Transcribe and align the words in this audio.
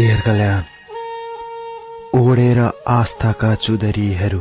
कल्याण 0.00 0.62
ओढेर 2.18 2.58
आस्थाका 2.86 3.54
चुदरीहरू 3.54 4.38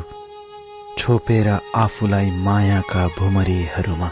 छोपेर 0.97 1.47
आफूलाई 1.75 2.29
मायाका 2.47 3.05
भुमरीहरूमा 3.17 4.09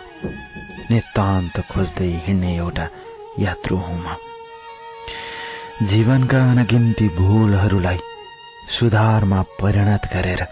नितान्त 0.91 1.59
खोज्दै 1.71 2.09
हिँड्ने 2.25 2.55
एउटा 2.55 2.87
यात्रु 3.39 3.77
हुँ 3.77 3.99
म 3.99 4.15
जीवनका 5.91 6.41
अनगिन्ती 6.51 7.07
भूलहरूलाई 7.19 7.99
सुधारमा 8.79 9.41
परिणत 9.61 10.11
गरेर 10.13 10.45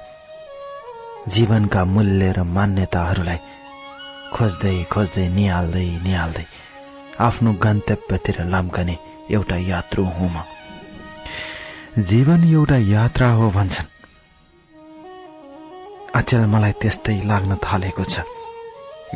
जीवनका 1.27 1.85
मूल्य 1.95 2.31
र 2.37 2.43
मान्यताहरूलाई 2.55 3.39
खोज्दै 4.33 4.77
खोज्दै 4.93 5.27
निहाल्दै 5.37 5.87
निहाल्दै 6.05 6.45
आफ्नो 7.19 7.59
गन्तव्यतिर 7.63 8.43
लाम्कने 8.45 8.97
एउटा 9.31 9.57
यात्रु 9.67 10.11
हुँ 10.17 10.29
म 10.29 10.52
जीवन 11.93 12.43
एउटा 12.43 12.77
यात्रा 12.77 13.27
हो 13.29 13.49
भन्छन् 13.51 13.89
अचेल 16.15 16.45
मलाई 16.45 16.71
त्यस्तै 16.81 17.15
लाग्न 17.23 17.57
थालेको 17.63 18.03
छ 18.05 18.23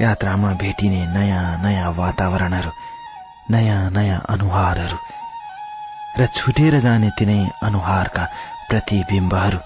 यात्रामा 0.02 0.52
भेटिने 0.62 1.02
नयाँ 1.08 1.58
नयाँ 1.64 1.90
वातावरणहरू 1.98 2.72
नयाँ 3.52 3.80
नयाँ 3.90 4.20
अनुहारहरू 4.30 4.98
र 6.20 6.27
छुटेर 6.30 6.80
जाने 6.80 7.09
तिनै 7.18 7.40
अनुहारका 7.64 8.30
प्रतिबिम्बहरू 8.70 9.59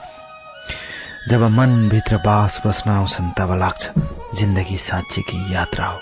जब 1.27 1.43
मनभित्र 1.51 2.23
बास 2.23 2.61
बस्न 2.65 2.91
आउँछन् 2.91 3.35
तब 3.37 3.55
लाग्छ 3.59 3.91
जिन्दगी 4.35 4.77
साँच्चीकी 4.79 5.53
यात्रा 5.53 5.87
हो 5.87 5.99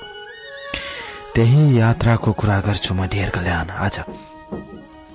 त्यही 1.35 1.61
यात्राको 1.79 2.31
कुरा 2.37 2.59
गर्छु 2.61 2.93
म 2.93 3.07
ढेर 3.07 3.29
कल्याण 3.29 3.77
आज 3.81 3.99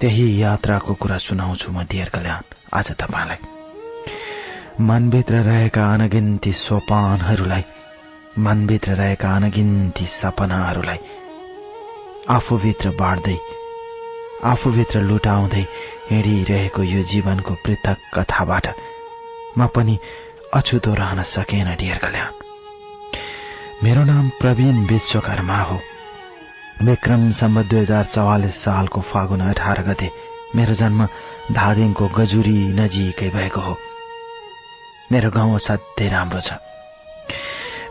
त्यही 0.04 0.24
यात्राको 0.40 0.94
कुरा 0.94 1.16
सुनाउँछु 1.18 1.70
म 1.72 1.82
डियर 1.88 2.08
कल्याण 2.08 2.42
आज 2.76 2.88
तपाईँलाई 2.92 3.40
मनभित्र 4.80 5.34
रहेका 5.42 5.84
अनगिन्ती 5.92 6.52
सोपानहरूलाई 6.54 7.64
मनभित्र 8.38 8.92
रहेका 8.92 9.28
अनगिन्ती 9.36 10.06
सपनाहरूलाई 10.06 10.98
आफूभित्र 12.28 12.90
बाँड्दै 13.00 13.38
आफूभित्र 14.44 15.00
लुटाउँदै 15.00 15.64
हिँडिरहेको 16.10 16.82
यो 16.84 17.02
जीवनको 17.08 17.54
पृथक 17.64 18.04
कथाबाट 18.14 18.68
म 19.58 19.66
पनि 19.72 19.98
अछुतो 20.54 20.94
रहन 20.94 21.22
सकेन 21.32 21.74
डियर 21.76 21.98
कल्याण 21.98 22.30
मेरो 23.82 24.04
नाम 24.04 24.28
प्रवीण 24.40 24.86
विश्वकर्मा 24.86 25.60
हो 25.62 25.80
विक्रम 26.82 27.30
सम्बत 27.30 27.66
दुई 27.66 27.78
हजार 27.78 28.04
चौवालिस 28.04 28.56
सालको 28.56 29.00
फागुन 29.00 29.40
अठार 29.40 29.82
गते 29.82 30.10
मेरो 30.54 30.74
जन्म 30.74 31.06
धादिङको 31.52 32.08
गजुरी 32.08 32.56
नजिकै 32.74 33.28
भएको 33.30 33.60
हो 33.60 33.74
मेरो 35.12 35.30
गाउँ 35.30 35.54
असाध्यै 35.54 36.08
राम्रो 36.08 36.40
छ 36.40 36.58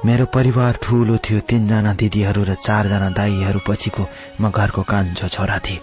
मेरो 0.05 0.25
परिवार 0.35 0.79
ठूलो 0.81 1.17
थियो 1.23 1.39
तिनजना 1.47 1.93
दिदीहरू 1.95 2.43
र 2.43 2.59
चारजना 2.59 3.09
दाईहरू 3.13 3.63
पछिको 3.67 4.07
म 4.41 4.51
घरको 4.51 4.83
कान्छो 4.83 5.27
छोरा 5.29 5.59
थिएँ 5.63 5.81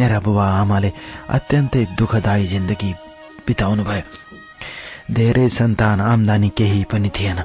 मेरा 0.00 0.20
बुबा 0.20 0.50
आमाले 0.58 0.92
अत्यन्तै 1.30 1.86
दुःखदायी 1.96 2.46
जिन्दगी 2.48 2.92
बिताउनु 3.46 3.84
भयो 3.84 5.14
धेरै 5.14 5.48
सन्तान 5.54 6.00
आम्दानी 6.02 6.48
केही 6.56 6.84
पनि 6.90 7.10
थिएन 7.14 7.44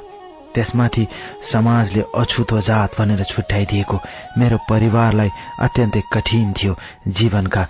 त्यसमाथि 0.56 1.08
समाजले 1.46 2.04
अछुतो 2.16 2.62
जात 2.62 2.98
भनेर 2.98 3.24
छुट्याइदिएको 3.26 3.98
मेरो 4.38 4.58
परिवारलाई 4.70 5.32
अत्यन्तै 5.62 6.02
कठिन 6.14 6.54
थियो 6.54 6.76
जीवनका 7.14 7.64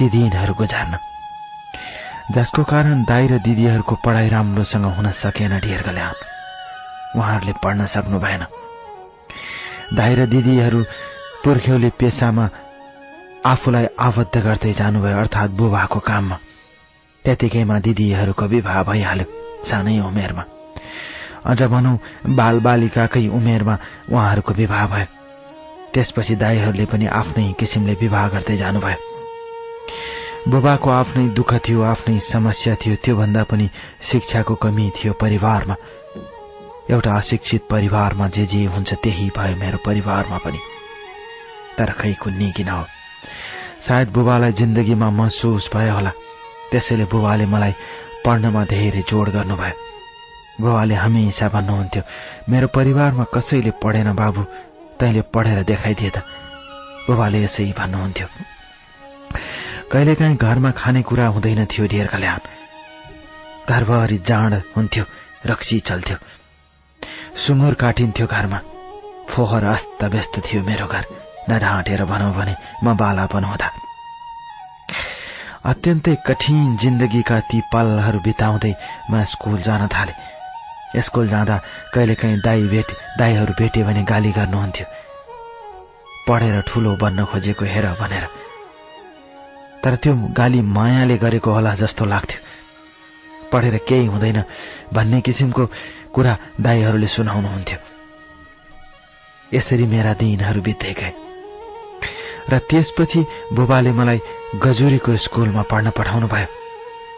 ती 0.00 0.08
दिनहरू 0.08 0.54
गुजार्न 0.54 0.98
जसको 2.30 2.64
कारण 2.66 3.04
दाई 3.04 3.26
र 3.26 3.38
दिदीहरूको 3.40 3.94
पढाइ 4.04 4.28
राम्रोसँग 4.28 4.84
हुन 4.96 5.10
सकेन 5.16 5.58
डियर्गल्याम 5.60 6.16
उहाँहरूले 7.14 7.54
पढ्न 7.62 7.86
सक्नु 7.88 8.18
भएन 8.20 8.44
दाई 9.94 10.14
र 10.14 10.26
दिदीहरू 10.28 10.82
पुर्ख्यौले 11.44 11.90
पेसामा 11.98 12.44
आफूलाई 13.46 13.86
आबद्ध 14.02 14.36
गर्दै 14.40 14.72
जानुभयो 14.74 15.18
अर्थात् 15.18 15.56
बुबाको 15.56 16.00
काममा 16.04 16.38
त्यतिकैमा 17.24 17.80
दिदीहरूको 17.80 18.46
विवाह 18.48 18.82
भइहाल्यो 18.84 19.26
सानै 19.64 19.98
उमेरमा 20.02 20.44
अझ 21.44 21.62
भनौँ 21.62 21.98
बालबालिकाकै 22.34 23.26
उमेरमा 23.28 23.78
उहाँहरूको 24.12 24.54
विवाह 24.54 24.86
भयो 24.86 25.06
त्यसपछि 25.94 26.34
दाईहरूले 26.36 26.84
पनि 26.84 27.06
आफ्नै 27.06 27.52
किसिमले 27.52 27.94
विवाह 28.00 28.28
गर्दै 28.28 28.56
जानुभयो 28.56 29.08
बुबाको 30.48 30.90
आफ्नै 30.90 31.28
दुःख 31.28 31.54
थियो 31.54 31.82
आफ्नै 31.82 32.18
समस्या 32.20 32.74
थियो 32.74 32.96
त्योभन्दा 33.04 33.42
पनि 33.44 33.68
शिक्षाको 34.02 34.54
कमी 34.54 34.90
थियो 34.96 35.12
परिवारमा 35.12 35.76
एउटा 36.90 37.14
अशिक्षित 37.14 37.66
परिवारमा 37.70 38.28
जे 38.28 38.46
जे 38.46 38.64
हुन्छ 38.66 38.94
त्यही 38.94 39.30
भयो 39.36 39.56
मेरो 39.56 39.78
परिवारमा 39.86 40.38
पनि 40.38 40.60
तर 41.78 41.92
खै 41.92 42.12
कुन्नी 42.12 42.52
किन 42.52 42.68
हो 42.68 42.84
सायद 43.88 44.08
बुबालाई 44.10 44.52
जिन्दगीमा 44.52 45.10
महसुस 45.10 45.70
भयो 45.74 45.94
होला 45.94 46.12
त्यसैले 46.70 47.04
बुबाले 47.04 47.46
मलाई 47.46 47.74
पढ्नमा 48.24 48.64
धेरै 48.64 49.04
जोड 49.08 49.30
गर्नुभयो 49.30 49.87
बाबाले 50.60 50.94
हमेसा 50.96 51.48
भन्नुहुन्थ्यो 51.48 52.02
मेरो 52.50 52.66
परिवारमा 52.74 53.24
कसैले 53.34 53.70
पढेन 53.82 54.12
बाबु 54.14 54.42
तैँले 55.00 55.22
पढेर 55.34 55.62
देखाइदिए 55.64 56.10
त 56.10 56.22
बाबाले 57.08 57.42
यसै 57.44 57.66
भन्नुहुन्थ्यो 57.74 58.26
कहिलेकाहीँ 59.92 60.36
घरमा 60.38 60.70
खानेकुरा 60.74 61.26
हुँदैन 61.28 61.64
थियो 61.66 61.86
ढेर 61.86 62.06
कल्याण 62.06 62.40
घरभरि 63.68 64.18
जाँड 64.24 64.54
हुन्थ्यो 64.76 65.04
रक्सी 65.46 65.78
चल्थ्यो 65.88 66.16
सुँगुर 67.38 67.74
काटिन्थ्यो 67.76 68.26
घरमा 68.28 68.58
फोहर 69.30 69.64
अस्तव्यस्त 69.66 70.40
थियो 70.46 70.62
मेरो 70.64 70.86
घर 70.88 71.04
न 71.50 71.58
ढाँटेर 71.58 72.04
भनौँ 72.04 72.32
भने 72.34 72.54
म 72.84 72.96
बालापन 72.96 73.44
हुँदा 73.44 73.70
अत्यन्तै 75.64 76.14
कठिन 76.26 76.76
जिन्दगीका 76.76 77.38
ती 77.46 77.60
पलहरू 77.72 78.20
बिताउँदै 78.22 78.72
म 79.10 79.24
स्कुल 79.26 79.60
जान 79.62 79.86
थालेँ 79.88 80.37
स्कुल 80.96 81.28
जाँदा 81.28 81.56
कहिलेकाहीँ 81.94 82.40
दाई 82.40 82.66
भेट 82.66 82.92
दाईहरू 83.18 83.52
भेटे 83.58 83.82
भने 83.84 84.02
गाली 84.04 84.30
गर्नुहुन्थ्यो 84.32 84.86
पढेर 86.28 86.60
ठुलो 86.62 86.96
बन्न 86.96 87.24
खोजेको 87.24 87.64
हेर 87.64 87.86
भनेर 88.00 88.26
तर 89.84 89.94
त्यो 89.96 90.14
गाली 90.32 90.60
मायाले 90.70 91.16
गरेको 91.18 91.50
होला 91.50 91.74
जस्तो 91.74 92.04
लाग्थ्यो 92.04 92.40
पढेर 93.52 93.76
केही 93.88 94.06
हुँदैन 94.06 94.42
भन्ने 94.92 95.20
किसिमको 95.20 95.66
कुरा 96.12 96.36
दाईहरूले 96.60 97.06
सुनाउनुहुन्थ्यो 97.06 97.78
यसरी 99.54 99.86
मेरा 99.86 100.12
दिनहरू 100.14 100.60
बित्दै 100.62 100.92
गए 100.92 101.12
र 102.50 102.58
त्यसपछि 102.70 103.20
बुबाले 103.52 103.92
मलाई 103.92 104.20
गजुरीको 104.62 105.16
स्कुलमा 105.18 105.62
पढ्न 105.62 105.90
पठाउनु 105.90 106.28
भयो 106.28 106.48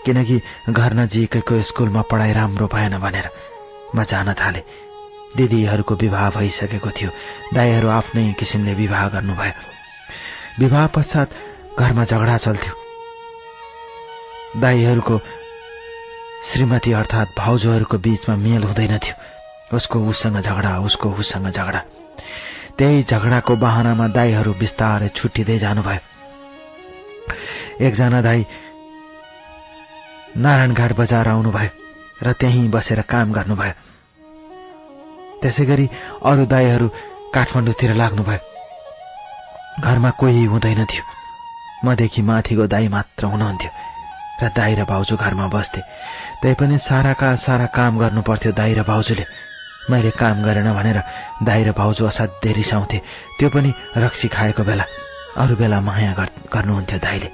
किनकि 0.04 0.40
घर 0.70 0.94
नजिकैको 0.94 1.62
स्कुलमा 1.64 2.02
पढाइ 2.10 2.32
राम्रो 2.32 2.66
भएन 2.66 2.98
भनेर 2.98 3.30
म 3.96 4.04
जान 4.04 4.32
थालेँ 4.34 4.64
दिदीहरूको 5.36 5.94
विवाह 5.96 6.28
भइसकेको 6.30 6.90
थियो 6.90 7.10
दाईहरू 7.54 7.88
आफ्नै 7.90 8.32
किसिमले 8.38 8.74
विवाह 8.74 9.08
गर्नुभयो 9.08 9.52
विवाह 10.58 10.86
पश्चात 10.94 11.28
घरमा 11.78 12.04
झगडा 12.04 12.36
चल्थ्यो 12.38 12.74
दाईहरूको 14.60 15.18
श्रीमती 16.44 16.92
अर्थात् 16.92 17.36
भाउजूहरूको 17.38 17.98
बीचमा 17.98 18.36
मेल 18.38 18.62
हुँदैन 18.62 18.98
उसको 19.72 20.00
उसँग 20.04 20.40
झगडा 20.40 20.78
उसको 20.80 21.10
उसँग 21.14 21.50
झगडा 21.50 21.80
त्यही 22.78 23.02
झगडाको 23.02 23.56
बहानामा 23.56 24.06
दाईहरू 24.08 24.52
बिस्तारै 24.58 25.08
छुट्टिँदै 25.14 25.58
जानुभयो 25.58 26.00
एकजना 27.80 28.20
दाई 28.22 28.44
नारायणघाट 30.36 30.92
बजार 30.92 31.28
आउनुभयो 31.28 31.89
र 32.22 32.32
त्यहीँ 32.32 32.68
बसेर 32.68 33.00
काम 33.08 33.32
गर्नुभयो 33.32 33.74
त्यसै 35.42 35.64
गरी 35.64 35.86
अरू 36.22 36.44
दाईहरू 36.46 36.88
काठमाडौँतिर 37.34 37.92
लाग्नुभयो 37.94 38.40
घरमा 39.80 40.10
कोही 40.20 40.44
हुँदैन 40.44 40.84
थियो 40.84 41.04
मदेखि 41.84 42.22
माथिको 42.22 42.66
दाई 42.66 42.88
मात्र 42.88 43.26
हुनुहुन्थ्यो 43.26 43.70
र 44.42 44.48
दाई 44.52 44.74
र 44.74 44.84
भाउजू 44.84 45.16
घरमा 45.16 45.46
बस्थे 45.48 45.80
तैपनि 46.42 46.78
साराका 46.78 47.28
सारा 47.36 47.66
काम 47.72 47.98
गर्नु 47.98 48.22
पर्थ्यो 48.22 48.52
दाई 48.52 48.74
र 48.74 48.82
भाउजूले 48.82 49.24
मैले 49.90 50.10
काम 50.12 50.42
गरेन 50.44 50.68
भनेर 50.74 50.98
दाई 51.42 51.64
र 51.64 51.72
भाउजू 51.72 52.06
असाध्यै 52.06 52.52
रिसाउँथे 52.52 52.98
त्यो 53.38 53.48
पनि 53.48 53.72
रक्सी 53.96 54.28
खाएको 54.28 54.62
बेला 54.64 54.84
अरू 55.36 55.56
बेला 55.56 55.80
माया 55.80 56.12
गर्नुहुन्थ्यो 56.52 56.98
दाईले 56.98 57.30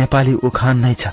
नेपाली 0.00 0.32
उखान 0.42 0.76
नै 0.80 0.94
छ 0.94 1.12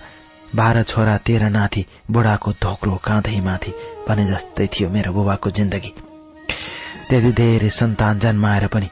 बाह्र 0.55 0.83
छोरा 0.83 1.17
तेह्र 1.25 1.50
नाथी 1.50 1.85
बुढाको 2.11 2.51
धोक्रो 2.61 2.95
काँधैमाथि 3.03 3.71
भने 4.07 4.25
जस्तै 4.25 4.67
थियो 4.67 4.89
मेरो 4.89 5.11
बुबाको 5.13 5.50
जिन्दगी 5.51 5.94
त्यति 7.09 7.31
धेरै 7.33 7.69
सन्तान 7.71 8.19
जन्माएर 8.19 8.67
पनि 8.67 8.89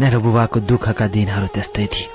मेरो 0.00 0.20
बुबाको 0.20 0.60
दुःखका 0.66 1.06
दिनहरू 1.08 1.46
त्यस्तै 1.54 1.86
थिए 1.88 2.08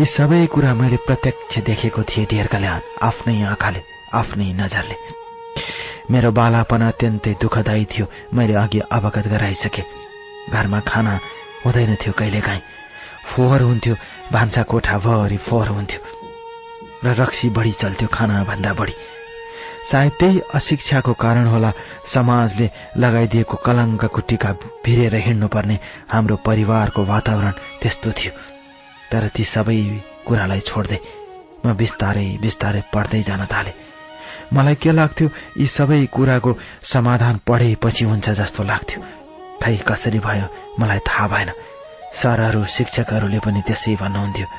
यी 0.00 0.04
सबै 0.08 0.40
कुरा 0.46 0.74
मैले 0.74 0.96
प्रत्यक्ष 1.06 1.58
देखेको 1.64 2.02
थिएँ 2.04 2.26
ढेर्काले 2.26 2.68
आफ्नै 3.02 3.34
आँखाले 3.46 3.82
आफ्नै 4.14 4.52
नजरले 4.54 4.96
मेरो 6.10 6.30
बालापन 6.32 6.82
अत्यन्तै 6.84 7.34
दुःखदायी 7.40 7.84
थियो 7.86 8.06
मैले 8.34 8.54
अघि 8.56 8.80
अवगत 8.90 9.26
गराइसकेँ 9.28 9.90
घरमा 10.50 10.80
खाना 10.86 11.18
हुँदैन 11.64 11.94
थियो 11.96 12.12
कहिलेकाहीँ 12.14 12.66
फोहोर 13.26 13.62
हुन्थ्यो 13.62 13.94
भान्सा 14.32 14.62
भरि 14.72 15.36
फोहोर 15.40 15.68
हुन्थ्यो 15.70 16.19
र 17.04 17.14
रक्सी 17.20 17.48
बढी 17.50 17.72
चल्थ्यो 17.74 18.08
खानाभन्दा 18.12 18.72
बढी 18.74 18.94
सायद 19.86 20.12
त्यही 20.20 20.40
अशिक्षाको 20.54 21.12
कारण 21.16 21.46
होला 21.46 21.72
समाजले 22.06 22.70
लगाइदिएको 22.96 23.56
कलङ्कको 23.64 24.20
टिका 24.28 24.52
भिरेर 24.84 25.14
हिँड्नुपर्ने 25.26 25.78
हाम्रो 26.08 26.36
परिवारको 26.44 27.04
वातावरण 27.06 27.52
त्यस्तो 27.82 28.12
थियो 28.18 28.32
तर 29.12 29.28
ती 29.34 29.44
सबै 29.46 29.78
कुरालाई 30.26 30.60
छोड्दै 30.66 31.00
म 31.64 31.74
बिस्तारै 31.76 32.26
बिस्तारै 32.42 32.82
पढ्दै 32.92 33.22
जान 33.24 33.46
थालेँ 33.48 33.78
मलाई 34.52 34.74
के 34.76 34.92
लाग्थ्यो 34.92 35.28
यी 35.56 35.66
सबै 35.70 36.00
कुराको 36.12 36.56
समाधान 36.86 37.40
पढेपछि 37.48 38.04
हुन्छ 38.04 38.38
जस्तो 38.38 38.62
लाग्थ्यो 38.66 39.02
खै 39.62 39.76
कसरी 39.88 40.18
भयो 40.26 40.46
मलाई 40.78 41.00
थाहा 41.08 41.26
भएन 41.28 41.50
सरहरू 42.14 42.64
शिक्षकहरूले 42.76 43.40
पनि 43.40 43.60
त्यसै 43.66 43.94
भन्नुहुन्थ्यो 43.96 44.46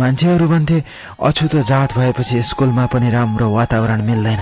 मान्छेहरू 0.00 0.48
भन्थे 0.48 0.82
अछुतो 1.20 1.62
जात 1.64 1.92
भएपछि 1.94 2.42
स्कुलमा 2.44 2.86
पनि 2.86 3.10
राम्रो 3.10 3.50
वातावरण 3.50 4.02
मिल्दैन 4.02 4.40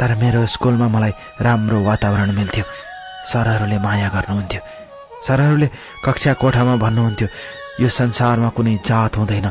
तर 0.00 0.14
मेरो 0.14 0.46
स्कुलमा 0.48 0.88
मलाई 0.88 1.12
राम्रो 1.40 1.80
वातावरण 1.82 2.30
मिल्थ्यो 2.32 2.64
सरहरूले 3.26 3.78
माया 3.78 4.08
गर्नुहुन्थ्यो 4.08 4.60
सरहरूले 5.22 5.68
कक्षा 6.04 6.32
कोठामा 6.40 6.76
भन्नुहुन्थ्यो 6.78 7.28
यो 7.80 7.88
संसारमा 7.92 8.48
कुनै 8.56 8.74
जात 8.84 9.16
हुँदैन 9.16 9.50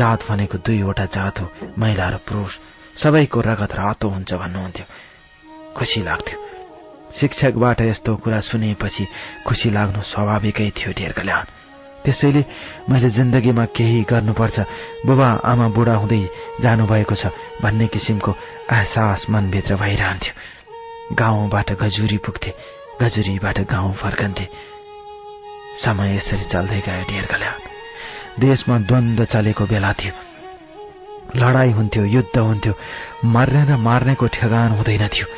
जात 0.00 0.28
भनेको 0.28 0.58
दुईवटा 0.60 1.06
जात 1.12 1.40
हो 1.40 1.48
महिला 1.78 2.08
र 2.08 2.16
पुरुष 2.22 2.58
सबैको 2.96 3.40
रगत 3.42 3.74
रातो 3.74 4.08
हुन्छ 4.08 4.34
भन्नुहुन्थ्यो 4.36 4.86
खुसी 5.74 6.02
लाग्थ्यो 6.02 6.38
शिक्षकबाट 7.14 7.80
यस्तो 7.82 8.16
कुरा 8.18 8.40
सुनेपछि 8.42 9.06
खुसी 9.46 9.70
लाग्नु 9.70 10.02
स्वाभाविकै 10.04 10.70
थियो 10.76 10.92
ढेर्कल्याण 10.92 11.44
त्यसैले 12.04 12.44
मैले 12.90 13.10
जिन्दगीमा 13.10 13.64
केही 13.76 14.02
गर्नुपर्छ 14.10 14.60
बुबा 15.06 15.28
आमा 15.44 15.68
बुढा 15.76 15.94
हुँदै 15.96 16.20
जानुभएको 16.60 17.14
छ 17.14 17.32
भन्ने 17.62 17.86
किसिमको 17.88 18.36
आसास 18.72 19.26
मनभित्र 19.30 19.76
भइरहन्थ्यो 19.76 21.14
गाउँबाट 21.14 21.72
गजुरी 21.82 22.18
पुग्थे 22.18 22.54
गजुरीबाट 23.02 23.60
गाउँ 23.70 23.92
फर्कन्थे 23.94 24.48
समय 25.76 26.16
यसरी 26.16 26.44
चल्दै 26.46 26.80
गयो 26.80 27.04
ढेर्गल्या 27.04 27.52
देशमा 28.40 28.78
द्वन्द 28.84 29.24
चलेको 29.26 29.64
बेला 29.66 29.92
थियो 29.92 30.14
लडाई 31.36 31.70
हुन्थ्यो 31.70 32.04
युद्ध 32.08 32.36
हुन्थ्यो 32.38 32.74
मर्ने 33.28 33.64
र 33.64 33.76
मार्नेको 33.80 34.26
ठेगान 34.32 34.72
हुँदैन 34.72 35.06
थियो 35.08 35.26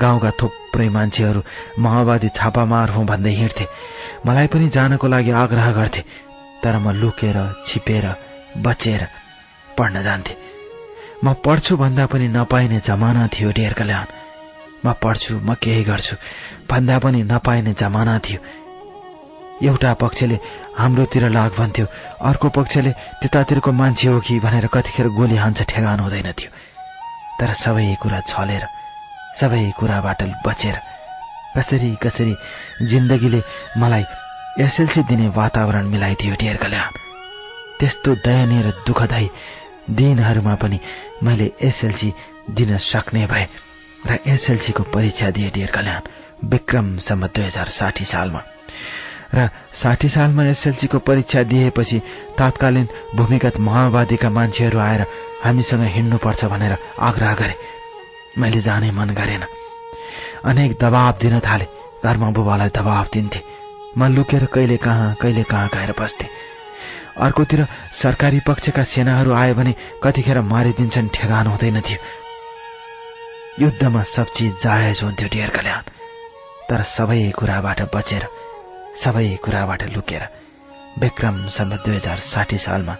गाउँका 0.00 0.30
थुप्रै 0.30 0.88
मान्छेहरू 0.88 1.40
माओवादी 1.78 2.28
छापामार 2.34 2.90
हुँ 2.90 3.06
भन्दै 3.06 3.32
हिँड्थे 3.32 3.66
मलाई 4.26 4.46
पनि 4.46 4.68
जानको 4.68 5.06
लागि 5.06 5.30
आग्रह 5.36 5.70
गर्थे 5.72 6.02
तर 6.62 6.78
म 6.78 6.92
लुकेर 6.92 7.38
छिपेर 7.66 8.06
बचेर 8.58 9.06
पढ्न 9.78 10.02
जान्थे 10.02 10.34
म 11.24 11.32
पढ्छु 11.44 11.76
भन्दा 11.76 12.06
पनि 12.06 12.28
नपाइने 12.28 12.80
जमाना 12.80 13.26
थियो 13.28 13.50
डेयर 13.52 13.74
म 14.84 14.92
पढ्छु 15.02 15.34
म 15.38 15.54
केही 15.54 15.82
गर्छु 15.84 16.16
भन्दा 16.70 16.98
पनि 16.98 17.22
नपाइने 17.22 17.72
जमाना 17.72 18.18
थियो 18.18 18.40
एउटा 19.62 19.92
पक्षले 19.94 20.38
हाम्रोतिर 20.78 21.28
लाग 21.28 21.50
भन्थ्यो 21.58 21.86
अर्को 22.20 22.48
पक्षले 22.48 22.90
त्यतातिरको 23.20 23.72
मान्छे 23.72 24.08
हो 24.08 24.20
कि 24.20 24.38
भनेर 24.40 24.66
कतिखेर 24.66 25.08
गोली 25.10 25.36
हान्छ 25.36 25.62
ठेगान 25.64 26.00
हुँदैन 26.00 26.32
थियो 26.32 26.50
तर 27.40 27.52
सबै 27.56 27.94
कुरा 28.02 28.20
छलेर 28.28 28.75
सबै 29.36 29.64
कुराबाट 29.78 30.22
बचेर 30.46 30.76
कसरी 31.56 31.90
कसरी 32.02 32.34
जिन्दगीले 32.84 33.40
मलाई 33.78 34.04
एसएलसी 34.60 35.02
दिने 35.04 35.28
वातावरण 35.34 35.86
मिलाइदियो 35.88 36.34
डियर 36.40 36.56
कल्याण 36.56 36.90
त्यस्तो 37.78 38.14
दयनीय 38.24 38.62
र 38.62 38.70
दुःखदायी 38.86 39.28
दिनहरूमा 39.92 40.54
पनि 40.56 40.78
मैले 41.22 41.50
एसएलसी 41.62 42.12
दिन 42.50 42.76
सक्ने 42.82 43.26
भए 43.26 43.46
र 44.06 44.18
एसएलसीको 44.26 44.82
परीक्षा 44.90 45.30
दिएँ 45.30 45.50
डियर 45.50 45.70
कल्याण 45.70 46.08
विक्रमसम्म 46.44 47.26
दुई 47.28 47.44
हजार 47.44 47.68
साठी 47.72 48.04
सालमा 48.06 48.42
र 49.34 49.48
साठी 49.74 50.08
सालमा 50.08 50.44
एसएलसीको 50.46 50.98
परीक्षा 51.04 51.42
दिएपछि 51.44 51.98
तात्कालीन 52.38 52.88
भूमिगत 53.16 53.60
माओवादीका 53.60 54.30
मान्छेहरू 54.30 54.78
आएर 54.80 55.06
हामीसँग 55.44 55.82
हिँड्नुपर्छ 55.94 56.44
भनेर 56.46 56.76
आग्रह 57.02 57.34
गरे 57.34 57.75
मैले 58.38 58.60
जाने 58.60 58.90
मन 58.92 59.10
गरेन 59.14 59.44
अनेक 60.44 60.76
दबाब 60.80 61.18
दिन 61.20 61.38
थाले 61.40 61.66
घरमा 62.04 62.30
बुबालाई 62.32 62.70
दबाब 62.72 63.06
दिन्थे 63.12 63.40
म 63.98 64.08
लुकेर 64.08 64.44
कहिले 64.54 64.76
कहाँ 64.78 65.14
कहिले 65.20 65.42
कहाँ 65.44 65.68
गएर 65.74 65.92
बस्थे 65.98 66.28
अर्कोतिर 67.18 67.66
सरकारी 67.94 68.40
पक्षका 68.46 68.82
सेनाहरू 68.84 69.32
आयो 69.34 69.54
भने 69.54 69.74
कतिखेर 70.02 70.40
मारिदिन्छन् 70.44 71.08
ठेगान 71.10 71.46
हुँदैन 71.46 71.80
थियो 71.80 71.98
युद्धमा 73.60 74.02
सब 74.06 74.26
चिज 74.36 74.52
जायज 74.62 75.02
हुन्थ्यो 75.02 75.28
डियर 75.32 75.50
कल्याण 75.50 75.88
तर 76.68 76.82
सबै 76.86 77.20
कुराबाट 77.38 77.82
बचेर 77.94 78.26
सबै 78.96 79.28
कुराबाट 79.44 79.82
लुकेर 79.90 80.28
विक्रम 80.98 81.46
सम्म 81.56 81.76
दुई 81.84 81.96
हजार 81.96 82.20
साठी 82.26 82.58
सालमा 82.58 82.96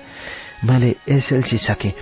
मैले 0.64 0.94
एसएलसी 1.10 1.58
सकेँ 1.60 1.92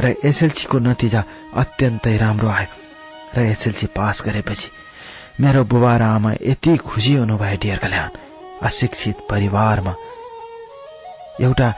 र 0.00 0.14
एसएलसीको 0.24 0.78
नतिजा 0.80 1.24
अत्यन्तै 1.56 2.16
राम्रो 2.18 2.48
आयो 2.50 2.83
र 3.34 3.40
एसएलसी 3.48 3.86
पास 3.92 4.22
गरेपछि 4.24 4.70
मेरो 5.40 5.64
बुबा 5.66 5.96
र 5.96 6.02
आमा 6.04 6.32
यति 6.42 6.76
खुसी 6.78 7.14
हुनुभयो 7.14 7.56
डियर 7.58 7.78
कल्याण 7.78 8.18
अशिक्षित 8.62 9.26
परिवारमा 9.30 9.94
एउटा 11.40 11.68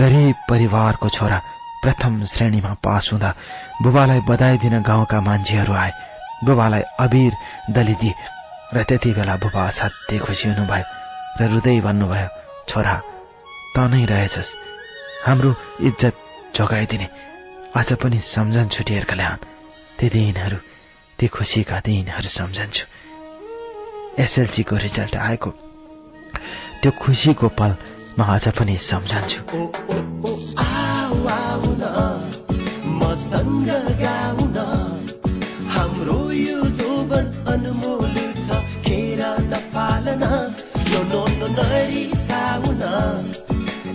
गरिब 0.00 0.36
परिवारको 0.48 1.08
छोरा 1.08 1.38
प्रथम 1.82 2.24
श्रेणीमा 2.26 2.72
पास 2.82 3.10
हुँदा 3.12 3.34
बुबालाई 3.82 4.20
बधाई 4.28 4.58
दिन 4.58 4.80
गाउँका 4.82 5.20
मान्छेहरू 5.22 5.72
आए 5.74 5.92
बुबालाई 6.44 6.82
अबिर 7.00 7.32
दलिदिए 7.70 8.14
र 8.74 8.82
त्यति 8.82 9.12
बेला 9.14 9.36
बुबा 9.38 9.62
असाध्यै 9.64 10.18
खुसी 10.18 10.48
हुनुभयो 10.48 10.84
र 11.38 11.50
रुदै 11.52 11.78
भन्नुभयो 11.80 12.28
छोरा 12.68 12.96
त 13.74 13.76
नै 13.86 14.04
रहेछस् 14.06 14.56
हाम्रो 15.22 15.50
इज्जत 15.82 16.14
जोगाइदिने 16.54 17.08
आज 17.74 17.92
पनि 18.00 18.18
सम्झन्छु 18.26 18.82
डियर 18.84 19.04
कल्याण 19.04 19.36
ती 19.98 20.06
दिनहरू 20.08 20.58
ती 21.18 21.26
खुसीका 21.28 21.78
दिनहरू 21.80 22.28
सम्झन्छु 22.30 22.84
को 24.64 24.76
रिजल्ट 24.76 25.14
आएको 25.18 25.50
त्यो 26.82 26.90
खुसीको 26.92 27.48
पल 27.58 27.72
म 28.18 28.20
अझ 28.26 28.44
पनि 28.58 28.76
सम्झन्छु 28.82 29.40
हाम्रो 35.74 36.18
यो 36.32 36.60
जोवन 36.78 37.26
अनमोल 37.48 38.16
छ 38.44 38.60
खेर 38.84 39.20
नपालन 39.50 40.24
नो 40.90 41.00
नोनो 41.12 41.46
नरिसाउन 41.56 42.82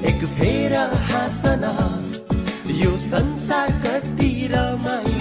एक 0.09 0.21
फेर 0.37 0.73
हासना 1.09 1.73
यो 2.81 2.91
संसार 3.07 3.71
कति 3.83 4.31
रमाइलो 4.53 5.20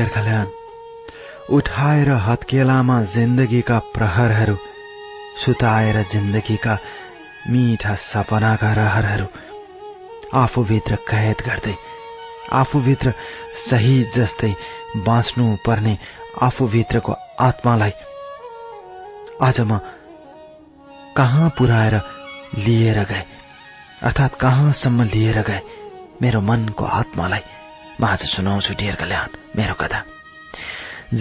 गोर्खाल्यान्ड 0.00 1.52
उठाएर 1.52 2.10
हत्केलामा 2.26 3.02
जिन्दगीका 3.14 3.78
प्रहरहरू 3.94 4.56
सुताएर 5.44 6.02
जिन्दगीका 6.12 6.78
मिठा 7.50 7.94
सपनाका 8.02 8.72
रहरहरू 8.72 9.26
आफूभित्र 10.34 10.96
कैद 11.10 11.42
गर्दै 11.46 11.74
आफूभित्र 12.52 13.12
सही 13.66 14.02
जस्तै 14.16 14.52
बाँच्नु 15.06 15.46
पर्ने 15.66 15.96
आफूभित्रको 16.42 17.16
आत्मालाई 17.40 17.92
आज 19.42 19.60
म 19.62 19.78
कहाँ 21.16 21.48
पुर्याएर 21.58 22.00
लिएर 22.58 23.04
गए 23.04 23.24
अर्थात् 24.02 24.40
कहाँसम्म 24.40 25.04
लिएर 25.14 25.42
गए 25.42 25.60
मेरो 26.22 26.40
मनको 26.42 26.84
आत्मालाई 26.84 27.59
म 28.00 28.04
आज 28.04 28.22
सुनाउँछु 28.26 28.74
डियर 28.74 28.94
कल्याण 28.96 29.28
मेरो 29.56 29.74
कथा 29.74 29.98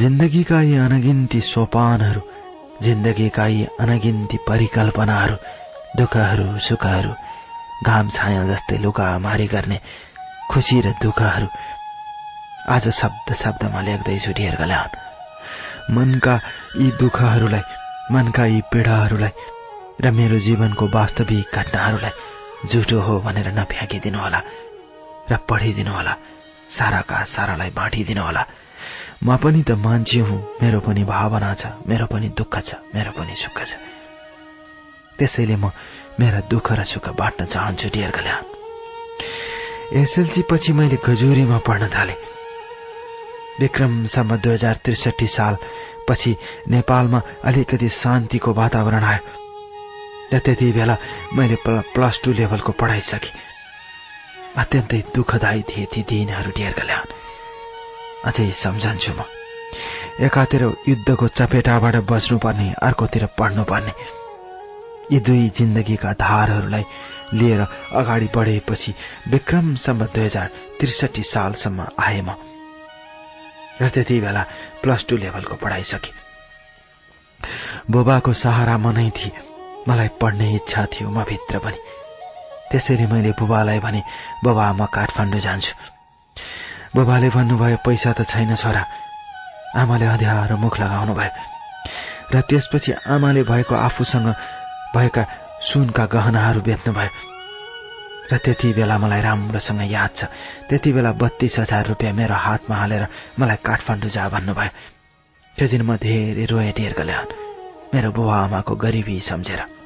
जिन्दगीका 0.00 0.62
यी 0.62 0.76
अनगिन्ती 0.78 1.40
सोपानहरू 1.44 2.22
जिन्दगीका 2.82 3.48
यी 3.48 3.64
अनगिन्ती 3.80 4.38
परिकल्पनाहरू 4.48 5.36
दुःखहरू 5.98 6.46
सुखहरू 6.68 7.12
घाम 7.84 8.10
छाया 8.10 8.44
जस्तै 8.48 8.78
लुकामारी 8.78 9.48
गर्ने 9.48 9.80
खुसी 10.52 10.80
र 10.82 10.94
दुःखहरू 11.02 11.48
आज 12.70 12.88
शब्द 12.94 13.34
शब्दमा 13.36 13.82
लेख्दैछु 13.82 14.32
डियर 14.40 14.56
गल्यान 14.56 15.94
मनका 15.94 16.40
यी 16.78 16.90
दुःखहरूलाई 17.00 17.64
मनका 18.12 18.46
यी 18.46 18.62
पीडाहरूलाई 18.72 19.34
र 20.02 20.16
मेरो 20.16 20.40
जीवनको 20.40 20.92
वास्तविक 20.96 21.56
घटनाहरूलाई 21.56 22.68
झुटो 22.68 23.02
हो 23.02 23.20
भनेर 23.22 23.54
होला 24.18 24.44
र 25.32 25.46
पढिदिनु 25.50 25.94
होला 25.94 26.18
साराका 26.70 27.24
सारालाई 27.28 27.70
बाँटिदिनु 27.72 28.24
होला 28.24 28.44
म 29.24 29.38
पनि 29.38 29.62
त 29.64 29.72
मान्छे 29.78 30.20
हुँ 30.20 30.40
मेरो 30.62 30.80
पनि 30.80 31.04
भावना 31.04 31.54
छ 31.56 31.66
मेरो 31.88 32.06
पनि 32.06 32.30
दुःख 32.32 32.56
छ 32.62 32.76
मेरो 32.96 33.12
पनि 33.12 33.36
सुख 33.36 33.58
छ 33.62 33.74
त्यसैले 35.20 35.56
म 35.56 35.72
मेरा 36.20 36.40
दुःख 36.48 36.72
र 36.72 36.84
सुख 36.86 37.10
बाँड्न 37.16 37.46
चाहन्छु 37.46 37.90
डियर 37.90 38.12
गल्यान 38.12 38.44
एसएलसी 39.96 40.42
पछि 40.46 40.74
मैले 40.74 40.98
खजुरीमा 41.00 41.58
पढ्न 41.68 41.90
थालेँ 41.90 42.16
विक्रमसम्म 43.60 44.38
दुई 44.38 44.54
हजार 44.54 44.76
त्रिसठी 44.84 45.28
साल 45.30 45.58
पछि 46.10 46.36
नेपालमा 46.70 47.22
अलिकति 47.44 47.90
शान्तिको 47.94 48.54
वातावरण 48.54 49.04
आयो 49.04 49.24
र 50.34 50.40
त्यति 50.40 50.72
बेला 50.72 50.98
मैले 51.34 51.58
प्लस 51.68 52.22
टू 52.24 52.32
लेभलको 52.32 52.72
पढाइ 52.72 53.02
सकेँ 53.04 53.49
अत्यन्तै 54.56 55.02
दुःखदायी 55.16 55.62
थिए 55.70 55.86
ती 55.86 56.02
दिनहरू 56.10 56.52
ल्याउन् 56.58 57.18
अझै 58.26 58.50
सम्झन्छु 58.56 59.14
म 59.14 59.22
एकातिर 60.20 60.64
युद्धको 60.88 61.28
चपेटाबाट 61.30 61.96
बच्नुपर्ने 62.06 62.68
अर्कोतिर 62.82 63.26
पढ्नुपर्ने 63.38 63.94
यी 65.12 65.20
दुई 65.20 65.50
जिन्दगीका 65.58 66.14
धारहरूलाई 66.16 66.86
लिएर 67.34 67.62
अगाडि 67.94 68.28
बढेपछि 68.36 68.94
विक्रमसम्म 69.28 70.06
दुई 70.08 70.26
हजार 70.26 70.48
त्रिसठी 70.80 71.24
सालसम्म 71.26 71.88
आए 72.00 72.22
म 72.22 72.36
र 73.82 73.90
त्यति 73.90 74.20
बेला 74.22 74.44
प्लस 74.82 75.06
टू 75.10 75.18
लेभलको 75.18 75.56
पढाइ 75.56 75.84
सके 75.92 76.12
बुबाको 77.92 78.34
सहारा 78.36 78.78
मनै 78.80 79.10
थिए 79.16 79.46
मलाई 79.88 80.10
पढ्ने 80.22 80.54
इच्छा 80.56 80.86
थियो 80.94 81.10
म 81.10 81.24
भित्र 81.24 81.60
पनि 81.60 81.99
त्यसैले 82.72 83.06
मैले 83.08 83.32
बुबालाई 83.34 83.80
भने 83.80 84.02
बुबा 84.44 84.66
म 84.74 84.86
काठमाडौँ 84.88 85.40
जान्छु 85.40 85.74
बुबाले 86.96 87.30
भन्नुभयो 87.30 87.78
पैसा 87.82 88.12
त 88.14 88.26
छैन 88.26 88.56
छोरा 88.56 88.84
आमाले 89.76 90.06
अध्याएर 90.08 90.54
मुख 90.56 90.80
लगाउनु 90.80 91.14
भयो 91.14 91.32
र 92.32 92.42
त्यसपछि 92.44 92.92
आमाले 93.08 93.44
भएको 93.46 93.76
आफूसँग 93.78 94.28
भएका 94.96 95.24
सुनका 95.62 96.06
गहनाहरू 96.08 96.62
बेच्नुभयो 96.62 97.10
र 98.32 98.38
त्यति 98.38 98.74
बेला 98.74 98.98
मलाई 98.98 99.22
राम्रोसँग 99.22 99.82
याद 99.88 100.12
छ 100.16 100.30
त्यति 100.70 100.94
बेला 100.94 101.12
बत्तीस 101.16 101.60
हजार 101.60 101.86
रुपियाँ 101.88 102.14
मेरो 102.14 102.36
हातमा 102.38 102.76
हालेर 102.76 103.08
मलाई 103.40 103.58
काठमाडौँ 103.66 104.10
जा 104.10 104.30
भन्नुभयो 104.30 104.72
त्यो 105.56 105.68
दिन 105.68 105.82
म 105.82 105.98
धेरै 105.98 106.46
रोए 106.46 106.72
ढेर्का 106.74 107.04
मेरो 107.94 108.12
बुबा 108.12 108.36
आमाको 108.40 108.76
गरिबी 108.78 109.20
सम्झेर 109.24 109.79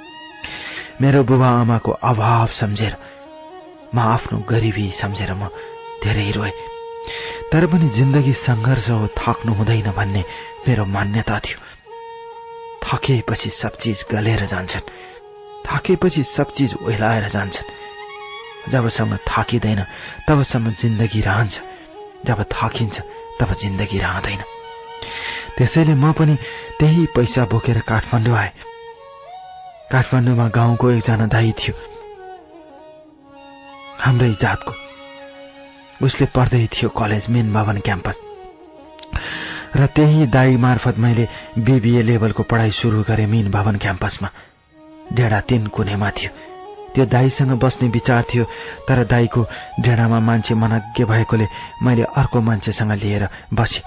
मेरो 1.02 1.24
बुबा 1.24 1.50
आमाको 1.60 1.92
अभाव 2.04 2.48
सम्झेर 2.54 2.96
म 3.96 4.00
आफ्नो 4.00 4.38
गरिबी 4.50 4.90
सम्झेर 4.94 5.34
म 5.34 5.48
धेरै 6.04 6.30
रोएँ 6.32 6.52
तर 7.52 7.66
पनि 7.68 7.90
जिन्दगी 7.90 8.34
सङ्घर्ष 8.40 8.90
हो 8.92 9.08
थाक्नु 9.18 9.54
हुँदैन 9.54 9.90
भन्ने 9.92 10.24
मेरो 10.68 10.86
मान्यता 10.88 11.40
थियो 11.40 11.60
थाकेपछि 12.84 13.50
सब 13.52 13.76
चिज 13.76 14.06
गलेर 14.12 14.46
जान्छन् 14.46 14.92
थाकेपछि 15.66 16.24
सब 16.26 16.52
चिज 16.52 16.74
ओहिलाएर 16.76 17.28
जान्छन् 17.30 17.72
जबसम्म 18.72 19.18
थाकिँदैन 19.28 19.82
तबसम्म 20.28 20.74
जिन्दगी 20.82 21.22
रहन्छ 21.22 21.62
जब 22.26 22.44
थाकिन्छ 22.52 23.02
तब 23.40 23.54
जिन्दगी 23.56 24.00
रहँदैन 24.00 24.44
त्यसैले 25.58 25.96
म 25.96 26.12
पनि 26.14 26.36
त्यही 26.80 27.06
पैसा 27.16 27.46
बोकेर 27.48 27.80
काठमाडौँ 27.88 28.38
आएँ 28.38 28.73
काठमाडौँमा 29.94 30.48
गाउँको 30.50 30.90
एकजना 30.92 31.26
दाई 31.30 31.52
थियो 31.56 31.74
हाम्रै 34.00 34.30
जातको 34.42 34.74
उसले 36.02 36.26
पढ्दै 36.34 36.62
थियो 36.68 36.90
कलेज 36.92 37.28
मेन 37.30 37.52
भवन 37.54 37.78
क्याम्पस 37.80 38.18
र 39.76 39.86
त्यही 39.94 40.26
दाई 40.30 40.58
मार्फत 40.58 40.98
मैले 41.00 41.28
बिबिए 41.62 42.02
लेभलको 42.04 42.44
पढाइ 42.46 42.72
सुरु 42.74 43.04
गरेँ 43.04 43.28
मेन 43.28 43.52
भवन 43.52 43.78
क्याम्पसमा 43.78 44.30
डेढा 45.14 45.40
तिन 45.46 45.68
कुनेमा 45.70 46.10
थियो 46.12 46.32
त्यो 46.96 47.06
दाईसँग 47.08 47.54
बस्ने 47.60 47.88
विचार 47.92 48.26
थियो 48.34 48.50
तर 48.88 49.04
दाईको 49.08 49.48
डेढामा 49.80 50.20
मान्छे 50.24 50.56
मनज्ञ 50.58 51.06
भएकोले 51.06 51.48
मैले 51.84 52.12
अर्को 52.16 52.42
मान्छेसँग 52.42 53.00
लिएर 53.00 53.30
बसेँ 53.54 53.84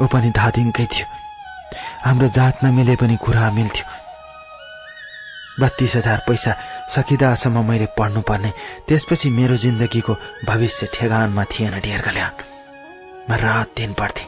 ऊ 0.00 0.06
पनि 0.08 0.30
धादिङकै 0.34 0.86
थियो 0.88 1.06
हाम्रो 2.04 2.28
जात 2.34 2.64
नमिले 2.64 2.96
पनि 2.96 3.16
कुरा 3.22 3.50
मिल्थ्यो 3.52 3.93
बत्तीस 5.60 5.94
हजार 5.96 6.22
पैसा 6.26 6.52
सकिदासम्म 6.90 7.64
मैले 7.64 7.86
पढ्नुपर्ने 7.98 8.50
त्यसपछि 8.88 9.30
मेरो 9.30 9.56
जिन्दगीको 9.56 10.14
भविष्य 10.46 10.86
ठेगानमा 10.94 11.44
थिएन 11.50 11.78
कल्याण 11.80 12.32
म 13.30 13.36
रात 13.38 13.70
दिन 13.76 13.92
पढ्थेँ 13.92 14.27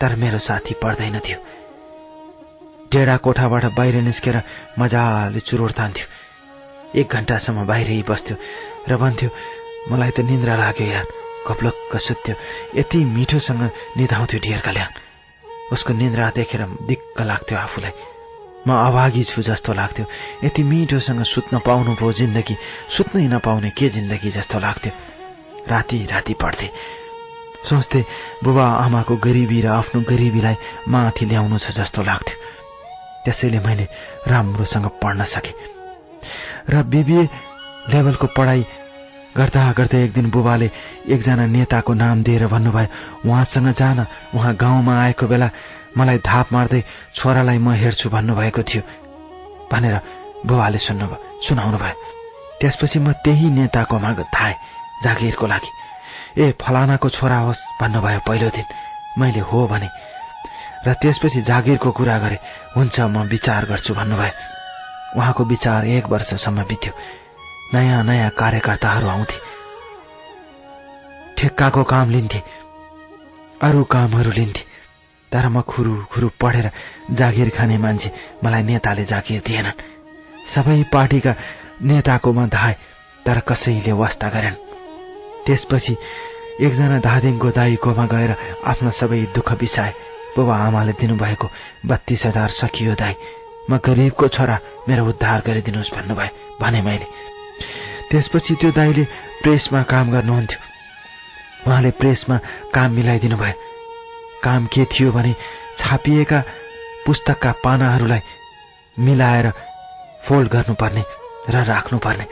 तर 0.00 0.14
मेरो 0.16 0.38
साथी 0.40 0.74
पढ्दैन 0.82 1.18
थियो 1.18 1.38
डेढा 2.92 3.16
कोठाबाट 3.16 3.64
बाहिर 3.76 3.96
निस्केर 4.02 4.42
मजाले 4.78 5.40
चुरोड 5.40 5.72
तान्थ्यो 5.72 7.00
एक 7.00 7.14
घन्टासम्म 7.14 7.66
बाहिरै 7.66 8.02
बस्थ्यो 8.08 8.36
र 8.88 8.96
भन्थ्यो 8.96 9.28
मलाई 9.90 10.10
त 10.10 10.26
निन्द्रा 10.26 10.56
लाग्यो 10.56 10.86
यार 10.86 11.06
कप्लक्क 11.46 11.96
सुत्थ्यो 12.00 12.34
यति 12.74 13.04
मिठोसँग 13.12 13.62
निधाउँथ्यो 13.96 14.58
कल्याण 14.66 14.98
उसको 15.72 15.92
निन्द्रा 15.94 16.30
देखेर 16.34 16.66
दिक्क 16.86 17.22
लाग्थ्यो 17.22 17.58
आफूलाई 17.58 18.13
म 18.66 18.72
अभागी 18.80 19.22
छु 19.24 19.42
जस्तो 19.42 19.72
लाग्थ्यो 19.74 20.06
यति 20.44 20.62
मिठोसँग 20.64 21.22
सुत्न 21.24 21.58
पाउनु 21.66 21.94
भयो 21.94 22.12
जिन्दगी 22.14 22.56
सुत्नै 22.90 23.26
नपाउने 23.28 23.70
के 23.70 23.88
जिन्दगी 23.90 24.30
जस्तो 24.30 24.58
लाग्थ्यो 24.58 24.92
राति 25.68 25.98
राति 26.10 26.34
पढ्थे 26.34 26.68
सोच्थे 27.64 28.04
बुबा 28.44 28.66
आमाको 28.78 29.16
गरिबी 29.18 29.60
र 29.60 29.66
आफ्नो 29.74 30.00
गरिबीलाई 30.08 30.56
माथि 30.88 31.24
ल्याउनु 31.26 31.58
छ 31.58 31.76
जस्तो 31.76 32.02
लाग्थ्यो 32.02 32.36
त्यसैले 33.24 33.58
मैले 33.60 33.88
राम्रोसँग 34.28 34.86
पढ्न 35.00 35.24
सकेँ 35.26 35.54
र 36.70 36.82
बिबिए 36.86 37.22
लेभलको 37.88 38.26
पढाइ 38.36 38.64
गर्दा 39.36 39.62
गर्दा 39.72 39.98
एक 39.98 40.12
दिन 40.12 40.30
बुबाले 40.30 40.70
एकजना 41.08 41.46
नेताको 41.46 41.92
नाम 41.94 42.22
दिएर 42.22 42.46
भन्नुभयो 42.46 43.28
उहाँसँग 43.28 43.72
जान 43.74 44.06
उहाँ 44.34 44.54
गाउँमा 44.54 44.94
आएको 44.96 45.26
बेला 45.26 45.48
मलाई 45.96 46.18
धाप 46.24 46.52
मार्दै 46.52 46.80
छोरालाई 47.14 47.58
म 47.58 47.72
हेर्छु 47.74 48.10
भन्नुभएको 48.10 48.62
थियो 48.64 48.82
भनेर 49.70 49.96
बुबाले 50.46 50.78
सुन्नुभयो 50.80 51.18
सुनाउनु 51.40 51.78
भयो 51.78 51.96
त्यसपछि 52.60 52.98
म 52.98 53.12
त्यही 53.20 53.48
नेताकोमा 53.50 54.10
थाए 54.30 54.54
जागिरको 55.02 55.46
लागि 55.46 55.70
ए 56.36 56.50
फलानाको 56.58 57.08
छोरा 57.10 57.38
होस् 57.40 57.62
भन्नुभयो 57.80 58.20
पहिलो 58.26 58.48
दिन 58.50 58.66
मैले 59.18 59.40
हो 59.42 59.66
भने 59.66 59.88
र 60.86 60.92
त्यसपछि 60.94 61.42
जागिरको 61.42 61.90
कुरा 61.92 62.18
गरे 62.18 62.38
हुन्छ 62.76 63.00
म 63.00 63.22
विचार 63.28 63.64
गर्छु 63.64 63.94
भन्नुभयो 63.94 64.32
उहाँको 65.16 65.44
विचार 65.44 65.86
एक 65.88 66.08
वर्षसम्म 66.08 66.64
बित्यो 66.64 66.92
नयाँ 67.74 68.02
नयाँ 68.04 68.30
कार्यकर्ताहरू 68.34 69.08
आउँथे 69.08 69.38
ठेक्काको 71.38 71.82
काम 71.84 72.10
लिन्थे 72.10 72.42
अरू 73.62 73.82
कामहरू 73.86 74.30
लिन्थे 74.30 74.73
तर 75.34 75.46
म 75.48 75.60
खुरु 75.66 75.94
खुरु 76.06 76.28
पढेर 76.40 76.70
जागिर 77.12 77.48
खाने 77.50 77.78
मान्छे 77.78 78.10
मलाई 78.44 78.62
नेताले 78.62 79.04
जागिर 79.04 79.40
दिएनन् 79.42 79.82
सबै 80.46 80.82
पार्टीका 80.92 81.32
नेताकोमा 81.82 82.46
धाए 82.48 82.76
तर 83.26 83.38
कसैले 83.42 83.92
वास्ता 83.94 84.28
गरेन 84.30 84.54
त्यसपछि 85.46 85.96
एकजना 86.60 86.98
धादिङको 87.00 87.50
दाईकोमा 87.50 88.06
गएर 88.06 88.36
आफ्नो 88.64 88.90
सबै 88.92 89.20
दुःख 89.34 89.52
बिसाए 89.58 89.92
बुबा 90.36 90.56
आमाले 90.58 90.92
दिनुभएको 91.00 91.50
बत्तिस 91.86 92.26
हजार 92.26 92.50
सकियो 92.52 92.94
दाई 92.94 93.14
म 93.70 93.78
गरिबको 93.80 94.28
छोरा 94.30 94.58
मेरो 94.88 95.06
उद्धार 95.06 95.42
गरिदिनुहोस् 95.46 95.94
भन्नुभयो 95.94 96.58
भने 96.60 96.82
मैले 96.82 97.06
त्यसपछि 98.10 98.54
त्यो 98.54 98.70
दाईले 98.70 99.04
प्रेसमा 99.42 99.82
काम 99.88 100.12
गर्नुहुन्थ्यो 100.12 100.60
उहाँले 101.66 101.90
प्रेसमा 102.00 102.36
काम 102.74 102.92
मिलाइदिनु 102.92 103.36
भयो 103.36 103.73
काम 104.44 104.66
के 104.66 104.84
थियो 104.84 105.12
भने 105.12 105.34
छापिएका 105.78 106.42
पुस्तकका 107.06 107.52
पानाहरूलाई 107.64 108.20
मिलाएर 108.96 109.50
फोल्ड 110.24 110.48
गर्नुपर्ने 110.48 111.04
र 111.50 111.64
राख्नुपर्ने 111.64 112.26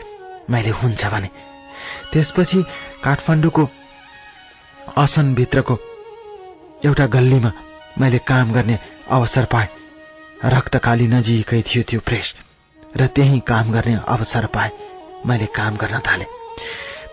मैले 0.50 0.71
हुन्छ 0.83 1.07
भने 1.07 1.28
त्यसपछि 2.12 2.62
काठमाडौँको 3.04 3.69
असनभित्रको 4.97 5.78
एउटा 6.85 7.07
गल्लीमा 7.09 7.52
मैले 7.99 8.19
काम 8.26 8.52
गर्ने 8.52 8.78
अवसर 9.11 9.45
पाएँ 9.47 9.69
रक्तकाली 10.47 11.07
नजिकै 11.09 11.62
थियो 11.62 11.83
त्यो 11.83 12.00
प्रेस 12.00 12.35
र 12.97 13.07
त्यही 13.09 13.40
काम 13.47 13.73
गर्ने 13.73 13.95
अवसर 14.09 14.47
पाएँ 14.47 14.71
मैले 15.26 15.47
काम 15.54 15.76
गर्न 15.76 16.00
थालेँ 16.00 16.26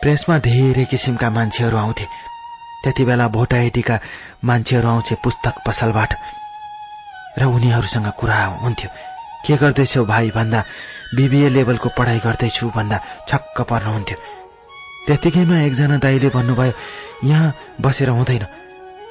प्रेसमा 0.02 0.38
धेरै 0.40 0.86
किसिमका 0.86 1.30
मान्छेहरू 1.30 1.78
आउँथे 1.78 2.06
त्यति 2.84 3.06
बेला 3.06 3.28
भोटाएटीका 3.30 4.00
मान्छेहरू 4.46 4.88
आउँथे 4.88 5.16
पुस्तक 5.24 5.56
पसलबाट 5.68 6.14
र 7.38 7.44
उनीहरूसँग 7.48 8.08
कुरा 8.18 8.44
हुन्थ्यो 8.58 8.90
के 9.46 9.56
गर्दैछौ 9.58 10.06
भाइ 10.06 10.30
भन्दा 10.32 10.64
बिबिए 11.16 11.50
लेभलको 11.50 11.90
पढाइ 11.98 12.20
गर्दैछु 12.20 12.70
भन्दा 12.70 12.98
छक्क 13.28 13.62
पर्नुहुन्थ्यो 13.70 14.18
त्यतिकैमा 15.08 15.58
एकजना 15.60 15.98
दाईले 15.98 16.30
भन्नुभयो 16.30 16.74
यहाँ 17.24 17.54
बसेर 17.82 18.10
हुँदैन 18.12 18.46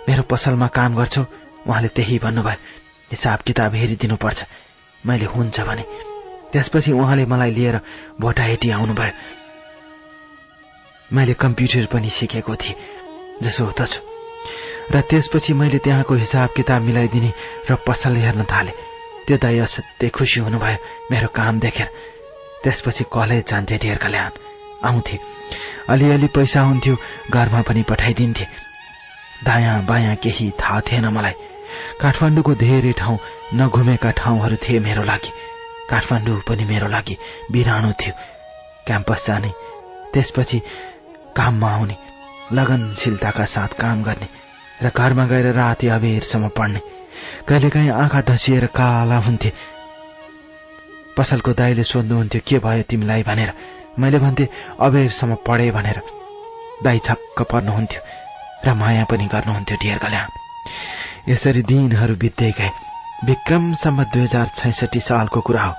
मेरो 0.09 0.23
पसलमा 0.25 0.67
काम 0.71 0.97
गर्छौ 0.97 1.25
उहाँले 1.67 1.89
त्यही 1.91 2.19
भन्नुभयो 2.19 2.59
हिसाब 3.11 3.39
किताब 3.47 3.75
हेरिदिनुपर्छ 3.75 4.45
मैले 5.03 5.25
हुन्छ 5.27 5.61
भने 5.63 5.85
त्यसपछि 6.53 6.93
उहाँले 6.93 7.25
मलाई 7.27 7.51
लिएर 7.51 7.81
भोटाहेटी 8.21 8.71
आउनुभयो 8.71 9.13
मैले 11.11 11.35
कम्प्युटर 11.35 11.87
पनि 11.87 12.11
सिकेको 12.11 12.55
थिएँ 12.57 12.77
जसो 13.43 13.65
हुँदछु 13.65 14.01
र 14.91 15.01
त्यसपछि 15.01 15.53
मैले 15.55 15.79
त्यहाँको 15.79 16.15
हिसाब 16.17 16.51
किताब 16.57 16.83
मिलाइदिने 16.83 17.33
र 17.71 17.77
पसल 17.87 18.17
हेर्न 18.17 18.45
थालेँ 18.45 18.77
त्यो 19.27 19.37
दाई 19.37 19.59
असाध्यै 19.61 20.11
खुसी 20.11 20.41
हुनुभयो 20.41 20.79
मेरो 21.11 21.29
काम 21.35 21.59
देखेर 21.61 21.89
त्यसपछि 22.63 23.05
कलेज 23.13 23.45
जान्थे 23.47 23.77
ढेर 23.79 23.99
कल्याण 23.99 24.31
आउँथे 24.85 25.19
अलिअलि 25.89 26.27
पैसा 26.33 26.61
हुन्थ्यो 26.61 26.97
घरमा 27.31 27.61
पनि 27.63 27.83
पठाइदिन्थे 27.83 28.47
दायाँ 29.45 29.85
बायाँ 29.85 30.17
केही 30.17 30.51
थाहा 30.57 30.81
थिएन 30.81 31.07
मलाई 31.09 31.37
काठमाडौँको 32.01 32.55
धेरै 32.57 32.93
ठाउँ 32.93 33.19
नघुमेका 33.55 34.11
ठाउँहरू 34.17 34.57
थिए 34.57 34.79
मेरो 34.81 35.03
लागि 35.05 35.33
काठमाडौँ 35.91 36.41
पनि 36.49 36.65
मेरो 36.65 36.89
लागि 36.89 37.17
बिरानो 37.53 37.93
थियो 37.93 38.15
क्याम्पस 38.87 39.27
जाने 39.27 39.51
त्यसपछि 40.13 40.59
काममा 41.37 41.71
आउने 41.71 42.08
लगनशीलताका 42.53 43.45
साथ 43.47 43.81
काम 43.81 44.03
गर्ने 44.03 44.29
र 44.83 44.91
घरमा 44.91 45.27
गएर 45.27 45.47
राति 45.55 45.89
अबेरसम्म 45.91 46.49
पढ्ने 46.51 46.81
कहिलेकाहीँ 47.49 47.91
आँखा 47.93 48.21
धसिएर 48.25 48.67
काला 48.73 49.19
हुन्थे 49.21 49.53
पसलको 51.17 51.53
दाईले 51.55 51.85
सोध्नुहुन्थ्यो 51.85 52.41
के 52.49 52.59
भयो 52.59 52.83
तिमीलाई 52.85 53.23
भनेर 53.25 53.53
मैले 53.99 54.19
भन्थे 54.19 54.49
अबेरसम्म 54.81 55.35
पढेँ 55.47 55.71
भनेर 55.73 56.03
दाई 56.85 56.99
छक्क 57.05 57.43
पर्नुहुन्थ्यो 57.53 58.03
र 58.65 58.75
माया 58.75 59.05
पनि 59.05 59.27
गर्नुहुन्थ्यो 59.27 59.77
ढेर 59.83 59.99
गल्या 59.99 60.27
यसरी 61.29 61.63
दिनहरू 61.65 62.15
बित्दै 62.17 62.51
गए 62.53 62.71
विक्रमसम्म 63.25 64.05
दुई 64.07 64.23
हजार 64.23 64.47
छैसठी 64.55 65.01
सालको 65.03 65.41
कुरा 65.43 65.63
हो 65.63 65.75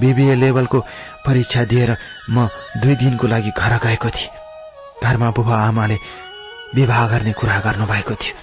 बिबिए 0.00 0.34
लेभलको 0.34 0.80
परीक्षा 1.26 1.64
दिएर 1.66 1.96
म 2.30 2.48
दुई 2.78 2.94
दिनको 2.96 3.26
लागि 3.26 3.52
घर 3.56 3.78
गएको 3.78 4.10
थिएँ 4.10 4.47
घरमा 5.00 5.30
बुबा 5.30 5.56
आमाले 5.62 5.96
विवाह 6.74 7.06
गर्ने 7.08 7.32
कुरा 7.34 7.58
गर्नुभएको 7.60 8.14
थियो 8.16 8.36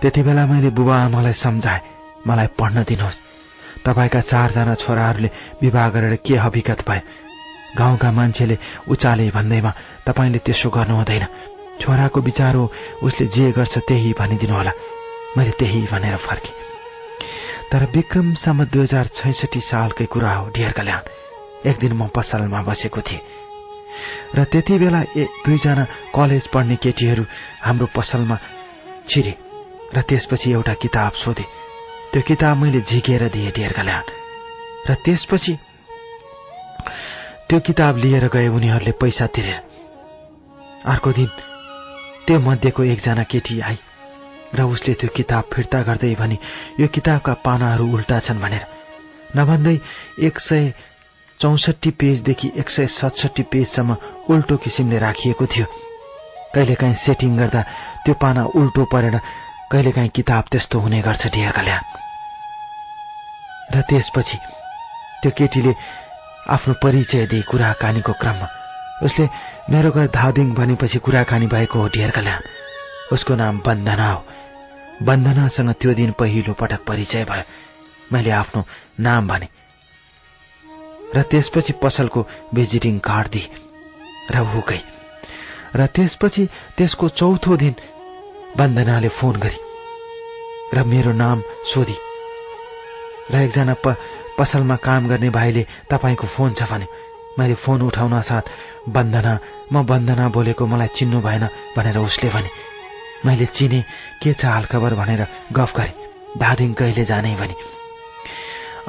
त्यति 0.00 0.22
बेला 0.22 0.46
मैले 0.46 0.70
बुबा 0.72 0.96
आमालाई 1.02 1.32
सम्झाएँ 1.34 1.80
मलाई 2.26 2.46
पढ्न 2.54 2.82
दिनुहोस् 2.84 3.22
तपाईँका 3.82 4.20
चारजना 4.22 4.74
छोराहरूले 4.76 5.30
विवाह 5.62 5.88
गरेर 5.88 6.16
के 6.20 6.36
हविगत 6.38 6.80
भए 6.88 7.00
गाउँका 7.76 8.10
मान्छेले 8.12 8.58
उचाले 8.88 9.30
भन्दैमा 9.30 9.72
तपाईँले 10.04 10.38
त्यसो 10.40 10.70
गर्नु 10.70 10.94
हुँदैन 10.94 11.26
छोराको 11.80 12.20
विचार 12.22 12.54
हो 12.54 12.70
उसले 13.02 13.26
जे 13.28 13.50
गर्छ 13.52 13.78
त्यही 13.80 14.12
भनिदिनु 14.18 14.54
होला 14.54 14.72
मैले 15.36 15.50
त्यही 15.54 15.82
भनेर 15.86 16.16
फर्केँ 16.18 16.54
तर 17.72 17.84
विक्रमसम्म 17.94 18.64
दुई 18.66 18.82
हजार 18.82 19.06
छैसठी 19.12 19.60
सालकै 19.62 20.06
कुरा 20.06 20.32
हो 20.34 20.48
डियर 20.50 20.72
कल्याण 20.72 21.02
एक 21.64 21.78
दिन 21.78 21.92
म 21.92 22.08
पसलमा 22.10 22.62
बसेको 22.62 23.00
थिएँ 23.00 23.20
र 24.34 24.44
त्यति 24.46 24.78
बेला 24.78 25.00
ए 25.16 25.24
दुईजना 25.44 25.84
कलेज 26.14 26.46
पढ्ने 26.48 26.76
केटीहरू 26.78 27.24
हाम्रो 27.60 27.86
पसलमा 27.94 28.38
छिरे 29.08 29.34
र 29.94 30.00
त्यसपछि 30.02 30.52
एउटा 30.52 30.74
किताब 30.80 31.12
सोधे 31.16 31.44
त्यो 32.12 32.22
किताब 32.24 32.56
मैले 32.56 32.80
झिकेर 32.82 33.28
दिएँ 33.28 33.50
ढेर्काल्यान 33.52 34.04
र 34.88 34.94
त्यसपछि 35.04 35.56
त्यो 37.48 37.60
किताब 37.62 37.96
लिएर 37.96 38.28
गए 38.28 38.48
उनीहरूले 38.50 38.92
पैसा 39.00 39.26
तिरेर 39.30 39.60
अर्को 40.86 41.12
दिन 41.12 41.28
त्यो 42.26 42.38
मध्येको 42.40 42.82
एकजना 42.84 43.22
केटी 43.24 43.60
आई 43.62 43.78
र 44.54 44.62
उसले 44.64 44.94
त्यो 44.94 45.08
किताब 45.10 45.44
फिर्ता 45.52 45.82
गर्दै 45.82 46.14
भने 46.14 46.38
यो 46.80 46.86
किताबका 46.90 47.34
पानाहरू 47.44 47.86
उल्टा 47.92 48.18
छन् 48.20 48.40
भनेर 48.40 48.66
नभन्दै 49.36 49.78
एक 50.20 50.38
सय 50.40 50.72
चौसठी 51.40 51.90
पेजदेखि 51.94 52.50
एक 52.56 52.70
सय 52.70 52.86
सतसट्ठी 52.90 53.42
पेजसम्म 53.50 53.96
उल्टो 54.30 54.56
किसिमले 54.58 54.98
राखिएको 54.98 55.46
थियो 55.46 55.66
कहिलेकाहीँ 56.54 56.94
सेटिङ 56.98 57.36
गर्दा 57.36 57.62
त्यो 58.04 58.14
पाना 58.16 58.44
उल्टो 58.54 58.84
परेर 58.92 59.18
कहिलेकाहीँ 59.72 60.10
किताब 60.10 60.44
त्यस्तो 60.50 60.80
हुने 60.80 61.00
गर्छ 61.02 61.26
डियर 61.28 61.52
कल्या 61.52 61.80
र 63.70 63.80
त्यसपछि 63.82 64.38
त्यो 65.22 65.30
केटीले 65.32 65.74
आफ्नो 66.48 66.74
परिचय 66.82 67.26
दिए 67.26 67.42
कुराकानीको 67.42 68.12
क्रममा 68.14 68.48
उसले 69.02 69.28
मेरो 69.70 69.90
घर 69.90 70.06
धादिङ 70.12 70.54
भनेपछि 70.54 70.98
कुराकानी 71.00 71.46
भएको 71.48 71.78
हो 71.78 71.88
डियर 71.90 72.10
कल्या 72.10 72.38
उसको 73.12 73.34
नाम 73.34 73.60
बन्दना 73.60 74.10
हो 74.10 74.24
बन्दनासँग 75.02 75.72
त्यो 75.80 75.94
दिन 75.94 76.12
पहिलो 76.18 76.52
पटक 76.54 76.84
परिचय 76.86 77.24
भयो 77.24 77.44
मैले 78.12 78.30
आफ्नो 78.32 78.64
नाम 79.00 79.28
भने 79.28 79.48
र 81.14 81.22
त्यसपछि 81.22 81.72
पसलको 81.82 82.26
भिजिटिङ 82.54 82.98
कार्ड 83.00 83.28
दिए 83.28 83.48
र 84.30 84.40
ऊ 84.40 84.60
गई 84.68 84.82
र 85.74 85.86
त्यसपछि 85.88 86.44
त्यसको 86.76 87.08
चौथो 87.14 87.56
दिन 87.56 87.74
वन्दनाले 88.56 89.08
फोन 89.12 89.36
गरी 89.36 89.60
र 90.74 90.84
मेरो 90.84 91.12
नाम 91.14 91.42
सोधी 91.64 91.96
र 93.30 93.34
एकजना 93.38 93.74
प 93.84 93.96
पसलमा 94.38 94.76
काम 94.78 95.08
गर्ने 95.08 95.30
भाइले 95.30 95.66
तपाईँको 95.90 96.26
फोन 96.28 96.52
छ 96.52 96.70
भने 96.70 96.86
मैले 97.38 97.54
फोन 97.56 97.82
उठाउन 97.82 98.20
साथ 98.22 98.50
वन्दना 98.88 99.38
म 99.72 99.84
वन्दना 99.84 100.28
बोलेको 100.28 100.66
मलाई 100.66 100.88
चिन्नु 100.94 101.20
भएन 101.20 101.48
भनेर 101.76 101.98
उसले 101.98 102.28
भने 102.28 102.50
मैले 103.24 103.46
चिने 103.48 103.80
के 104.22 104.32
छ 104.32 104.44
हालखबर 104.46 104.94
भनेर 104.94 105.26
गफ 105.52 105.76
गरेँ 105.76 105.94
धादिङ 106.38 106.72
कहिले 106.74 107.04
जाने 107.04 107.34
भने 107.36 107.54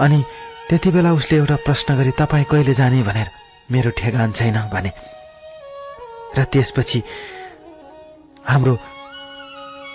अनि 0.00 0.23
त्यति 0.69 0.89
बेला 0.91 1.11
उसले 1.13 1.37
एउटा 1.37 1.55
प्रश्न 1.65 1.95
गरी 1.97 2.11
तपाईँ 2.17 2.45
कहिले 2.45 2.73
जाने 2.73 3.01
भनेर 3.03 3.29
मेरो 3.71 3.89
ठेगान 3.93 4.31
छैन 4.31 4.57
भने 4.69 4.91
र 6.37 6.43
त्यसपछि 6.45 7.03
हाम्रो 8.47 8.75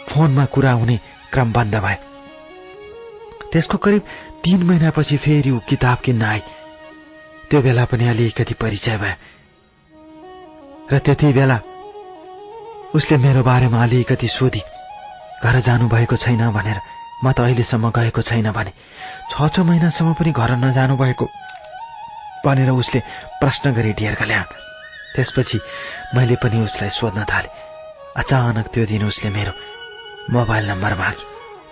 फोनमा 0.09 0.45
कुरा 0.47 0.73
हुने 0.75 0.97
क्रम 1.33 1.53
बन्द 1.53 1.75
भए 1.79 1.97
त्यसको 3.53 3.79
करिब 3.79 4.03
तीन 4.45 4.63
महिनापछि 4.63 5.17
फेरि 5.19 5.51
ऊ 5.51 5.59
किताब 5.69 5.99
किन्न 5.99 6.23
आए 6.25 6.43
त्यो 7.51 7.61
बेला 7.63 7.85
पनि 7.85 8.09
अलिकति 8.09 8.55
परिचय 8.55 8.97
भए 8.99 9.15
र 10.93 10.99
त्यति 11.01 11.33
बेला 11.33 11.59
उसले 12.95 13.17
मेरो 13.19 13.43
बारेमा 13.43 13.83
अलिकति 13.83 14.29
सोधी 14.31 14.63
घर 15.45 15.61
जानुभएको 15.61 16.17
छैन 16.17 16.51
भनेर 16.51 16.81
म 17.25 17.33
त 17.33 17.41
अहिलेसम्म 17.41 17.91
गएको 17.91 18.23
छैन 18.23 18.51
भने 18.53 18.73
छ 19.33 19.49
छ 19.49 19.61
महिनासम्म 19.63 20.13
पनि 20.15 20.31
घर 20.35 20.51
नजानु 20.59 20.97
भएको 20.97 21.27
भनेर 22.45 22.71
उसले 22.73 23.01
प्रश्न 23.41 23.73
गरे 23.73 23.93
ढेर्काल्यान 23.95 24.45
त्यसपछि 25.15 25.59
मैले 26.15 26.37
पनि 26.37 26.61
उसलाई 26.61 26.91
सोध्न 26.93 27.25
थाले 27.27 27.49
अचानक 28.17 28.67
त्यो 28.69 28.85
दिन 28.87 29.05
उसले 29.05 29.31
मेरो 29.31 29.53
मोबाइल 30.31 30.69
नम्बर 30.69 30.95
मागे 30.97 31.25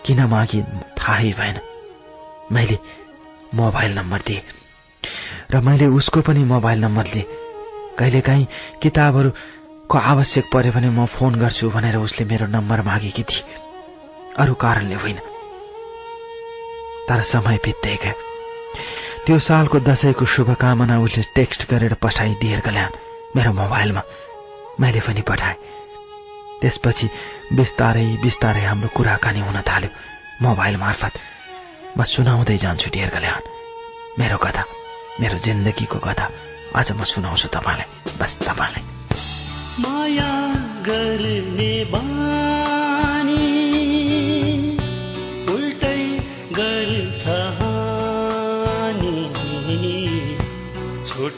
किन 0.05 0.20
मागे 0.27 0.62
थाहै 0.96 1.33
भएन 1.33 1.61
मैले 2.53 2.79
मोबाइल 3.55 3.99
नम्बर 3.99 4.20
दिएँ 4.23 4.42
र 5.51 5.61
मैले 5.62 5.87
उसको 5.92 6.20
पनि 6.23 6.44
मोबाइल 6.46 6.81
नम्बर 6.81 7.07
लिएँ 7.07 7.27
कहिलेकाहीँ 7.99 8.46
किताबहरूको 8.83 9.99
आवश्यक 10.07 10.49
पऱ्यो 10.53 10.73
भने 10.73 10.90
म 10.90 11.05
फोन 11.11 11.35
गर्छु 11.37 11.70
भनेर 11.70 11.96
उसले 11.99 12.25
मेरो 12.27 12.46
नम्बर 12.49 12.83
मागेकी 12.85 13.23
थिए 13.25 13.44
अरू 14.38 14.55
कारणले 14.59 14.94
होइन 14.96 15.20
तर 17.11 17.20
समय 17.27 17.57
बित्दै 17.64 17.96
गए 17.96 18.14
त्यो 19.27 19.38
सालको 19.40 19.79
दसैँको 19.83 20.25
शुभकामना 20.29 20.99
उसले 21.01 21.23
टेक्स्ट 21.35 21.66
गरेर 21.70 21.94
पठाइदिएर 21.99 22.61
ल्यान् 22.68 22.99
मेरो 23.37 23.53
मोबाइलमा 23.53 24.03
मैले 24.81 25.01
पनि 25.01 25.23
पठाएँ 25.27 25.59
त्यसपछि 26.62 27.07
बिस्तारै 27.53 28.07
बिस्तारै 28.23 28.62
हाम्रो 28.62 28.88
कुराकानी 28.94 29.40
हुन 29.40 29.59
थाल्यो 29.62 29.90
मोबाइल 30.42 30.75
मार्फत 30.77 31.14
म 31.99 32.01
सुनाउँदै 32.07 32.57
जान्छु 32.57 32.88
डियर 32.90 33.11
कल्याण 33.11 33.42
मेरो 34.18 34.37
कथा 34.38 34.64
मेरो 35.20 35.37
जिन्दगीको 35.40 35.99
कथा 35.99 36.27
आज 36.77 36.88
म 36.92 37.01
सुनाउँछु 37.09 37.49
तपाईँलाई 37.51 37.88
बस 38.18 38.33
तपाईँलाई 38.40 38.85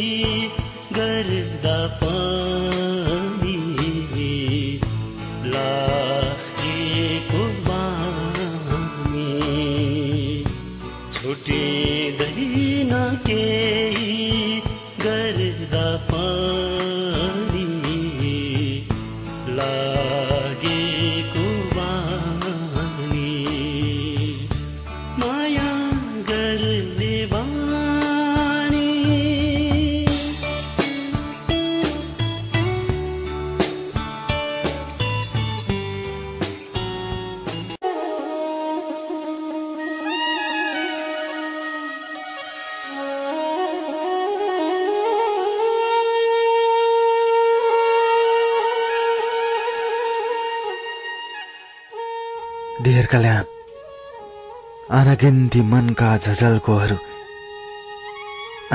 अनगिन्ती 55.16 55.62
मनका 55.64 56.08
झझल्कोहरू 56.18 56.96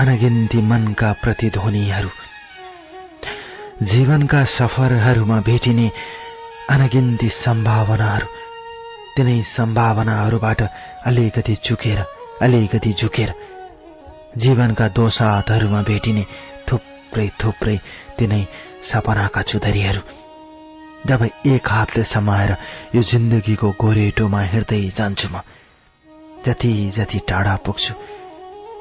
अनगिन्ती 0.00 0.60
मनका 0.60 1.10
प्रतिध्वनिहरू 1.22 2.08
जीवनका 3.90 4.40
सफरहरूमा 4.52 5.38
भेटिने 5.48 5.88
अनगिन्ती 6.74 7.28
सम्भावनाहरू 7.36 8.26
तिनै 9.16 9.36
सम्भावनाहरूबाट 9.52 10.62
अलिकति 11.04 11.56
चुकेर 11.64 12.00
अलिकति 12.40 12.92
झुकेर 12.94 13.34
जीवनका 14.38 14.88
दोसाहतहरूमा 14.96 15.82
भेटिने 15.82 16.24
थुप्रै 16.68 17.28
थुप्रै 17.40 17.78
तिनै 18.18 18.42
सपनाका 18.88 19.42
चुदरीहरू 19.50 20.02
जब 21.06 21.30
एक 21.48 21.68
हातले 21.68 22.04
समाएर 22.08 22.56
यो 22.94 23.08
जिन्दगीको 23.14 23.76
गोरेटोमा 23.80 24.42
हिँड्दै 24.52 24.84
जान्छु 24.96 25.28
म 25.28 25.48
जति 26.46 26.72
जति 26.96 27.18
टाढा 27.28 27.56
पुग्छु 27.64 27.94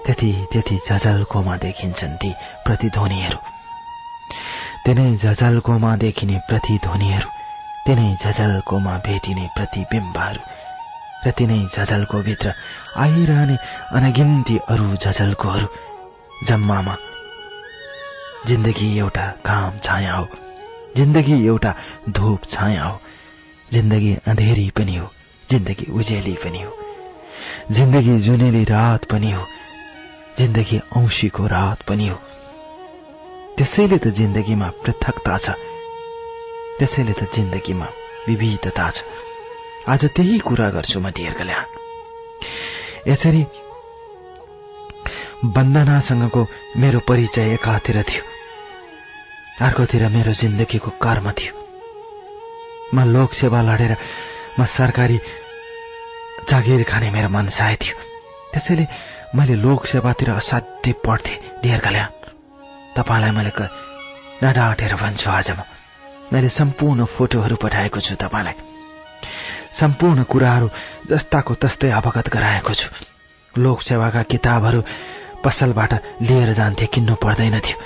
त्यति 0.05 0.31
त्यति 0.51 0.79
झझलकोमा 0.87 1.55
देखिन्छन् 1.57 2.15
ती 2.17 2.31
प्रतिध्वनिहरू 2.65 3.37
तिनै 4.85 5.09
झझलकोमा 5.17 5.95
देखिने 5.97 6.37
प्रतिध्वनिहरू 6.47 7.29
तिनै 7.85 8.09
झझलकोमा 8.15 8.97
भेटिने 9.05 9.45
प्रतिबिम्बहरू 9.55 10.41
र 11.25 11.31
तिनै 11.31 11.59
झझलको 11.67 12.21
भित्र 12.21 12.53
आइरहने 12.97 13.55
अनगिन्ती 13.91 14.57
अरू 14.69 14.89
झझलकोहरू 14.95 15.67
जम्मामा 16.47 16.95
जिन्दगी 18.47 18.89
एउटा 18.97 19.25
घाम 19.45 19.79
छाया 19.83 20.13
हो 20.13 20.27
जिन्दगी 20.95 21.45
एउटा 21.45 21.75
धूप 22.11 22.45
छाया 22.49 22.83
हो 22.83 22.99
जिन्दगी 23.71 24.13
अँधेरी 24.27 24.69
पनि 24.75 24.95
हो 24.95 25.11
जिन्दगी 25.49 25.91
उजेली 25.93 26.35
पनि 26.43 26.61
हो 26.61 26.88
जिन्दगी 27.71 28.17
जुनेली 28.19 28.63
रात 28.63 29.05
पनि 29.05 29.31
हो 29.31 29.45
जिन्दगी 30.37 30.79
औँसीको 30.97 31.47
रात 31.47 31.81
पनि 31.87 32.07
हो 32.07 32.17
त्यसैले 33.57 33.97
त 33.97 34.07
जिन्दगीमा 34.19 34.69
पृथकता 34.83 35.37
छ 35.37 35.55
त्यसैले 36.79 37.13
त 37.13 37.29
जिन्दगीमा 37.35 37.87
विविधता 38.27 38.89
छ 38.89 39.03
आज 39.87 40.05
त्यही 40.15 40.37
कुरा 40.47 40.69
गर्छु 40.69 40.99
म 40.99 41.11
डियर्कल्या 41.17 41.65
यसरी 43.07 43.43
वन्दनासँगको 45.45 46.47
मेरो 46.77 46.99
परिचय 47.07 47.53
एकातिर 47.53 48.01
थियो 48.09 48.23
अर्कोतिर 49.65 50.07
मेरो 50.09 50.33
जिन्दगीको 50.41 50.91
कर्म 51.01 51.31
थियो 51.39 51.53
म 52.95 53.05
लोकसेवा 53.13 53.61
लडेर 53.61 53.95
म 54.59 54.65
सरकारी 54.77 55.19
जागिर 56.49 56.83
खाने 56.83 57.09
मेरो 57.11 57.29
मनसाय 57.29 57.75
थियो 57.75 57.95
त्यसैले 58.53 58.85
मैले 59.35 59.55
लोकसेवातिर 59.57 60.29
असाध्य 60.31 60.93
पढ्थेँ 61.05 61.37
डियर 61.63 61.79
कल्याण 61.79 62.09
तपाईँलाई 62.95 63.31
मैले 63.31 63.51
डाँडा 64.41 64.95
भन्छु 64.95 65.29
आज 65.29 65.51
म 65.51 65.61
मैले 66.33 66.49
सम्पूर्ण 66.51 67.05
फोटोहरू 67.07 67.55
पठाएको 67.55 67.99
छु 67.99 68.15
तपाईँलाई 68.15 68.57
सम्पूर्ण 69.73 70.23
कुराहरू 70.25 70.69
जस्ताको 71.09 71.53
तस्तै 71.55 71.91
अवगत 71.91 72.29
गराएको 72.29 72.73
छु 72.73 72.89
लोकसेवाका 73.55 74.23
किताबहरू 74.25 74.81
पसलबाट 75.43 75.93
लिएर 76.21 76.53
जान्थे 76.53 76.85
किन्नु 76.87 77.15
पर्दैन 77.15 77.59
थियो 77.59 77.77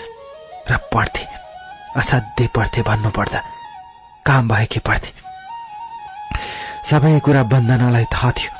र 0.69 0.77
पढ्थे 0.89 1.25
असाध्यै 1.95 2.47
पढ्थे 2.55 2.81
भन्नुपर्दा 2.81 3.43
काम 4.25 4.47
भए 4.47 4.55
भएकी 4.55 4.79
पढ्थे 4.79 5.11
सबै 6.83 7.19
कुरा 7.19 7.43
बन्दनालाई 7.45 8.05
थाहा 8.11 8.31
थियो 8.31 8.51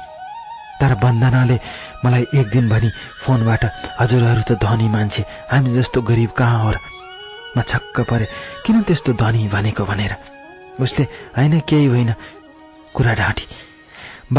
तर 0.80 0.94
बन्दनाले 0.96 1.58
मलाई 2.06 2.26
एक 2.34 2.48
दिन 2.50 2.70
भनी 2.70 2.90
फोनबाट 3.22 3.64
हजुरहरू 4.00 4.42
त 4.42 4.52
धनी 4.60 4.88
मान्छे 4.90 5.22
हामी 5.52 5.70
जस्तो 5.74 6.02
गरिब 6.04 6.32
कहाँ 6.34 6.60
हो 6.64 6.72
र 6.72 6.78
म 7.56 7.62
छक्क 7.64 8.00
परे 8.04 8.26
किन 8.66 8.82
त्यस्तो 8.84 9.14
धनी 9.16 9.48
भनेको 9.50 9.84
भनेर 9.86 10.14
उसले 10.80 11.04
होइन 11.38 11.60
केही 11.64 11.86
होइन 11.88 12.14
कुरा 12.94 13.14
ढाँटी 13.14 13.46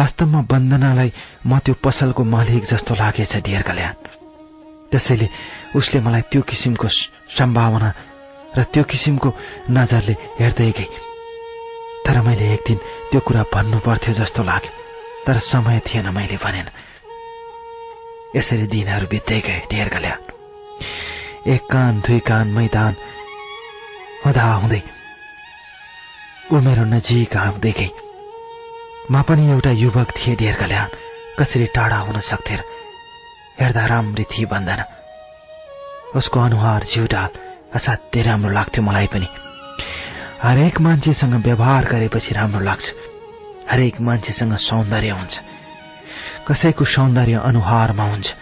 वास्तवमा 0.00 0.41
बन्दनालाई 0.51 1.11
म 1.47 1.59
त्यो 1.61 1.75
पसलको 1.81 2.25
मालिक 2.27 2.65
जस्तो 2.65 2.95
लागेछ 2.95 3.37
कल्याण 3.63 3.95
त्यसैले 4.91 5.29
उसले 5.75 6.01
मलाई 6.01 6.23
त्यो 6.31 6.43
किसिमको 6.43 6.89
सम्भावना 7.31 7.91
र 8.57 8.63
त्यो 8.65 8.83
किसिमको 8.85 9.29
नजरले 9.71 10.15
हेर्दै 10.39 10.71
गई 10.73 11.14
तर 12.05 12.21
मैले 12.21 12.53
एक 12.55 12.63
दिन 12.67 12.79
त्यो 13.11 13.21
कुरा 13.21 13.43
भन्नु 13.53 13.79
पर्थ्यो 13.81 14.15
जस्तो 14.15 14.43
लाग्यो 14.43 14.73
तर 15.27 15.39
समय 15.43 15.81
थिएन 15.87 16.09
मैले 16.11 16.37
भनेन 16.37 16.69
यसरी 18.37 18.67
दिनहरू 18.67 19.07
बित्दै 19.07 19.41
गए 19.41 19.61
ढेर 19.71 19.89
गल्या 19.89 20.17
एक 21.47 21.67
कान 21.71 22.01
दुई 22.01 22.19
कान 22.27 22.49
मैदान 22.53 22.97
हुँदा 24.25 24.43
हुँदै 24.55 24.83
ऊ 26.53 26.61
मेरो 26.61 26.85
नजिक 26.87 27.37
आउँदै 27.39 27.73
गई 27.73 27.91
म 29.11 29.23
पनि 29.23 29.51
एउटा 29.51 29.71
युवक 29.77 30.13
थिए 30.17 30.37
ढेर 30.37 30.57
गल्यान 30.61 30.97
कसरी 31.39 31.67
टाढा 31.75 31.99
हुन 32.01 32.21
सक्थे 32.23 32.59
हेर्दा 33.61 33.87
राम्री 33.87 34.25
थिए 34.33 34.47
भन्दैन 34.49 34.85
उसको 36.17 36.41
अनुहार 36.41 36.85
जिउडाल 36.93 37.41
असाध्यै 37.75 38.23
राम्रो 38.23 38.51
लाग्थ्यो 38.51 38.85
मलाई 38.85 39.07
पनि 39.07 39.29
हरेक 40.43 40.81
मान्छेसँग 40.81 41.35
व्यवहार 41.45 41.85
गरेपछि 41.85 42.35
राम्रो 42.35 42.61
लाग्छ 42.61 42.93
हरेक 43.71 44.01
मान्छेसँग 44.01 44.57
सौन्दर्य 44.61 45.11
हुन्छ 45.11 45.41
कसैको 46.49 46.85
सौन्दर्य 46.85 47.41
अनुहारमा 47.45 48.05
हुन्छ 48.05 48.35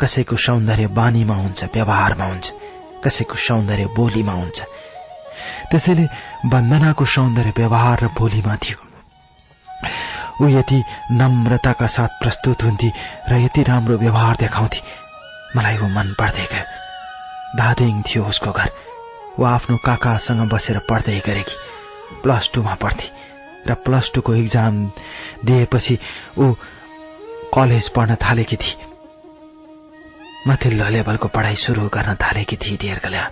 कसैको 0.00 0.36
सौन्दर्य 0.36 0.86
बानीमा 0.94 1.34
हुन्छ 1.34 1.64
व्यवहारमा 1.74 2.24
हुन्छ 2.24 2.52
कसैको 3.04 3.36
सौन्दर्य 3.38 3.86
बोलीमा 3.96 4.32
हुन्छ 4.32 4.62
त्यसैले 5.70 6.04
वन्दनाको 6.46 7.04
सौन्दर्य 7.06 7.52
व्यवहार 7.56 8.04
र 8.04 8.08
बोलीमा 8.18 8.56
थियो 8.56 8.78
ऊ 10.40 10.48
यति 10.48 10.82
नम्रताका 11.12 11.86
साथ 11.86 12.20
प्रस्तुत 12.20 12.62
हुन्थे 12.62 12.92
र 13.30 13.40
यति 13.40 13.62
राम्रो 13.62 13.96
व्यवहार 13.98 14.36
देखाउँथे 14.36 14.82
मलाई 15.56 15.76
ऊ 15.78 15.88
मन 15.88 16.14
पर्दै 16.18 16.46
गयो 16.52 17.58
धादिङ 17.58 18.02
थियो 18.02 18.24
उसको 18.24 18.52
घर 18.52 18.70
ऊ 19.38 19.44
आफ्नो 19.46 19.76
काकासँग 19.84 20.48
बसेर 20.48 20.78
पढ्दै 20.88 21.18
गरेकी 21.26 21.54
प्लस 22.22 22.50
टूमा 22.54 22.74
पढ्थे 22.76 23.08
र 23.66 23.74
प्लस 23.84 24.10
टूको 24.14 24.34
इक्जाम 24.36 24.84
दिएपछि 25.44 25.98
ऊ 26.38 26.52
कलेज 27.54 27.88
पढ्न 27.90 28.14
थालेकी 28.18 28.56
थिए 28.56 28.88
माथिल्लो 30.46 30.88
लेभलको 30.88 31.28
पढाइ 31.30 31.56
सुरु 31.58 31.88
गर्न 31.88 32.14
थालेकी 32.20 32.56
थिए 32.56 32.76
दीर्घल्या 32.78 33.24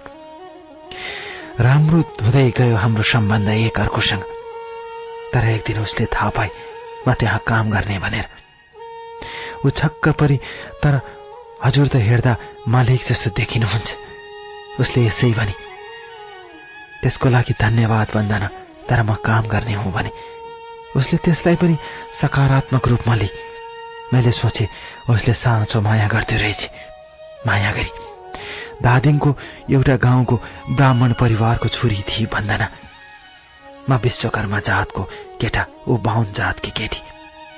राम्रो 1.60 2.00
हुँदै 2.22 2.50
गयो 2.56 2.76
हाम्रो 2.76 3.02
सम्बन्ध 3.04 3.48
एक 3.50 3.78
अर्कोसँग 3.80 4.24
तर 5.32 5.48
एक 5.48 5.62
दिन 5.66 5.78
उसले 5.80 6.06
थाहा 6.08 6.30
पाए 6.30 6.50
म 7.08 7.12
त्यहाँ 7.14 7.40
काम 7.46 7.70
गर्ने 7.70 7.98
भनेर 7.98 8.26
ऊ 9.64 9.70
छक्क 9.72 10.08
परि 10.20 10.36
तर 10.82 11.00
हजुर 11.64 11.88
त 11.88 12.04
हेर्दा 12.04 12.36
मालिक 12.68 13.06
जस्तो 13.06 13.30
देखिनुहुन्छ 13.36 13.96
उसले 14.80 15.06
यसै 15.06 15.30
भनी 15.32 15.67
त्यसको 17.02 17.28
लागि 17.28 17.54
धन्यवाद 17.60 18.08
भन्दैन 18.14 18.44
तर 18.88 19.02
म 19.02 19.14
काम 19.20 19.46
गर्ने 19.48 19.74
हुँ 19.74 19.92
भने 19.92 20.10
उसले 20.96 21.18
त्यसलाई 21.20 21.56
पनि 21.56 21.76
सकारात्मक 22.14 22.88
रूपमा 22.88 23.14
लिई 23.14 23.30
मैले 24.12 24.32
सोचे 24.32 24.68
उसले 25.08 25.34
साँचो 25.36 25.80
माया 25.80 26.06
गर्दै 26.08 26.36
रहेछ 26.36 26.70
माया 27.46 27.72
गरी 27.72 27.90
धादिङको 28.82 29.34
एउटा 29.70 29.96
गाउँको 29.98 30.36
ब्राह्मण 30.70 31.12
परिवारको 31.12 31.68
छोरी 31.68 32.02
थिए 32.08 32.26
भन्दैन 32.26 32.64
म 33.90 34.00
विश्वकर्मा 34.02 34.60
जातको 34.60 35.02
केटा 35.40 35.66
ऊ 35.88 35.96
बाहुन 36.00 36.32
जातकी 36.32 36.70
केटी 36.72 37.02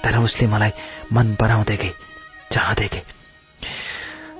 तर 0.05 0.19
उसले 0.19 0.47
मलाई 0.47 0.73
मन 1.13 1.35
पराउँदै 1.35 1.77
गए 1.77 1.93
चाहँदै 2.53 2.89
गए 2.89 3.03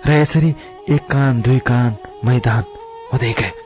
र 0.07 0.13
यसरी 0.13 0.55
एक 0.89 1.03
कान 1.07 1.41
दुई 1.43 1.59
कान 1.67 1.97
मैदान 2.25 2.65
हुँदै 3.13 3.33
गए 3.33 3.60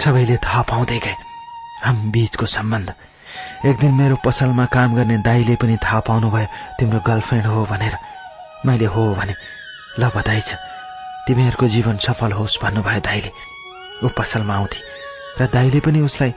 सबैले 0.00 0.36
थाहा 0.36 0.62
पाउँदै 0.62 0.98
गए 0.98 1.16
हामी 1.82 2.10
बीचको 2.10 2.46
सम्बन्ध 2.48 2.94
एक 3.64 3.76
दिन 3.78 3.92
मेरो 3.92 4.16
पसलमा 4.24 4.64
काम 4.68 4.94
गर्ने 4.94 5.16
दाईले 5.22 5.54
पनि 5.56 5.76
थाहा 5.76 6.00
पाउनुभयो 6.00 6.46
तिम्रो 6.78 7.00
गर्लफ्रेन्ड 7.06 7.46
हो 7.46 7.64
भनेर 7.66 7.96
मैले 8.66 8.86
हो 8.88 9.04
भने 9.14 9.34
ल 9.98 10.10
बधाई 10.16 10.40
छ 10.40 10.58
तिमीहरूको 11.26 11.68
जीवन 11.68 11.96
सफल 12.00 12.32
होस् 12.32 12.58
भन्नुभयो 12.62 13.00
दाईले 13.02 13.30
ऊ 14.02 14.08
पसलमा 14.14 14.54
आउँथे 14.54 14.80
र 15.38 15.46
दाईले 15.48 15.80
पनि 15.80 16.00
उसलाई 16.02 16.34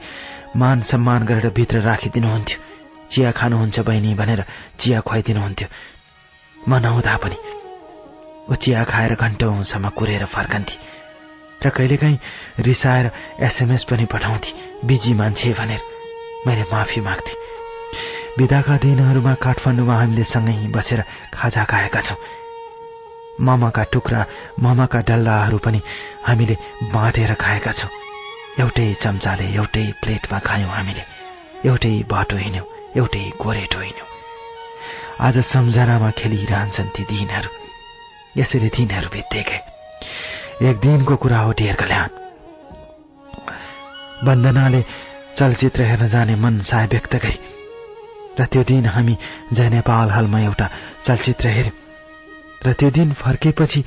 मान 0.56 0.82
सम्मान 0.84 1.24
गरेर 1.24 1.50
भित्र 1.52 1.80
राखिदिनुहुन्थ्यो 1.82 2.58
चिया 3.10 3.30
खानुहुन्छ 3.32 3.80
बहिनी 3.82 4.14
भनेर 4.14 4.44
चिया 4.78 5.00
खुवाइदिनुहुन्थ्यो 5.02 5.68
म 6.56 6.78
नहुँदा 6.80 7.16
पनि 7.16 7.38
ऊ 8.50 8.54
चिया 8.56 8.84
खाएर 8.84 9.14
घन्टौँसम्म 9.16 9.88
कुरेर 9.88 10.24
फर्कन्थे 10.28 10.78
र 11.64 11.70
कहिलेकाहीँ 11.70 12.18
रिसाएर 12.60 13.10
एसएमएस 13.40 13.84
पनि 13.84 14.04
पठाउँथे 14.04 14.52
बिजी 14.86 15.14
मान्छे 15.14 15.52
भनेर 15.52 15.80
मैले 16.46 16.62
माफी 16.72 17.00
माग्थे 17.00 17.34
बिदाका 18.38 18.76
दिनहरूमा 18.76 19.34
काठमाडौँमा 19.42 19.94
हामीले 19.94 20.24
सँगै 20.26 20.66
बसेर 20.70 21.04
खाजा 21.34 21.64
खाएका 21.64 22.00
छौँ 22.00 22.18
मामाका 23.40 23.84
टुक्रा 23.92 24.24
मामाका 24.60 25.00
डल्लाहरू 25.00 25.58
पनि 25.58 25.80
हामीले 26.22 26.56
बाँटेर 26.92 27.34
खाएका 27.34 27.72
छौँ 27.72 27.90
एउटै 28.60 28.92
चम्चाले 28.94 29.46
एउटै 29.54 29.84
प्लेटमा 30.02 30.38
खायौँ 30.38 30.70
हामीले 30.70 31.04
एउटै 31.64 31.94
बाटो 32.08 32.36
हिँड्यौँ 32.36 32.66
एउटै 32.96 33.24
गोरेटो 33.40 33.80
हिँड्यौँ 33.80 34.08
आज 35.20 35.38
सम्झनामा 35.44 36.10
खेलिरहन्छन् 36.10 36.92
ती 36.96 37.04
दिनहरू 37.04 37.50
यसरी 38.36 38.68
दिनहरू 38.68 39.08
बित्दै 39.08 39.42
गए 39.42 39.75
एक 40.56 40.78
दिनको 40.80 41.16
कुरा 41.16 41.38
हो 41.38 41.52
ढेर 41.52 41.74
कल्याण 41.74 42.08
वन्दनाले 44.24 44.82
चलचित्र 45.36 45.82
हेर्न 45.82 46.08
जाने 46.08 46.34
मन 46.34 46.60
साय 46.62 46.86
व्यक्त 46.86 47.16
गरी 47.16 47.38
र 48.40 48.44
त्यो 48.46 48.62
दिन 48.64 48.86
हामी 48.86 49.16
जय 49.52 49.68
नेपाल 49.68 50.10
हलमा 50.10 50.40
एउटा 50.40 50.68
चलचित्र 51.04 51.48
हेऱ्यौँ 51.48 51.76
र 52.64 52.72
त्यो 52.72 52.90
दिन 52.90 53.12
फर्केपछि 53.14 53.84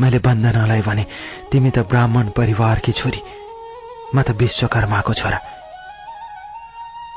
मैले 0.00 0.18
वन्दनालाई 0.18 0.80
भने 0.82 1.06
तिमी 1.52 1.70
त 1.70 1.86
ब्राह्मण 1.90 2.28
परिवारकी 2.38 2.92
छोरी 2.94 3.22
म 4.14 4.22
त 4.22 4.38
विश्वकर्माको 4.38 5.14
छोरा 5.14 5.38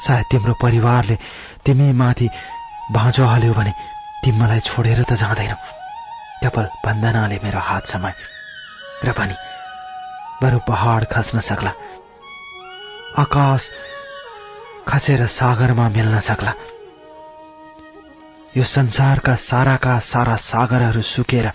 सायद 0.02 0.26
तिम्रो 0.32 0.54
परिवारले 0.62 1.18
तिमी 1.66 1.92
माथि 1.96 2.30
भाँचो 2.92 3.26
हाल्यो 3.26 3.54
भने 3.54 3.74
तिमी 4.24 4.38
मलाई 4.40 4.66
छोडेर 4.66 5.04
त 5.04 5.22
जाँदैनौ 5.22 5.58
केवल 6.42 6.74
वन्दनाले 6.86 7.40
मेरो 7.44 7.62
हात 7.64 7.88
समाए 7.88 8.35
र 9.06 9.12
पनि 9.14 9.36
बरु 10.42 10.60
पहाड 10.68 11.06
खस्न 11.12 11.40
सक्ला 11.42 11.74
आकाश 13.18 13.70
खसेर 14.88 15.26
सागरमा 15.32 15.90
मिल्न 15.90 16.20
सक्ला 16.22 16.54
यो 18.58 18.64
संसारका 18.66 19.36
साराका 19.42 19.98
सारा 20.06 20.36
सागरहरू 20.44 21.02
सुकेर 21.06 21.52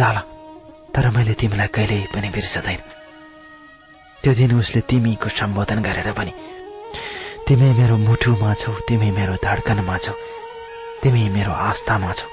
जाला 0.00 0.22
तर 0.94 1.08
मैले 1.10 1.34
तिमीलाई 1.36 1.68
कहिल्यै 1.74 2.06
पनि 2.14 2.28
बिर्सदैन 2.30 2.80
त्यो 4.22 4.32
दिन 4.34 4.52
उसले 4.54 4.80
तिमीको 4.88 5.28
सम्बोधन 5.34 5.82
गरेर 5.82 6.12
पनि 6.12 6.32
तिमी 7.48 7.70
मेरो 7.74 7.96
मुठुमा 8.00 8.54
छौ 8.56 8.72
तिमी 8.88 9.10
मेरो 9.12 9.34
धड्कनमा 9.42 9.96
छौ 9.98 10.14
तिमी 11.02 11.28
मेरो 11.30 11.52
आस्थामा 11.62 12.12
छौ 12.14 12.31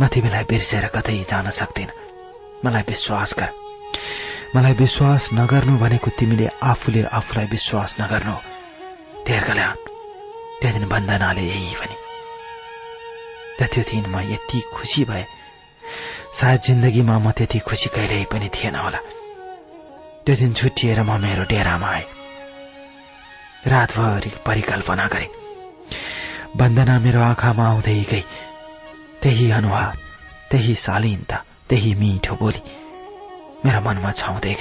म 0.00 0.06
तिमीलाई 0.12 0.44
बिर्सेर 0.50 0.86
कतै 0.94 1.18
जान 1.30 1.50
सक्दिन 1.58 1.90
मलाई 2.64 2.84
विश्वास 2.88 3.34
गर 3.38 3.50
मलाई 4.54 4.74
विश्वास 4.80 5.28
नगर्नु 5.34 5.78
भनेको 5.78 6.10
तिमीले 6.18 6.48
आफूले 6.70 7.02
आफूलाई 7.18 7.46
विश्वास 7.52 7.96
नगर्नु 8.00 8.36
धेर 9.26 9.42
कल्याण 9.44 9.76
त्यहाँ 10.60 10.74
दिन 10.74 10.88
बन्दनाले 10.88 11.44
यही 11.44 11.74
भने 11.80 11.96
त्यो 13.58 13.82
दिन 13.84 14.04
म 14.08 14.20
यति 14.26 14.60
खुसी 14.74 15.04
भए 15.04 15.24
सायद 16.32 16.60
जिन्दगीमा 16.62 17.18
म 17.18 17.30
त्यति 17.36 17.58
खुसी 17.68 17.88
कहिल्यै 17.94 18.24
पनि 18.32 18.48
थिएन 18.54 18.76
होला 18.76 19.00
त्यो 20.24 20.34
दिन 20.36 20.52
छुट्टिएर 20.52 21.00
म 21.02 21.20
मेरो 21.20 21.44
डेरामा 21.50 21.88
आएँ 21.88 22.06
रातभरि 23.66 24.30
परिकल्पना 24.46 25.06
गरे 25.12 25.28
बन्दना 26.56 26.98
मेरो 27.00 27.20
आँखामा 27.22 27.68
आउँदै 27.68 28.00
गई 28.10 28.24
त्यही 29.22 29.50
अनुहार 29.50 29.94
त्यही 30.50 30.74
शालीनता 30.78 31.36
त्यही 31.70 31.94
मिठो 31.94 32.34
बोली 32.34 32.60
मेरो 33.64 33.80
मनमा 33.80 34.10
छाउँदै 34.14 34.54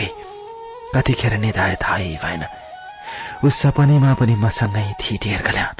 कतिखेर 0.96 1.34
निधाए 1.38 1.76
थाहै 1.82 2.14
भएन 2.24 2.44
उस 3.44 3.54
सपनेमा 3.62 4.14
पनि 4.14 4.36
मसँगै 4.36 4.88
ढेर 5.02 5.42
कल्याण 5.42 5.76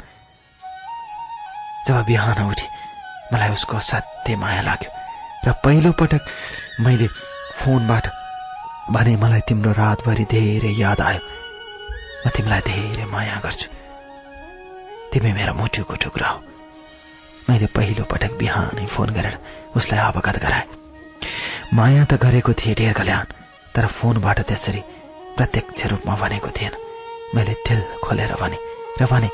जब 1.86 2.04
बिहान 2.04 2.42
उठे 2.44 2.66
मलाई 3.32 3.50
उसको 3.50 3.76
असाध्यै 3.76 4.36
माया 4.36 4.62
लाग्यो 4.62 4.90
र 5.44 5.52
पहिलोपटक 5.64 6.22
मैले 6.80 7.06
फोनबाट 7.58 8.04
भने 8.90 9.14
मलाई 9.16 9.42
तिम्रो 9.48 9.72
रातभरि 9.74 10.24
धेरै 10.30 10.72
याद 10.76 11.00
आयो 11.02 11.22
म 12.22 12.24
तिमीलाई 12.30 12.66
धेरै 12.68 13.06
माया 13.10 13.38
गर्छु 13.44 13.68
तिमी 15.12 15.32
मेरो 15.32 15.54
मुटुको 15.54 15.94
टुक्रा 16.02 16.28
हो 16.28 16.55
मैले 17.48 17.66
पहिलो 17.74 18.04
पटक 18.10 18.32
बिहानै 18.38 18.86
फोन 18.88 19.10
गरेर 19.12 19.36
उसलाई 19.76 20.00
अवगत 20.02 20.38
गराए 20.42 20.64
माया 21.72 22.04
त 22.04 22.18
गरेको 22.22 22.52
थिएँ 22.54 22.74
ढेर 22.74 22.92
कल्याण 22.92 23.26
तर 23.74 23.86
फोनबाट 23.92 24.40
त्यसरी 24.48 24.82
प्रत्यक्ष 25.36 25.86
रूपमा 25.86 26.14
भनेको 26.16 26.50
थिएन 26.52 26.74
मैले 27.34 27.54
दिल 27.62 27.80
खोलेर 28.04 28.34
भने 28.40 28.58
र 29.00 29.06
भने 29.06 29.30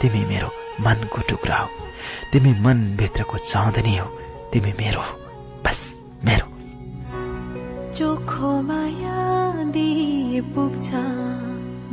तिमी 0.00 0.24
मेरो 0.26 0.50
मनको 0.80 1.22
टुक्रा 1.28 1.58
हो 1.58 1.68
तिमी 2.32 2.52
मनभित्रको 2.60 3.38
चाँदनी 3.44 3.96
हो 3.96 4.06
तिमी 4.52 4.72
मेरो 4.78 5.04
बस 5.64 5.80
मेरो 6.24 6.46
चोखो 7.92 8.50
माया 8.62 9.16
पुग्छ 10.56 10.88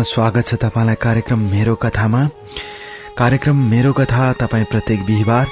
स्वागत 0.00 0.46
छ 0.46 0.56
तपाईँलाई 0.56 0.96
कार्यक्रम 0.96 1.40
मेरो 1.50 1.74
कथामा 1.76 2.22
कार्यक्रम 3.18 3.64
मेरो 3.70 3.94
कथा 3.94 4.32
तपाईँ 4.36 4.66
प्रत्येक 4.66 5.06
बिहिबार 5.06 5.48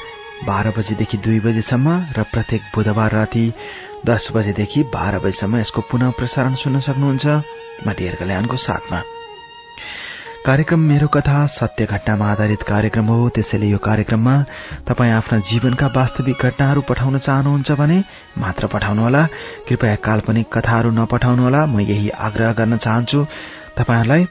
बाह्र 0.46 0.74
बजेदेखि 0.78 1.18
दुई 1.18 1.40
बजेसम्म 1.40 1.96
र 2.18 2.24
प्रत्येक 2.32 2.62
बुधबार 2.76 3.12
राति 3.12 3.46
दस 4.06 4.30
बजेदेखि 4.34 4.84
बाह्र 4.94 5.20
बजेसम्म 5.20 5.58
यसको 5.58 5.82
पुनः 5.82 6.12
प्रसारण 6.12 6.56
सुन्न 6.56 6.80
सक्नुहुन्छ 6.82 7.26
म 7.82 7.94
कल्याणको 7.94 8.58
साथमा 8.60 9.02
कार्यक्रम 10.46 10.80
मेरो 10.84 11.08
कथा 11.08 11.46
सत्य 11.50 11.86
घटनामा 11.88 12.26
आधारित 12.32 12.64
कार्यक्रम 12.66 13.06
हो 13.08 13.30
त्यसैले 13.30 13.68
यो 13.68 13.78
कार्यक्रममा 13.82 14.36
तपाईँ 14.88 15.14
आफ्ना 15.14 15.40
जीवनका 15.44 15.88
वास्तविक 15.96 16.46
घटनाहरू 16.46 16.82
पठाउन 16.90 17.18
चाहनुहुन्छ 17.20 17.72
भने 17.74 17.98
मात्र 18.38 18.68
पठाउनुहोला 18.70 19.26
कृपया 19.68 19.96
काल्पनिक 20.04 20.54
कथाहरू 20.54 20.92
नपठाउनुहोला 20.94 21.66
म 21.66 21.80
यही 21.82 22.10
आग्रह 22.22 22.52
गर्न 22.54 22.78
चाहन्छु 22.78 23.26
तपाईँहरूलाई 23.78 24.28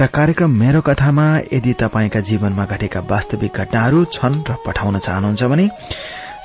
र 0.00 0.06
कार्यक्रम 0.08 0.50
मेरो 0.56 0.80
कथामा 0.82 1.26
यदि 1.52 1.72
तपाईँका 1.78 2.20
जीवनमा 2.22 2.64
घटेका 2.66 3.00
वास्तविक 3.06 3.56
घटनाहरू 3.56 4.04
छन् 4.12 4.42
र 4.48 4.56
पठाउन 4.66 4.98
चाहनुहुन्छ 4.98 5.42
भने 5.44 5.68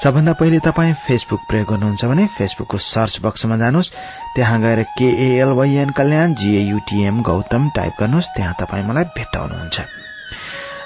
सबभन्दा 0.00 0.34
पहिले 0.34 0.60
तपाईँ 0.62 0.94
फेसबुक 1.02 1.42
प्रयोग 1.50 1.68
गर्नुहुन्छ 1.68 2.06
भने 2.06 2.26
फेसबुकको 2.30 2.78
सर्च 2.78 3.20
बक्समा 3.22 3.58
जानुहोस् 3.58 3.92
त्यहाँ 4.36 4.60
गएर 4.62 4.82
केएएलवाईएन 4.98 5.90
कल्याण 5.92 6.34
जीएयुटीएम 6.36 7.22
गौतम 7.22 7.70
टाइप 7.76 7.94
गर्नुहोस् 8.00 8.34
त्यहाँ 8.36 8.56
तपाईँ 8.60 8.84
मलाई 8.84 9.04
भेट्टाउनुहुन्छ 9.16 9.80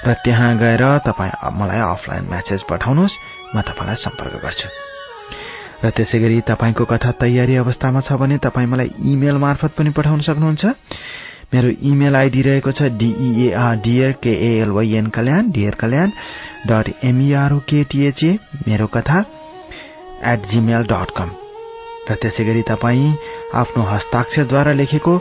र 0.06 0.14
त्यहाँ 0.24 0.52
गएर 0.58 0.84
तपाईँ 1.06 1.32
मलाई 1.54 1.80
अफलाइन 1.88 2.30
म्यासेज 2.30 2.64
पठाउनुहोस् 2.70 3.18
म 3.56 3.62
तपाईँलाई 3.62 3.95
सम्पर्क 3.97 4.36
गर्छु 4.43 4.70
र 5.84 5.89
त्यसै 5.89 6.20
गरी 6.20 6.39
तपाईँको 6.43 6.86
कथा 6.86 7.12
तयारी 7.18 7.56
अवस्थामा 7.58 8.02
छ 8.02 8.14
भने 8.16 8.38
तपाईँ 8.38 8.68
मलाई 8.68 8.91
इमेल 9.08 9.38
मार्फत 9.38 9.72
पनि 9.78 9.89
पठाउन 9.95 10.22
सक्नुहुन्छ 10.22 10.66
मेरो 11.54 11.70
इमेल 11.89 12.16
आइडी 12.16 12.41
रहेको 12.41 12.72
छ 12.72 12.88
डिइएआर 12.97 13.76
डियर 13.82 14.12
केएलवाइएन 14.24 15.08
कल्याण 15.16 15.50
डिएर 15.52 15.76
कल्याण 15.76 16.12
डट 16.68 16.89
एमइआरओकेटिएचए 17.04 18.34
e 18.34 18.68
मेरो 18.68 18.88
कथा 18.88 19.20
एट 20.32 20.45
जिमेल 20.45 20.84
डट 20.91 21.12
कम 21.18 21.32
र 22.10 22.16
त्यसै 22.16 22.43
गरी 22.45 22.62
तपाईँ 22.70 23.14
आफ्नो 23.56 23.84
हस्ताक्षरद्वारा 23.84 24.74
लेखेको 24.74 25.16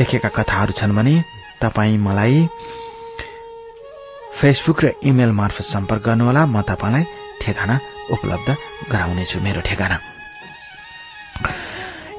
लेखेका 0.00 0.28
कथाहरू 0.36 0.72
छन् 0.72 0.96
भने 0.96 1.14
तपाईँ 1.62 1.98
मलाई 2.00 2.46
फेसबुक 4.34 4.84
र 4.84 4.92
इमेल 5.04 5.32
मार्फत 5.32 5.64
सम्पर्क 5.64 6.02
गर्नुहोला 6.06 6.46
म 6.46 6.62
तपाईँलाई 6.68 7.04
ठेगाना 7.42 7.78
उपलब्ध 8.10 8.56
गराउनेछु 8.90 9.40
मेरो 9.40 9.60
ठेगाना 9.62 9.98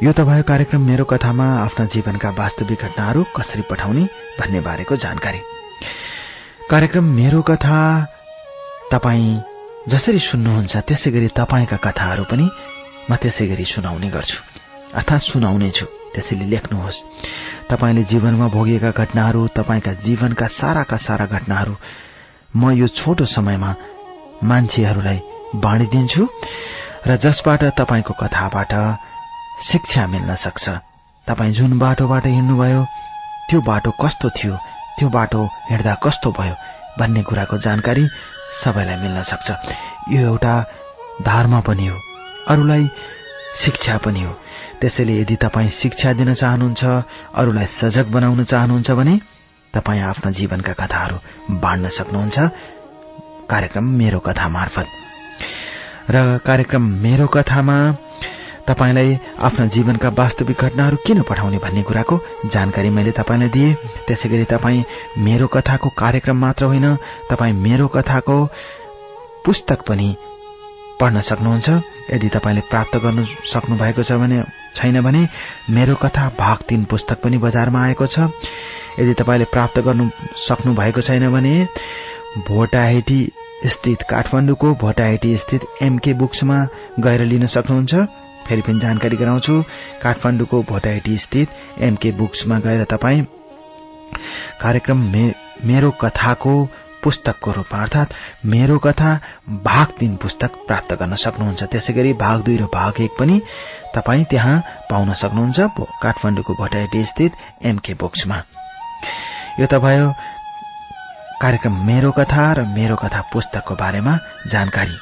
यो 0.03 0.11
त 0.11 0.19
भयो 0.19 0.43
कार्यक्रम 0.43 0.81
मेरो 0.81 1.03
कथामा 1.05 1.45
आफ्ना 1.57 1.85
जीवनका 1.85 2.29
वास्तविक 2.29 2.81
घटनाहरू 2.81 3.21
कसरी 3.35 3.61
पठाउने 3.61 4.01
भन्ने 4.39 4.59
बारेको 4.59 4.95
जानकारी 4.95 5.39
कार्यक्रम 6.69 7.05
मेरो 7.09 7.41
कथा 7.41 7.77
तपाईँ 8.91 9.29
जसरी 9.87 10.19
सुन्नुहुन्छ 10.19 10.81
त्यसै 10.83 11.11
गरी 11.11 11.29
तपाईँका 11.33 11.77
कथाहरू 11.77 12.23
पनि 12.23 12.47
म 13.09 13.15
त्यसै 13.15 13.47
गरी 13.47 13.65
सुनाउने 13.65 14.09
गर्छु 14.09 14.41
अर्थात् 14.93 15.23
सुनाउने 15.23 15.69
छु 15.71 15.85
त्यसैले 16.11 16.45
लेख्नुहोस् 16.45 16.99
तपाईँले 17.69 18.03
जीवनमा 18.03 18.47
भोगिएका 18.49 18.91
घटनाहरू 18.97 19.47
तपाईँका 19.55 19.93
जीवनका 20.01 20.47
साराका 20.49 20.97
सारा 20.97 21.25
घटनाहरू 21.31 21.77
म 22.53 22.71
यो 22.73 22.91
छोटो 22.93 23.25
समयमा 23.29 23.71
मान्छेहरूलाई 24.43 25.19
बाँडिदिन्छु 25.61 26.29
र 27.07 27.17
जसबाट 27.21 27.63
तपाईँको 27.79 28.19
कथाबाट 28.19 28.79
शिक्षा 29.61 30.05
मिल्न 30.07 30.35
सक्छ 30.35 30.69
तपाईँ 31.27 31.53
जुन 31.53 31.77
बाटोबाट 31.79 32.25
हिँड्नुभयो 32.25 32.83
त्यो 33.49 33.61
बाटो 33.61 33.91
कस्तो 34.01 34.29
थियो 34.29 34.55
त्यो 34.99 35.09
बाटो 35.09 35.43
हिँड्दा 35.69 35.93
कस्तो 36.03 36.31
भयो 36.31 36.55
भन्ने 36.99 37.21
कुराको 37.23 37.57
जानकारी 37.57 38.07
सबैलाई 38.63 38.95
मिल्न 38.95 39.23
सक्छ 39.23 39.51
यो 40.09 40.21
एउटा 40.21 40.53
धर्म 41.21 41.59
पनि 41.61 41.87
हो 41.87 41.97
अरूलाई 42.47 42.89
शिक्षा 43.55 43.97
पनि 43.97 44.23
हो 44.23 44.33
त्यसैले 44.81 45.19
यदि 45.21 45.35
तपाईँ 45.35 45.69
शिक्षा 45.71 46.13
दिन 46.13 46.33
चाहनुहुन्छ 46.33 46.83
अरूलाई 47.35 47.65
सजग 47.71 48.11
बनाउन 48.11 48.43
चाहनुहुन्छ 48.43 48.91
भने 48.91 49.19
तपाईँ 49.73 50.01
आफ्नो 50.03 50.31
जीवनका 50.31 50.73
कथाहरू 50.73 51.59
बाँड्न 51.59 51.89
सक्नुहुन्छ 51.89 52.39
कार्यक्रम 53.49 53.85
मेरो 53.93 54.19
कथा 54.19 54.49
मार्फत 54.49 54.87
र 56.09 56.37
कार्यक्रम 56.45 56.89
मेरो 56.99 57.27
कथामा 57.27 57.77
तपाईँलाई 58.67 59.17
आफ्ना 59.39 59.65
जीवनका 59.67 60.09
वास्तविक 60.13 60.61
घटनाहरू 60.61 60.97
किन 61.05 61.21
पठाउने 61.23 61.57
भन्ने 61.59 61.81
कुराको 61.83 62.19
जानकारी 62.47 62.89
मैले 62.89 63.11
तपाईँलाई 63.13 63.49
दिएँ 63.49 63.75
त्यसै 64.07 64.29
गरी 64.29 64.45
तपाईँ 64.49 64.83
मेरो 65.19 65.47
कथाको 65.49 65.89
कार्यक्रम 65.97 66.37
मात्र 66.39 66.65
होइन 66.65 66.95
तपाईँ 67.29 67.53
मेरो 67.59 67.87
कथाको 67.89 68.37
पुस्तक 69.45 69.81
पनि 69.83 70.15
पढ्न 70.99 71.21
सक्नुहुन्छ 71.21 71.69
यदि 72.09 72.29
तपाईँले 72.29 72.61
प्राप्त 72.69 72.95
गर्नु 72.97 73.25
सक्नु 73.45 73.75
भएको 73.75 74.03
छ 74.03 74.11
भने 74.17 74.43
छैन 74.75 75.01
भने 75.01 75.27
मेरो 75.69 75.95
कथा 75.97 76.27
भाग 76.37 76.63
तीन 76.69 76.83
पुस्तक 76.85 77.21
पनि 77.21 77.37
बजारमा 77.39 77.83
आएको 77.83 78.07
छ 78.07 78.31
यदि 78.99 79.13
तपाईँले 79.13 79.45
प्राप्त 79.51 79.79
गर्नु 79.81 80.09
सक्नु 80.39 80.73
भएको 80.73 81.01
छैन 81.03 81.31
भने 81.31 81.55
भोटाहेटी 82.39 83.21
स्थित 83.67 84.01
काठमाडौँको 84.09 84.73
भोटाहेटी 84.77 85.35
स्थित 85.37 85.67
एमके 85.81 86.13
बुक्समा 86.15 86.65
गएर 86.99 87.21
लिन 87.25 87.47
सक्नुहुन्छ 87.49 88.07
फेरि 88.47 88.61
पनि 88.61 88.79
जानकारी 88.79 89.17
गराउँछु 89.17 89.61
काठमाडौँको 90.01 90.61
भोटाइटी 90.63 91.17
स्थित 91.17 91.49
एमके 91.79 92.11
बुक्समा 92.11 92.59
गएर 92.59 92.83
तपाईँ 92.85 93.25
कार्यक्रम 94.61 94.97
मे, 95.11 95.33
मेरो 95.65 95.91
कथाको 96.01 96.53
पुस्तकको 97.03 97.51
रूपमा 97.51 97.81
अर्थात् 97.81 98.13
मेरो 98.45 98.77
कथा 98.77 99.13
भाग 99.63 99.87
तीन 99.99 100.15
पुस्तक 100.15 100.51
प्राप्त 100.67 100.93
गर्न 100.93 101.15
सक्नुहुन्छ 101.15 101.63
त्यसै 101.63 101.93
गरी 101.93 102.13
भाग 102.19 102.43
दुई 102.43 102.57
र 102.57 102.67
भाग 102.73 103.01
एक 103.01 103.17
पनि 103.19 103.41
तपाईँ 103.95 104.25
त्यहाँ 104.25 104.55
पाउन 104.89 105.13
सक्नुहुन्छ 105.13 105.59
काठमाडौँको 106.01 106.53
भोटाइटी 106.53 107.03
स्थित 107.05 107.31
एमके 107.63 107.93
बुक्समा 107.99 108.41
यो 109.59 109.65
त 109.65 109.83
भयो 109.83 110.11
कार्यक्रम 111.41 111.81
मेरो 111.85 112.11
कथा 112.11 112.51
र 112.53 112.67
मेरो 112.71 112.95
कथा 112.95 113.21
पुस्तकको 113.33 113.75
बारेमा 113.75 114.19
जानकारी 114.47 115.01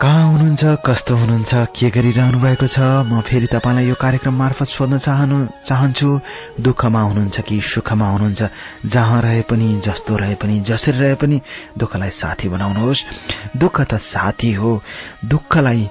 कहाँ 0.00 0.26
हुनुहुन्छ 0.26 0.64
कस्तो 0.86 1.14
हुनुहुन्छ 1.16 1.54
के 1.74 1.88
गरिरहनु 1.90 2.38
भएको 2.38 2.66
छ 2.68 2.78
म 3.04 3.20
फेरि 3.20 3.46
तपाईँलाई 3.48 3.86
यो 3.86 3.94
कार्यक्रम 3.96 4.34
मार्फत 4.34 4.66
सोध्न 4.68 4.98
चाहनु 4.98 5.38
चाहन्छु 5.66 6.08
दुःखमा 6.60 7.00
हुनुहुन्छ 7.00 7.40
कि 7.40 7.60
सुखमा 7.60 8.08
हुनुहुन्छ 8.08 8.48
जहाँ 8.86 9.20
रहे 9.22 9.40
पनि 9.42 9.68
जस्तो 9.82 10.16
रहे 10.16 10.34
पनि 10.34 10.58
जसरी 10.60 10.98
रहे 10.98 11.14
पनि 11.14 11.40
दुःखलाई 11.78 12.10
साथी 12.12 12.48
बनाउनुहोस् 12.48 13.02
दुःख 13.56 13.80
त 13.82 13.98
साथी 14.04 14.52
हो 14.52 14.70
दुःखलाई 15.24 15.88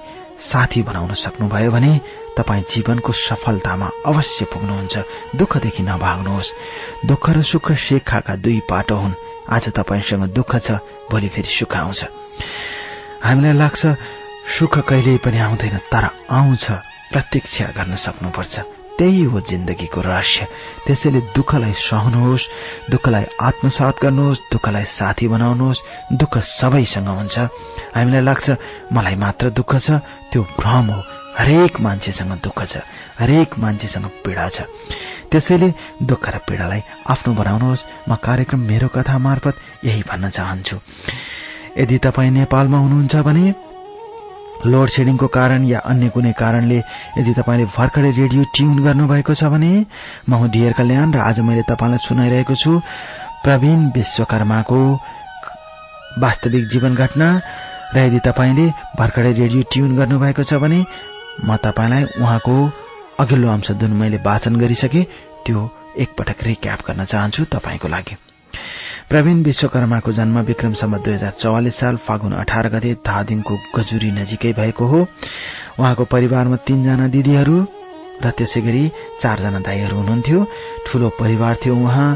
साथी 0.42 0.82
बनाउन 0.82 1.12
सक्नुभयो 1.14 1.70
भने 1.70 1.92
तपाईँ 2.38 2.64
जीवनको 2.66 3.12
सफलतामा 3.18 3.90
अवश्य 4.06 4.44
पुग्नुहुन्छ 4.46 5.04
दुःखदेखि 5.36 5.82
नभाग्नुहोस् 5.82 6.54
दुःख 7.06 7.28
र 7.30 7.42
सुख 7.44 7.72
शेखाका 7.78 8.36
दुई 8.38 8.58
पाटो 8.70 8.96
हुन् 8.96 9.20
आज 9.50 9.68
तपाईँसँग 9.74 10.26
दुःख 10.32 10.56
छ 10.60 10.80
भोलि 11.10 11.28
फेरि 11.28 11.56
सुख 11.56 11.76
आउँछ 11.76 12.04
हामीलाई 13.20 13.54
लाग्छ 13.54 13.82
सुख 14.50 14.78
कहिल्यै 14.86 15.18
पनि 15.18 15.38
आउँदैन 15.40 15.76
तर 15.88 16.04
आउँछ 16.32 16.64
प्रतीक्षा 17.10 17.66
गर्न 17.74 17.96
सक्नुपर्छ 17.98 18.54
त्यही 18.98 19.22
हो 19.24 19.40
जिन्दगीको 19.42 20.00
रहस्य 20.02 20.46
त्यसैले 20.86 21.20
दुःखलाई 21.32 21.72
सहनुहोस् 21.80 22.48
दुःखलाई 22.90 23.24
आत्मसात 23.40 24.02
गर्नुहोस् 24.02 24.40
दुःखलाई 24.52 24.84
साथी 24.90 25.28
बनाउनुहोस् 25.28 25.84
दुःख 26.14 26.38
सबैसँग 26.48 27.08
हुन्छ 27.10 27.38
हामीलाई 27.94 28.22
लाग्छ 28.22 28.56
मलाई 28.92 29.14
मात्र 29.16 29.50
दुःख 29.52 29.76
छ 29.78 30.00
त्यो 30.30 30.42
भ्रम 30.54 30.90
हो 30.90 31.00
हरेक 31.38 31.80
मान्छेसँग 31.80 32.32
दुःख 32.42 32.62
छ 32.64 32.82
हरेक 33.18 33.58
मान्छेसँग 33.58 34.10
पीडा 34.24 34.48
छ 34.48 34.66
त्यसैले 35.30 35.72
दुःख 36.02 36.28
र 36.28 36.38
पीडालाई 36.44 36.82
आफ्नो 37.06 37.34
बनाउनुहोस् 37.34 37.86
म 38.08 38.14
कार्यक्रम 38.20 38.66
मेरो 38.66 38.88
कथा 38.90 39.18
मार्फत 39.20 39.56
यही 39.84 40.02
भन्न 40.02 40.30
चाहन्छु 40.30 40.76
यदि 41.78 41.98
तपाईँ 41.98 42.30
नेपालमा 42.30 42.78
हुनुहुन्छ 42.78 43.16
भने 43.22 43.46
लोड 44.66 44.88
सेडिङको 44.88 45.26
कारण 45.28 45.64
या 45.64 45.78
अन्य 45.84 46.08
कुनै 46.08 46.32
कारणले 46.32 46.78
यदि 47.18 47.32
तपाईँले 47.32 47.66
भर्खरै 47.76 48.10
रेडियो 48.12 48.42
ट्युन 48.54 48.82
गर्नुभएको 48.82 49.34
छ 49.34 49.44
भने 49.46 49.70
म 50.28 50.34
हुँ 50.34 50.50
डियर 50.50 50.72
कल्याण 50.72 51.12
र 51.12 51.18
आज 51.20 51.40
मैले 51.42 51.62
तपाईँलाई 51.64 51.98
सुनाइरहेको 52.00 52.54
छु 52.54 52.72
प्रवीण 53.44 53.86
विश्वकर्माको 53.94 54.80
वास्तविक 56.18 56.68
जीवन 56.68 56.94
घटना 56.96 57.28
र 57.94 57.98
यदि 58.00 58.20
तपाईँले 58.24 58.66
भर्खरै 58.98 59.32
रेडियो 59.34 59.62
ट्युन 59.72 59.96
गर्नुभएको 59.96 60.42
छ 60.44 60.58
भने 60.58 60.84
म 61.40 61.56
तपाईँलाई 61.62 62.04
उहाँको 62.18 62.56
अघिल्लो 63.18 63.48
अंश 63.48 63.70
जुन 63.78 63.92
मैले 63.96 64.24
वाचन 64.24 64.56
गरिसकेँ 64.56 65.04
त्यो 65.44 65.68
एकपटक 65.98 66.42
रिक्याप 66.44 66.80
गर्न 66.86 67.04
चाहन्छु 67.06 67.44
तपाईँको 67.50 67.88
लागि 67.88 68.16
प्रवीण 69.10 69.42
विश्वकर्माको 69.42 70.12
जन्म 70.12 70.38
विक्रमसम्म 70.44 70.96
दुई 71.04 71.12
हजार 71.14 71.32
चौवालिस 71.34 71.76
साल 71.76 71.96
फागुन 71.98 72.32
अठार 72.34 72.66
गते 72.68 72.90
धादिङको 73.02 73.54
गजुरी 73.74 74.10
नजिकै 74.12 74.52
भएको 74.52 74.86
हो 74.86 74.98
उहाँको 75.00 76.04
परिवारमा 76.04 76.56
तीनजना 76.66 77.06
दिदीहरू 77.14 77.56
र 78.20 78.30
त्यसै 78.38 78.60
गरी 78.60 78.82
चारजना 79.22 79.60
दाईहरू 79.60 79.96
हुनुहुन्थ्यो 79.96 80.40
ठूलो 80.86 81.08
परिवार 81.20 81.56
थियो 81.62 81.76
उहाँ 81.82 82.08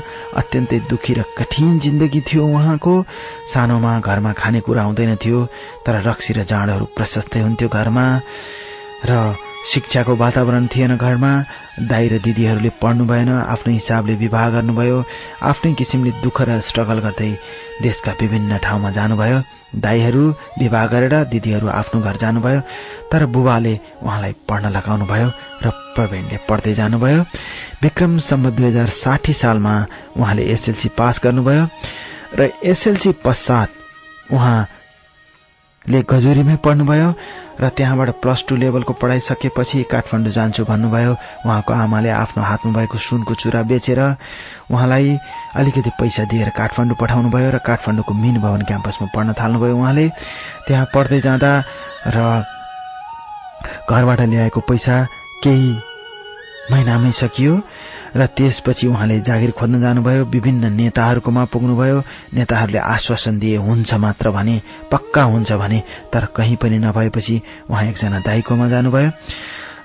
अत्यन्तै 0.36 0.80
दुखी 0.90 1.14
र 1.14 1.24
कठिन 1.38 1.78
जिन्दगी 1.78 2.20
थियो 2.28 2.44
उहाँको 2.50 2.94
सानोमा 3.54 3.92
घरमा 4.02 4.32
खानेकुरा 4.42 4.82
हुँदैन 4.82 5.16
थियो 5.16 5.40
तर 5.86 6.00
रक्सी 6.08 6.36
र 6.36 6.44
जाँडहरू 6.44 6.90
प्रशस्तै 6.92 7.40
हुन्थ्यो 7.40 7.68
घरमा 7.70 8.06
र 9.08 9.18
शिक्षाको 9.64 10.14
वातावरण 10.16 10.66
थिएन 10.66 10.96
घरमा 10.96 11.32
दाई 11.80 12.08
र 12.08 12.18
दिदीहरूले 12.18 12.70
पढ्नु 12.80 13.04
भएन 13.06 13.28
आफ्नै 13.28 13.74
हिसाबले 13.74 14.14
विवाह 14.18 14.48
गर्नुभयो 14.50 14.96
आफ्नै 15.42 15.72
किसिमले 15.74 16.12
दुःख 16.18 16.40
र 16.42 16.60
स्ट्रगल 16.60 16.98
गर्दै 17.00 17.30
देशका 17.82 18.12
विभिन्न 18.20 18.58
ठाउँमा 18.58 18.90
जानुभयो 18.90 19.38
दाईहरू 19.78 20.24
विवाह 20.58 20.86
गरेर 20.88 21.14
दिदीहरू 21.28 21.68
आफ्नो 21.72 22.00
घर 22.02 22.16
जानुभयो 22.18 22.60
तर 23.12 23.26
बुबाले 23.30 23.74
उहाँलाई 24.02 24.34
पढ्न 24.48 24.72
लगाउनुभयो 24.72 25.28
र 25.62 25.70
प्रवीणले 25.94 26.42
पढ्दै 26.48 26.74
जानुभयो 26.74 27.22
विक्रम 27.82 28.18
सम्म 28.24 28.50
दुई 28.52 28.66
हजार 28.66 28.88
साठी 28.96 29.32
सालमा 29.36 29.74
उहाँले 30.16 30.50
एसएलसी 30.50 30.88
पास 30.98 31.20
गर्नुभयो 31.24 31.64
र 32.34 32.50
एसएलसी 32.66 33.12
पश्चात 33.24 33.80
उहाँ 34.32 34.58
ले 35.84 36.00
गजुरीमै 36.04 36.56
पढ्नुभयो 36.62 37.08
र 37.58 37.68
त्यहाँबाट 37.70 38.10
प्लस 38.22 38.44
टू 38.48 38.56
लेभलको 38.56 38.92
पढाइ 38.94 39.20
सकेपछि 39.20 39.82
काठमाडौँ 39.90 40.32
जान्छु 40.32 40.64
भन्नुभयो 40.64 41.12
उहाँको 41.42 41.72
आमाले 41.76 42.10
आफ्नो 42.12 42.42
हातमा 42.42 42.72
भएको 42.72 42.98
सुनको 43.00 43.34
चुरा 43.34 43.62
बेचेर 43.64 44.00
उहाँलाई 44.70 45.18
अलिकति 45.56 45.90
पैसा 45.98 46.24
दिएर 46.24 46.50
काठमाडौँ 46.52 46.96
पठाउनुभयो 46.96 47.50
र 47.50 47.58
काठमाडौँको 47.60 48.14
मिन 48.14 48.40
भवन 48.40 48.62
क्याम्पसमा 48.62 49.08
पढ्न 49.10 49.34
थाल्नुभयो 49.34 49.76
उहाँले 49.76 50.06
त्यहाँ 50.66 50.86
पढ्दै 50.94 51.20
जाँदा 51.20 51.52
र 52.08 52.18
घरबाट 53.84 54.20
ल्याएको 54.22 54.60
पैसा 54.62 54.94
केही 55.42 55.70
महिनामै 56.70 57.12
सकियो 57.12 57.54
र 58.16 58.26
त्यसपछि 58.28 58.86
उहाँले 58.86 59.20
जागिर 59.20 59.50
खोज्न 59.50 59.80
जानुभयो 59.80 60.24
विभिन्न 60.26 60.72
नेताहरूकोमा 60.72 61.44
पुग्नुभयो 61.44 62.02
नेताहरूले 62.34 62.78
आश्वासन 62.78 63.38
दिए 63.38 63.56
हुन्छ 63.58 63.94
मात्र 63.96 64.30
भने 64.30 64.60
पक्का 64.90 65.22
हुन्छ 65.24 65.52
भने 65.54 65.82
तर 66.12 66.24
कहीँ 66.36 66.56
पनि 66.56 66.78
नभएपछि 66.78 67.40
उहाँ 67.70 67.84
एकजना 67.84 68.20
दाइकोमा 68.20 68.68
जानुभयो 68.68 69.10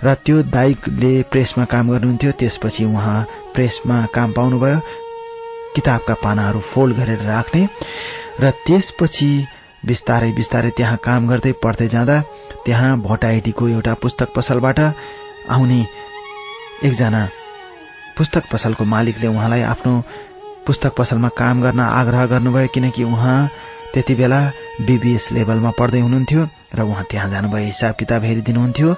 र 0.03 0.13
त्यो 0.25 0.43
दाइकले 0.49 1.11
प्रेसमा 1.31 1.65
काम 1.65 1.89
गर्नुहुन्थ्यो 1.89 2.31
त्यसपछि 2.31 2.85
उहाँ 2.85 3.17
प्रेसमा 3.53 4.05
काम 4.13 4.31
पाउनुभयो 4.31 4.79
किताबका 5.75 6.13
पानाहरू 6.13 6.59
फोल्ड 6.65 6.97
गरेर 6.97 7.21
राख्ने 7.23 7.67
र 8.41 8.51
त्यसपछि 8.67 9.31
बिस्तारै 9.85 10.31
बिस्तारै 10.31 10.69
त्यहाँ 10.77 10.97
काम 11.03 11.27
गर्दै 11.27 11.51
पढ्दै 11.63 11.87
जाँदा 11.87 12.21
त्यहाँ 12.65 12.99
भोट 12.99 13.25
आइडीको 13.25 13.67
एउटा 13.67 13.93
पुस्तक 13.93 14.33
पसलबाट 14.35 14.79
आउने 15.49 15.81
एकजना 16.83 17.27
पुस्तक 18.17 18.43
पसलको 18.51 18.83
मालिकले 18.85 19.27
उहाँलाई 19.27 19.61
आफ्नो 19.63 19.93
पुस्तक 20.65 20.95
पसलमा 20.97 21.29
काम 21.35 21.61
गर्न 21.61 21.79
आग्रह 21.81 22.25
गर्नुभयो 22.25 22.67
किनकि 22.73 23.03
उहाँ 23.05 23.39
त्यति 23.93 24.15
बेला 24.15 24.39
बिबिएस 24.81 25.31
लेभलमा 25.31 25.71
पढ्दै 25.73 25.99
हुनुहुन्थ्यो 25.99 26.47
र 26.75 26.81
उहाँ 26.83 27.05
त्यहाँ 27.11 27.29
जानुभयो 27.29 27.65
हिसाब 27.65 27.95
किताब 27.95 28.23
हेरिदिनुहुन्थ्यो 28.23 28.95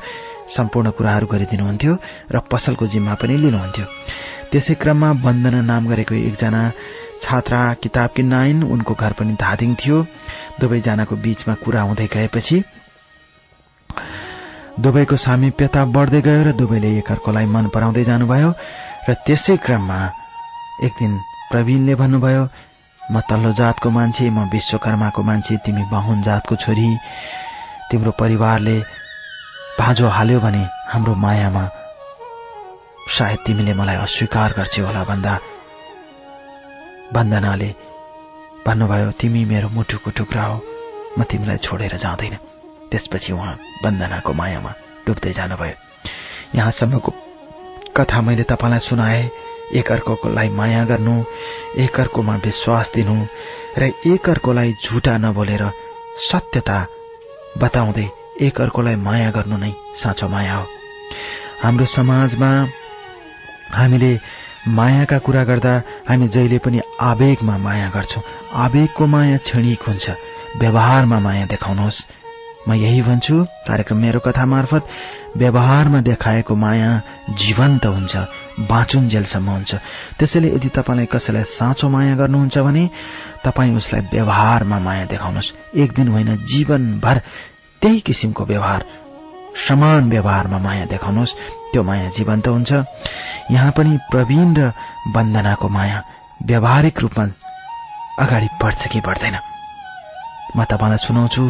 सम्पूर्ण 0.50 0.90
कुराहरू 0.92 1.28
गरिदिनुहुन्थ्यो 1.28 1.94
र 2.32 2.40
पसलको 2.52 2.88
जिम्मा 2.88 3.14
पनि 3.16 3.38
लिनुहुन्थ्यो 3.38 3.86
त्यसै 4.52 4.76
क्रममा 4.76 5.12
वन्दना 5.22 5.62
नाम 5.64 5.88
गरेको 5.88 6.16
एकजना 6.22 6.64
छात्रा 7.22 7.62
किताब 7.84 8.10
किन्न 8.16 8.34
आइन् 8.36 8.64
उनको 8.66 8.94
घर 8.96 9.14
पनि 9.14 9.34
धादिङ 9.38 9.76
थियो 9.76 9.98
दुवैजनाको 10.60 11.16
बीचमा 11.20 11.54
कुरा 11.60 11.82
हुँदै 11.82 12.08
गएपछि 12.08 12.58
दुवैको 14.80 15.16
सामिप्यता 15.20 15.86
बढ्दै 15.92 16.22
गयो 16.22 16.44
र 16.44 16.52
दुवैले 16.56 16.90
एकअर्कोलाई 16.98 17.46
मन 17.48 17.66
पराउँदै 17.70 18.04
जानुभयो 18.06 18.52
र 19.08 19.14
त्यसै 19.26 19.56
क्रममा 19.58 20.00
एक 20.84 20.94
दिन 21.00 21.12
प्रवीणले 21.52 21.94
भन्नुभयो 21.96 22.44
म 23.02 23.20
तल्लो 23.30 23.52
जातको 23.54 23.90
मान्छे 23.90 24.26
म 24.30 24.40
विश्वकर्माको 24.50 25.22
मान्छे 25.24 25.56
तिमी 25.66 25.84
बाहुन 25.92 26.22
जातको 26.24 26.56
छोरी 26.56 26.90
तिम्रो 27.90 28.12
परिवारले 28.20 28.78
भाँजो 29.80 30.08
हाल्यो 30.08 30.40
भने 30.40 30.64
हाम्रो 30.92 31.14
मायामा 31.16 31.64
सायद 33.10 33.40
तिमीले 33.46 33.74
मलाई 33.74 33.98
अस्वीकार 33.98 34.54
गर्छौ 34.58 34.86
होला 34.86 35.04
भन्दा 35.04 35.34
वन्दनाले 37.16 37.70
भन्नुभयो 38.66 39.12
तिमी 39.20 39.42
मेरो 39.46 39.70
मुठुको 39.70 40.10
टुक्रा 40.18 40.44
हो 40.44 40.58
म 41.18 41.24
तिमीलाई 41.24 41.58
छोडेर 41.66 41.96
जाँदैन 41.98 42.36
त्यसपछि 42.92 43.32
उहाँ 43.34 43.56
वन्दनाको 43.84 44.34
मायामा 44.34 44.72
डुब्दै 45.08 45.34
जानुभयो 45.34 45.76
यहाँसम्मको 46.56 47.29
कथा 47.98 48.22
मैले 48.22 48.44
तपाईँलाई 48.44 48.80
सुनाए 48.80 49.22
एकअर्कोलाई 49.76 50.50
माया 50.50 50.84
गर्नु 50.86 51.16
एकअर्कोमा 51.78 52.36
विश्वास 52.46 52.92
दिनु 52.96 53.16
र 53.78 53.92
एकअर्कोलाई 54.08 54.74
झुटा 54.84 55.18
नबोलेर 55.18 55.64
सत्यता 56.30 56.80
बताउँदै 57.58 58.08
एकअर्कोलाई 58.42 58.96
माया 59.08 59.30
गर्नु 59.32 59.58
नै 59.58 59.72
साँचो 59.96 60.28
माया 60.28 60.56
हो 60.56 60.66
हाम्रो 61.62 61.86
समाजमा 61.88 62.52
हामीले 63.72 64.12
मायाका 64.68 65.18
कुरा 65.20 65.44
गर्दा 65.44 65.74
हामी 66.10 66.28
जहिले 66.28 66.58
पनि 66.60 66.80
आवेगमा 67.02 67.58
माया 67.58 67.90
गर्छौँ 67.90 68.24
आवेगको 68.64 69.06
माया 69.08 69.38
क्षणिक 69.46 69.84
हुन्छ 69.84 70.16
व्यवहारमा 70.58 71.20
माया 71.20 71.46
देखाउनुहोस् 71.46 72.06
म 72.68 72.74
यही 72.74 73.02
भन्छु 73.02 73.36
कार्यक्रम 73.68 73.98
मेरो 73.98 74.20
कथा 74.20 74.46
मार्फत 74.46 74.88
व्यवहारमा 75.38 76.00
देखाएको 76.02 76.56
माया 76.56 76.90
जीवन्त 77.38 77.86
हुन्छ 77.86 78.18
बाँचुन्जेलसम्म 78.68 79.50
हुन्छ 79.50 79.76
त्यसैले 80.20 80.48
यदि 80.50 80.70
तपाईँलाई 80.70 81.06
कसैलाई 81.06 81.44
साँचो 81.50 81.90
माया 81.90 82.16
गर्नुहुन्छ 82.16 82.58
भने 82.60 82.90
तपाईँ 83.44 83.76
उसलाई 83.76 84.02
व्यवहारमा 84.12 84.80
माया 84.80 85.06
देखाउनुहोस् 85.06 85.54
एक 85.78 85.94
दिन 85.94 86.08
होइन 86.08 86.36
जीवनभर 86.46 87.22
त्यही 87.82 88.00
किसिमको 88.02 88.46
व्यवहार 88.46 88.86
समान 89.68 90.10
व्यवहारमा 90.10 90.58
माया 90.60 90.86
देखाउनुहोस् 90.86 91.36
त्यो 91.72 91.84
माया 91.84 92.10
जीवन्त 92.10 92.48
हुन्छ 92.48 92.72
यहाँ 93.52 93.72
पनि 93.72 93.98
प्रवीण 94.12 94.56
र 94.56 94.72
वन्दनाको 95.16 95.70
माया 95.70 96.04
व्यवहारिक 96.44 97.00
रूपमा 97.00 97.26
अगाडि 98.20 98.48
बढ्छ 98.62 98.88
कि 98.88 99.00
बढ्दैन 99.02 99.38
म 100.58 100.64
तपाईँलाई 100.64 100.98
सुनाउँछु 100.98 101.44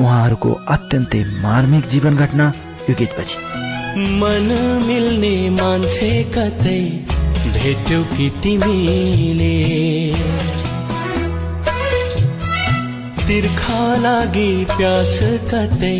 उहाँहरूको 0.00 0.50
अत्यन्तै 0.74 1.18
मार्मिक 1.40 1.86
जीवन 1.86 2.16
घटना 2.16 2.44
यो 2.88 2.94
गीतपछि 2.98 3.36
मन 4.20 4.46
मिल्ने 4.86 5.34
मान्छे 5.50 6.08
कतै 6.34 6.78
भेट्यो 7.56 7.98
कि 8.12 8.28
तिमीले 8.42 9.50
तिर्खा 13.26 13.82
लागि 14.04 14.48
प्यास 14.70 15.12
कतै 15.50 15.98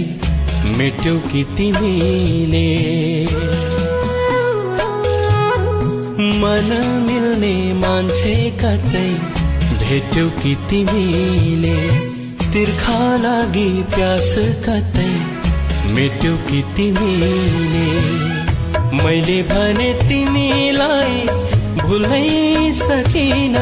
मेट्यो 0.79 1.15
कि 1.27 1.43
तिमीले 1.57 2.65
मन 6.41 6.73
मिल्ने 7.09 7.53
मान्छे 7.75 8.35
कतै 8.63 9.07
भेट्यो 9.85 10.29
कि 10.41 10.55
तिमीले 10.71 11.77
तिर्खा 12.55 13.03
लागि 13.17 13.69
प्यास 13.93 14.33
कतै 14.65 15.11
मेट्यो 15.93 16.33
कि 16.49 16.59
तिमीले 16.77 17.31
मैले 18.99 19.37
भने 19.53 19.87
तिमीलाई 20.01 21.15
भुल्नै 21.79 22.73
सकिन 22.79 23.57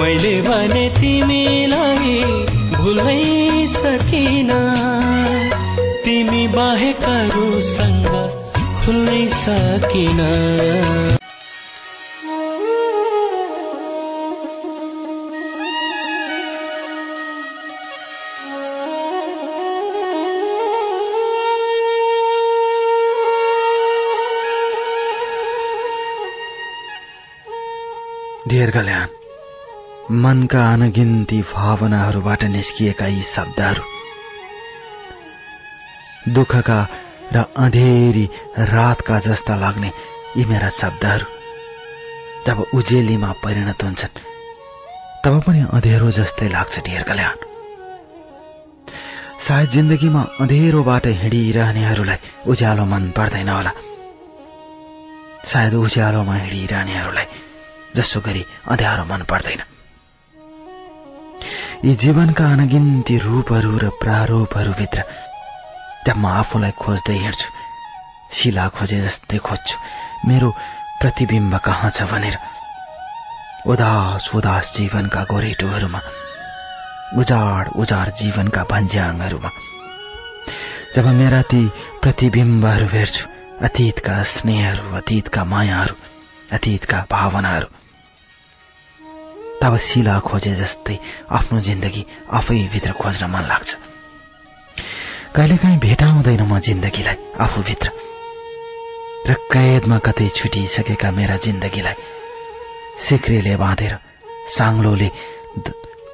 मैले 0.00 0.34
भने 0.48 0.86
तिमीलाई 0.96 2.16
भुल्नै 2.74 3.20
सकिन 3.76 4.50
तिमी 6.08 6.42
बाहेक 6.56 7.06
खुल्नै 8.80 9.22
सकिन 9.36 10.20
निर्कल्याण 28.66 30.14
मनका 30.22 30.62
अनगिन्ती 30.72 31.40
भावनाहरूबाट 31.50 32.44
निस्किएका 32.54 33.06
यी 33.06 33.22
शब्दहरू 33.26 33.82
दुःखका 36.34 36.78
र 37.34 37.44
अँधेरी 37.64 38.24
रातका 38.72 39.18
जस्ता 39.26 39.56
लाग्ने 39.56 39.90
यी 40.36 40.44
मेरा 40.44 40.70
शब्दहरू 40.80 41.26
जब 42.46 42.64
उजेलीमा 42.74 43.30
परिणत 43.44 43.84
हुन्छन् 43.84 44.20
तब 45.24 45.40
पनि 45.46 45.62
अँधेरो 45.70 46.10
जस्तै 46.18 46.48
लाग्छ 46.48 46.74
ढेर 46.90 47.02
कल्याण 47.10 47.38
सायद 49.46 49.70
जिन्दगीमा 49.70 50.22
अँधेरोबाट 50.40 51.06
हिँडिरहनेहरूलाई 51.22 52.18
उज्यालो 52.50 52.84
मन 52.92 53.10
पर्दैन 53.16 53.48
होला 53.48 53.72
सायद 55.46 55.74
उज्यालोमा 55.86 56.34
हिँडिरहनेहरूलाई 56.36 57.45
जसो 57.96 58.20
गरी 58.20 58.44
अँध्यारो 58.66 59.04
मन 59.04 59.22
पर्दैन 59.26 59.62
यी 61.84 61.94
जीवनका 61.96 62.44
अनगिन्ती 62.52 63.16
रूपहरू 63.18 63.76
र 63.78 63.88
प्रारूपहरूभित्र 64.00 65.02
त्यहाँ 66.04 66.20
म 66.22 66.26
आफूलाई 66.34 66.72
खोज्दै 66.76 67.16
हिँड्छु 67.18 67.48
शिला 68.32 68.66
खोजे 68.70 69.00
जस्तै 69.00 69.38
खोज्छु 69.40 69.76
मेरो 70.24 70.48
प्रतिबिम्ब 71.00 71.56
कहाँ 71.60 71.90
छ 71.90 72.08
भनेर 72.08 72.36
उदास 73.66 74.30
उदास 74.34 74.72
जीवनका 74.76 75.22
गोरेटोहरूमा 75.24 76.00
उजाड 77.14 77.68
उजाड 77.76 78.12
जीवनका 78.14 78.62
भन्ज्याङहरूमा 78.64 79.50
जब 80.94 81.06
मेरा 81.14 81.40
ती 81.44 81.62
प्रतिबिम्बहरू 82.02 82.86
भेट्छु 82.88 83.28
अतीतका 83.62 84.22
स्नेहहरू 84.28 84.96
अतीतका 84.96 85.44
मायाहरू 85.46 85.96
अतीतका 86.52 87.06
भावनाहरू 87.10 87.75
तब 89.62 89.76
शिला 89.82 90.18
खोजे 90.26 90.54
जस्तै 90.54 90.98
आफ्नो 91.32 91.60
जिन्दगी 91.68 92.06
आफैभित्र 92.38 92.92
खोज्न 93.00 93.30
मन 93.30 93.44
लाग्छ 93.48 93.70
कहिलेकाहीँ 95.36 95.78
भेटाउँदैन 95.78 96.42
म 96.42 96.58
जिन्दगीलाई 96.62 97.18
आफूभित्र 97.40 97.90
र 99.28 99.34
कैदमा 99.52 99.98
कतै 100.06 100.28
छुटिसकेका 100.36 101.10
मेरा 101.12 101.36
जिन्दगीलाई 101.44 101.96
सिक्रेले 103.00 103.54
बाँधेर 103.56 103.94
साङ्लोले 104.50 105.08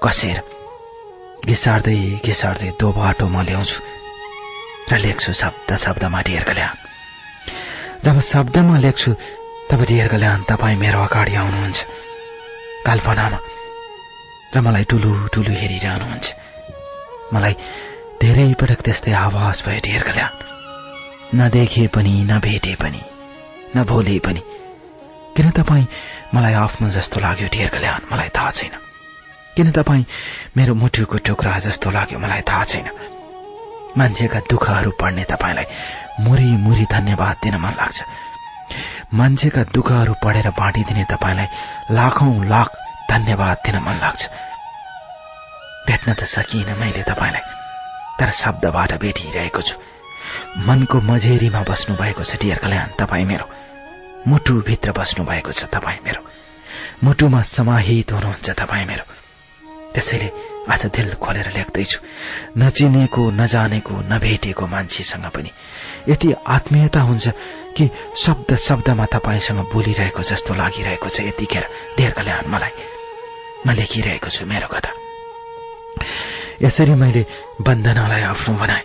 कसेर 0.05 0.39
घिसार्दै 1.45 1.99
घिसार्दै 2.25 2.71
दो 2.81 2.89
बाटो 2.93 3.27
म 3.29 3.43
ल्याउँछु 3.49 3.79
र 4.91 4.99
लेख्छु 5.05 5.33
शब्द 5.35 5.77
शब्दमा 5.85 6.21
डियर्गल्याङ 6.29 6.73
जब 8.05 8.21
शब्दमा 8.27 8.79
लेख्छु 8.79 9.11
तब 9.71 9.81
डियर्गल्याङ 9.91 10.39
तपाईँ 10.49 10.81
मेरो 10.83 11.03
अगाडि 11.03 11.35
आउनुहुन्छ 11.37 11.79
कल्पनामा 12.87 13.39
र 14.55 14.61
मलाई 14.61 14.85
टुलु 14.85 15.11
टुलु 15.29 15.53
हेरिरहनुहुन्छ 15.55 16.27
मलाई 17.35 17.55
धेरै 18.23 18.49
पटक 18.55 18.81
त्यस्तै 18.81 19.13
आवाज 19.19 19.63
भयो 19.67 20.01
कल्याण 20.03 20.33
नदेखे 21.35 21.87
पनि 21.89 22.15
नभेटे 22.25 22.75
पनि 22.75 23.03
नभोले 23.77 24.19
पनि 24.19 24.43
किन 25.37 25.51
तपाईँ 25.51 25.87
मलाई 26.35 26.55
आफ्नो 26.57 26.89
जस्तो 26.91 27.21
लाग्यो 27.21 27.49
ढेर 27.49 27.69
कल्याण 27.69 28.01
मलाई 28.13 28.29
थाहा 28.29 28.51
छैन 28.53 28.75
किन 29.57 29.71
तपाईँ 29.71 30.05
मेरो 30.57 30.75
मुटुको 30.75 31.19
टुक्रा 31.27 31.59
जस्तो 31.61 31.91
लाग्यो 31.91 32.19
मलाई 32.19 32.43
थाहा 32.49 32.65
छैन 32.65 32.87
मान्छेका 33.97 34.41
दुःखहरू 34.51 34.91
पढ्ने 35.01 35.25
तपाईँलाई 35.25 35.67
मुरी 36.21 36.51
मुरी 36.59 36.85
धन्यवाद 36.91 37.37
दिन 37.43 37.57
मन 37.57 37.75
लाग्छ 37.79 37.99
मान्छेका 39.13 39.63
दुःखहरू 39.71 40.15
पढेर 40.19 40.49
बाँडिदिने 40.53 41.05
तपाईँलाई 41.07 41.49
लाखौं 41.91 42.35
लाख 42.47 42.71
धन्यवाद 43.11 43.57
दिन 43.65 43.77
मन 43.79 43.97
लाग्छ 44.01 44.29
भेट्न 45.87 46.13
त 46.13 46.25
सकिएन 46.27 46.71
मैले 46.79 47.03
तपाईँलाई 47.05 47.45
तर 48.19 48.31
शब्दबाट 48.35 48.93
भेटिरहेको 48.99 49.63
छु 49.63 49.77
मनको 50.67 51.01
मझेरीमा 51.03 51.63
बस्नु 51.63 51.97
भएको 51.97 52.25
छ 52.25 52.41
डियर 52.41 52.59
कल्याण 52.59 52.97
तपाईँ 52.99 53.27
मेरो 53.27 53.47
मुटुभित्र 54.27 54.93
बस्नु 54.93 55.25
भएको 55.25 55.53
छ 55.53 55.69
तपाईँ 55.71 56.01
मेरो 56.05 56.23
मुटुमा 57.05 57.43
समाहित 57.49 58.13
हुनुहुन्छ 58.13 58.51
तपाईँ 58.55 58.87
मेरो 58.87 59.05
त्यसैले 59.93 60.29
आज 60.69 60.85
दिल 60.89 61.15
खोलेर 61.19 61.49
लेख्दैछु 61.53 61.99
नचिनेको 62.57 63.23
नजानेको 63.35 63.95
नभेटेको 64.09 64.67
मान्छेसँग 64.69 65.27
पनि 65.31 65.51
यति 66.09 66.35
आत्मीयता 66.49 67.01
हुन्छ 67.03 67.27
कि 67.73 67.89
शब्द 68.17 68.57
शब्दमा 68.59 69.07
तपाईँसँग 69.09 69.61
बोलिरहेको 69.73 70.23
जस्तो 70.23 70.55
लागिरहेको 70.55 71.09
छ 71.09 71.21
यतिखेर 71.23 71.65
हान 72.29 72.47
मलाई 72.49 72.75
म 73.67 73.73
लेखिरहेको 73.73 74.29
छु 74.29 74.47
मेरो 74.47 74.69
कथा 74.69 74.93
यसरी 76.63 76.95
मैले 76.95 77.23
वन्दनालाई 77.61 78.23
आफ्नो 78.25 78.55
बनाएँ 78.57 78.85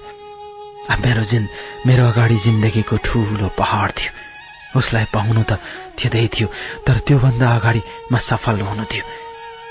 अब 0.89 1.05
मेरो 1.05 1.24
जिन 1.26 1.47
मेरो 1.86 2.07
अगाडि 2.07 2.38
जिन्दगीको 2.39 2.97
ठुलो 3.03 3.47
पहाड 3.57 3.91
थियो 3.91 4.11
उसलाई 4.76 5.05
पाउनु 5.13 5.43
त 5.43 5.59
थिँदै 5.97 6.28
थियो 6.30 6.47
तर 6.86 6.97
त्योभन्दा 7.07 7.47
अगाडि 7.55 7.82
म 8.11 8.18
सफल 8.22 8.61
हुनु 8.61 8.86
थियो 8.86 9.05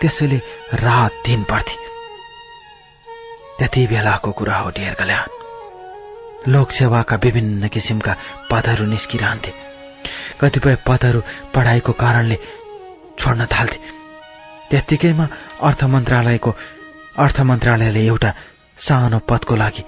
त्यसैले 0.01 0.39
रात 0.77 1.13
दिन 1.27 1.43
पर्थे 1.45 1.77
त्यति 3.59 3.87
बेलाको 3.87 4.33
कुरा 4.33 4.57
हो 4.59 4.71
ढेर 4.71 4.95
कल्याण 4.95 5.46
लोकसेवाका 6.49 7.17
विभिन्न 7.25 7.69
किसिमका 7.69 8.17
पदहरू 8.51 8.85
निस्किरहन्थे 8.87 9.53
कतिपय 10.41 10.77
पदहरू 10.87 11.21
पढाइको 11.55 11.93
कारणले 11.95 12.39
छोड्न 13.19 13.47
थाल्थे 13.47 13.79
त्यत्तिकैमा 14.71 15.27
अर्थ 15.63 15.85
मन्त्रालयको 15.93 16.51
अर्थ 17.19 17.41
मन्त्रालयले 17.51 18.07
एउटा 18.07 18.33
सानो 18.79 19.19
पदको 19.29 19.57
लागि 19.57 19.85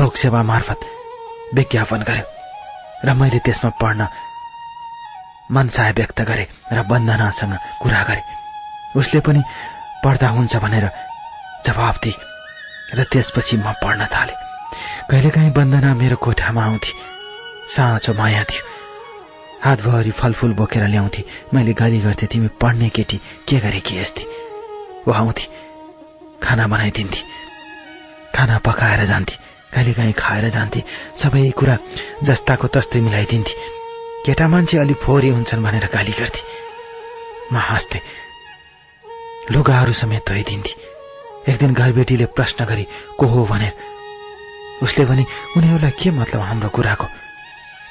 लोकसेवा 0.00 0.42
मार्फत 0.42 0.80
विज्ञापन 1.54 2.02
गर्यो 2.02 2.26
र 3.04 3.14
मैले 3.14 3.38
त्यसमा 3.38 3.70
पढ्न 3.80 4.08
मनसाय 5.50 5.92
व्यक्त 5.92 6.20
गरेँ 6.22 6.46
र 6.72 6.86
वन्दनासँग 6.90 7.54
कुरा 7.82 8.02
गरेँ 8.02 8.24
उसले 8.96 9.20
पनि 9.20 9.42
पढ्दा 10.04 10.28
हुन्छ 10.28 10.56
भनेर 10.58 10.88
जवाब 11.66 12.00
दिए 12.02 12.96
र 12.96 13.04
त्यसपछि 13.12 13.56
म 13.56 13.72
पढ्न 13.82 14.06
थालेँ 14.06 14.43
कहिलेकाहीँ 15.10 15.50
बन्दना 15.52 15.94
मेरो 15.94 16.16
कोठामा 16.16 16.64
आउँथे 16.64 16.92
साँचो 17.68 18.12
माया 18.14 18.42
थियो 18.44 18.62
हातभरि 19.62 20.10
फलफुल 20.12 20.52
बोकेर 20.54 20.86
ल्याउँथे 20.88 21.24
मैले 21.54 21.72
गाली 21.74 22.00
गर्थेँ 22.00 22.28
तिमी 22.28 22.48
पढ्ने 22.56 22.88
केटी 22.88 23.16
के 23.48 23.58
गरेकी 23.60 23.98
यस्ती 23.98 24.24
ऊ 25.08 25.12
आउँथे 25.12 25.46
खाना 26.42 26.66
बनाइदिन्थे 26.66 27.22
खाना 28.34 28.58
पकाएर 28.60 29.04
जान्थे 29.04 29.36
कहिलेकाहीँ 29.74 30.12
खाएर 30.16 30.48
जान्थे 30.50 30.82
सबै 31.18 31.50
कुरा 31.52 31.78
जस्ताको 32.24 32.66
तस्तै 32.72 33.00
मिलाइदिन्थे 33.02 33.54
केटा 34.26 34.48
मान्छे 34.48 34.78
अलि 34.78 34.94
फोहोरी 35.00 35.28
हुन्छन् 35.30 35.64
भनेर 35.64 35.88
गाली 35.94 36.12
गर्थे 36.20 36.42
म 37.52 37.56
हाँस्थे 37.62 38.00
लुगाहरू 39.50 39.92
समेत 39.94 40.28
धोइदिन्थे 40.28 41.52
एक 41.52 41.58
दिन 41.58 41.74
घरबेटीले 41.74 42.26
प्रश्न 42.32 42.64
गरी 42.64 42.86
को 43.18 43.26
हो 43.26 43.44
भनेर 43.46 43.92
उसले 44.84 45.04
भने 45.04 45.24
उनीहरूलाई 45.56 45.90
के 45.94 46.10
मतलब 46.12 46.40
हाम्रो 46.42 46.68
कुराको 46.70 47.06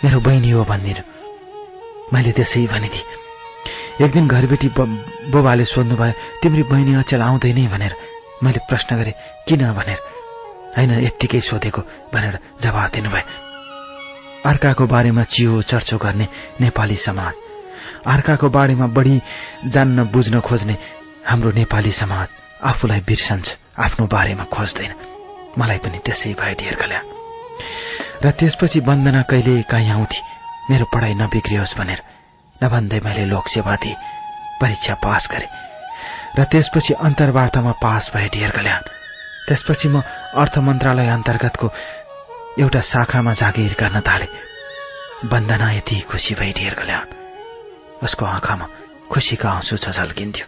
मेरो 0.04 0.20
बहिनी 0.22 0.50
हो 0.52 0.64
भनिदिनु 0.66 1.04
मैले 2.10 2.32
त्यसै 2.34 2.66
भनिदिएँ 2.68 3.22
एक 4.00 4.12
दिन 4.12 4.28
घरबेटी 4.28 4.70
बुबाले 5.30 5.66
सोध्नुभयो 5.66 6.14
तिम्री 6.40 6.64
बहिनी 6.66 6.94
अचेल 6.96 7.22
आउँदैन 7.24 7.60
भनेर 7.68 7.94
मैले 8.44 8.60
प्रश्न 8.66 8.98
गरेँ 8.98 9.14
किन 9.48 9.62
भनेर 9.74 10.00
होइन 10.76 10.92
यत्तिकै 11.04 11.42
सोधेको 11.44 11.82
भनेर 12.12 12.36
जवाब 12.60 12.90
दिनुभयो 12.92 13.44
अर्काको 14.44 14.86
बारेमा 14.88 15.24
चियो 15.26 15.62
चर्चो 15.64 15.98
गर्ने 16.00 16.28
नेपाली 16.60 16.96
समाज 17.00 17.34
अर्काको 18.08 18.50
बारेमा 18.50 18.88
बढी 18.90 19.16
जान्न 19.68 20.04
बुझ्न 20.10 20.40
खोज्ने 20.42 20.78
हाम्रो 21.26 21.52
नेपाली 21.54 21.92
समाज 21.94 22.28
आफूलाई 22.64 23.02
बिर्सन्छ 23.08 23.56
आफ्नो 23.80 24.08
बारेमा 24.10 24.44
खोज्दैन 24.52 25.13
मलाई 25.58 25.78
पनि 25.78 26.00
त्यसै 26.06 26.34
भए 26.34 26.54
गल्या 26.76 27.02
र 28.24 28.32
त्यसपछि 28.32 28.80
वन्दना 28.80 29.22
कहिले 29.28 29.62
काहीँ 29.64 29.92
आउँथे 29.92 30.22
मेरो 30.70 30.86
पढाइ 30.88 31.14
नबिग्रियोस् 31.16 31.78
भनेर 31.78 32.02
नभन्दै 32.56 33.00
मैले 33.00 33.26
लोकसेवा 33.26 33.76
दिएँ 33.76 34.02
परीक्षा 34.62 34.94
पास 34.98 35.28
गरेँ 35.32 35.52
र 36.38 36.44
त्यसपछि 36.46 36.94
अन्तर्वार्तामा 37.02 37.72
पास 37.82 38.12
भए 38.16 38.28
ढेर 38.30 38.52
कल्याण 38.52 38.84
त्यसपछि 39.48 39.88
म 39.90 40.02
अर्थ 40.36 40.58
मन्त्रालय 40.60 41.08
अन्तर्गतको 41.10 41.68
एउटा 42.60 42.82
शाखामा 42.84 43.34
जागिर 43.36 43.76
गर्न 43.80 44.02
थालेँ 44.02 44.34
वन्दना 45.28 45.72
यति 45.74 46.00
खुसी 46.08 46.36
भए 46.36 46.52
ढेर 46.54 46.74
कल्याण 46.74 47.06
उसको 48.04 48.26
आँखामा 48.28 48.68
खुसीको 49.12 49.48
आँसु 49.50 49.78
झल्किन्थ्यो 49.78 50.46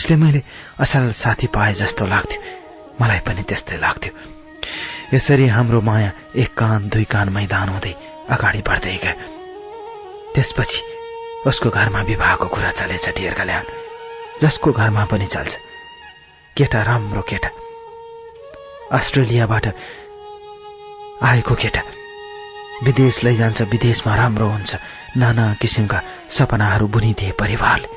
उसले 0.00 0.16
मैले 0.16 0.42
असल 0.80 1.10
साथी 1.14 1.46
पाएँ 1.50 1.74
जस्तो 1.74 2.06
लाग्थ्यो 2.06 2.63
मलाई 3.00 3.20
पनि 3.26 3.42
त्यस्तै 3.42 3.76
लाग्थ्यो 3.76 4.12
यसरी 5.14 5.46
हाम्रो 5.48 5.80
माया 5.80 6.10
एक 6.36 6.54
कान 6.54 6.88
दुई 6.88 7.04
कान 7.10 7.28
मैदान 7.30 7.68
हुँदै 7.68 7.94
अगाडि 8.30 8.60
बढ्दै 8.60 8.96
गयो 8.96 9.32
त्यसपछि 10.34 10.80
उसको 11.46 11.70
घरमा 11.70 12.00
विवाहको 12.02 12.46
कुरा 12.48 12.70
चलेछ 12.72 13.08
डियर 13.16 13.34
कल्याण 13.34 13.64
जसको 14.42 14.72
घरमा 14.74 15.04
पनि 15.04 15.26
चल्छ 15.26 15.52
केटा 16.56 16.82
राम्रो 16.82 17.22
केटा 17.22 17.50
अस्ट्रेलियाबाट 18.92 19.66
आएको 21.22 21.54
केटा 21.54 21.82
विदेश 22.82 23.22
लैजान्छ 23.24 23.62
विदेशमा 23.68 24.14
राम्रो 24.14 24.48
हुन्छ 24.48 24.78
नाना 25.16 25.44
किसिमका 25.60 26.00
सपनाहरू 26.30 26.86
बुनिदिए 26.88 27.30
परिवारले 27.38 27.88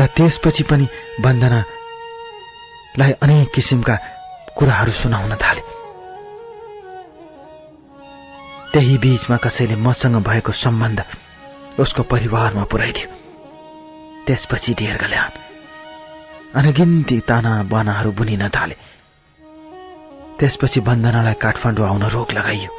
र 0.00 0.06
त्यसपछि 0.16 0.62
पनि 0.62 0.88
बन्दना 1.20 1.60
लाई 2.96 3.12
अनेक 3.20 3.52
किसिमका 3.54 3.94
कुराहरू 4.56 4.92
सुनाउन 4.94 5.34
थाले 5.36 5.62
त्यही 8.72 8.96
बीचमा 8.98 9.36
कसैले 9.38 9.76
मसँग 9.78 10.16
भएको 10.22 10.52
सम्बन्ध 10.54 11.04
उसको 11.78 12.02
परिवारमा 12.04 12.64
पुर्याइदियो 12.66 13.08
त्यसपछि 14.26 14.72
डेर्गले 14.74 15.16
अनगिन्ती 16.54 17.18
ताना 17.22 17.52
बानाहरू 17.66 18.12
बुनिन 18.12 18.48
थाले 18.50 18.76
त्यसपछि 20.38 20.80
बन्दनालाई 20.82 21.34
काठमाडौँ 21.36 21.86
आउन 21.86 22.04
रोक 22.10 22.32
लगाइयो 22.32 22.70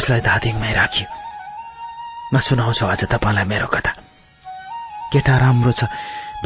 उसलाई 0.00 0.20
धादिङमै 0.22 0.72
राखियो 0.72 1.08
म 2.32 2.40
सुनाउँछु 2.40 2.86
आज 2.86 3.04
तपाईँलाई 3.06 3.44
मेरो 3.46 3.68
कथा 3.68 3.92
केटा 5.12 5.36
राम्रो 5.38 5.72
छ 5.74 5.88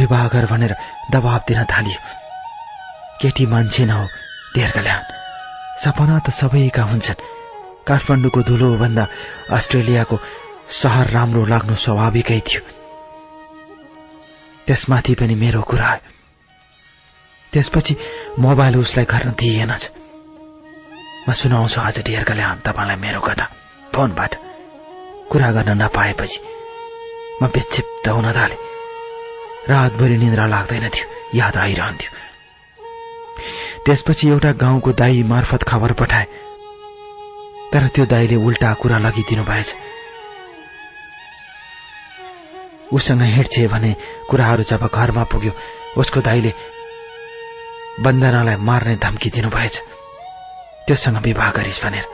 विवाह 0.00 0.28
गर 0.28 0.46
भनेर 0.46 0.76
दबाब 1.11 1.42
दिन 1.48 1.64
थालियो 1.66 2.25
केटी 3.20 3.46
मान्छे 3.46 3.84
नहो 3.84 4.04
दीर्घल्यान 4.54 5.02
सपना 5.82 6.18
त 6.18 6.30
सबैका 6.32 6.82
हुन्छन् 6.84 7.24
काठमाडौँको 7.88 8.42
धुलो 8.42 8.68
भन्दा 8.78 9.04
अस्ट्रेलियाको 9.52 10.16
सहर 10.72 11.11
राम्रो 11.11 11.44
लाग्नु 11.46 11.74
स्वाभाविकै 11.78 12.40
थियो 12.46 12.62
त्यसमाथि 14.66 15.14
पनि 15.14 15.34
मेरो 15.36 15.62
कुरा 15.64 15.90
त्यसपछि 17.52 17.96
मोबाइल 18.38 18.76
उसलाई 18.76 19.04
गर्न 19.07 19.30
दिइएनछ 19.34 19.84
म 21.24 21.32
सुनाउँछु 21.34 21.80
आज 21.82 21.98
डियर्काले 22.02 22.44
तपाईँलाई 22.64 22.96
मेरो 22.98 23.20
कथा 23.20 23.46
फोनबाट 23.94 24.32
कुरा 25.30 25.50
गर्न 25.52 25.70
नपाएपछि 25.78 26.40
म 27.38 27.46
विक्षिप्त 27.54 28.09
हुन 28.11 28.28
थालेँ 28.32 28.61
रातभरि 29.68 30.16
निन्द्रा 30.18 30.46
लाग्दैन 30.48 30.88
थियो 30.90 31.07
याद 31.34 31.57
आइरहन्थ्यो 31.59 32.15
त्यसपछि 33.86 34.28
एउटा 34.28 34.50
गाउँको 34.59 34.92
दाई 34.92 35.22
मार्फत 35.24 35.62
खबर 35.62 35.92
पठाए 35.92 36.24
तर 37.72 37.86
त्यो 37.88 38.07
दाईले 38.07 38.36
उल्टा 38.44 38.72
कुरा 38.74 38.98
लगिदिनु 38.98 39.44
भएछ 39.44 39.74
उसँग 42.92 43.22
हिँड्छे 43.28 43.66
भने 43.68 43.94
कुराहरू 44.30 44.62
जब 44.62 44.88
घरमा 44.88 45.24
पुग्यो 45.30 45.52
उसको 45.96 46.20
दाईले 46.20 46.52
वन्दनालाई 48.00 48.57
मार्ने 48.64 48.96
धम्की 48.98 49.30
दिनुभएछ 49.30 49.80
त्योसँग 50.86 51.22
विवाह 51.22 51.50
गरिस् 51.52 51.82
भनेर 51.84 52.07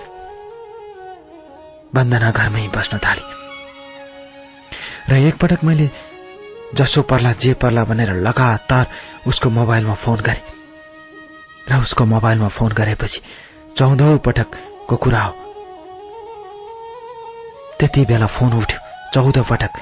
वन्दना 1.94 2.30
घरमै 2.30 2.68
बस्न 2.70 2.98
थाले 3.00 3.24
र 5.08 5.26
एकपटक 5.26 5.64
मैले 5.64 5.90
जसो 6.74 7.02
पर्ला 7.08 7.32
जे 7.40 7.52
पर्ला 7.60 7.84
भनेर 7.84 8.12
लगातार 8.22 8.86
उसको 9.26 9.50
मोबाइलमा 9.52 9.94
फोन 10.04 10.20
गरेँ 10.22 10.61
र 11.66 11.80
उसको 11.80 12.04
मोबाइलमा 12.06 12.48
फोन 12.50 12.72
गरेपछि 12.72 13.20
चौधौँ 13.76 14.18
पटकको 14.18 14.96
कुरा 14.96 15.22
हो 15.22 15.32
त्यति 17.80 18.04
बेला 18.04 18.26
फोन 18.28 18.52
उठ्यो 18.52 18.80
चौध 19.14 19.38
पटक 19.48 19.78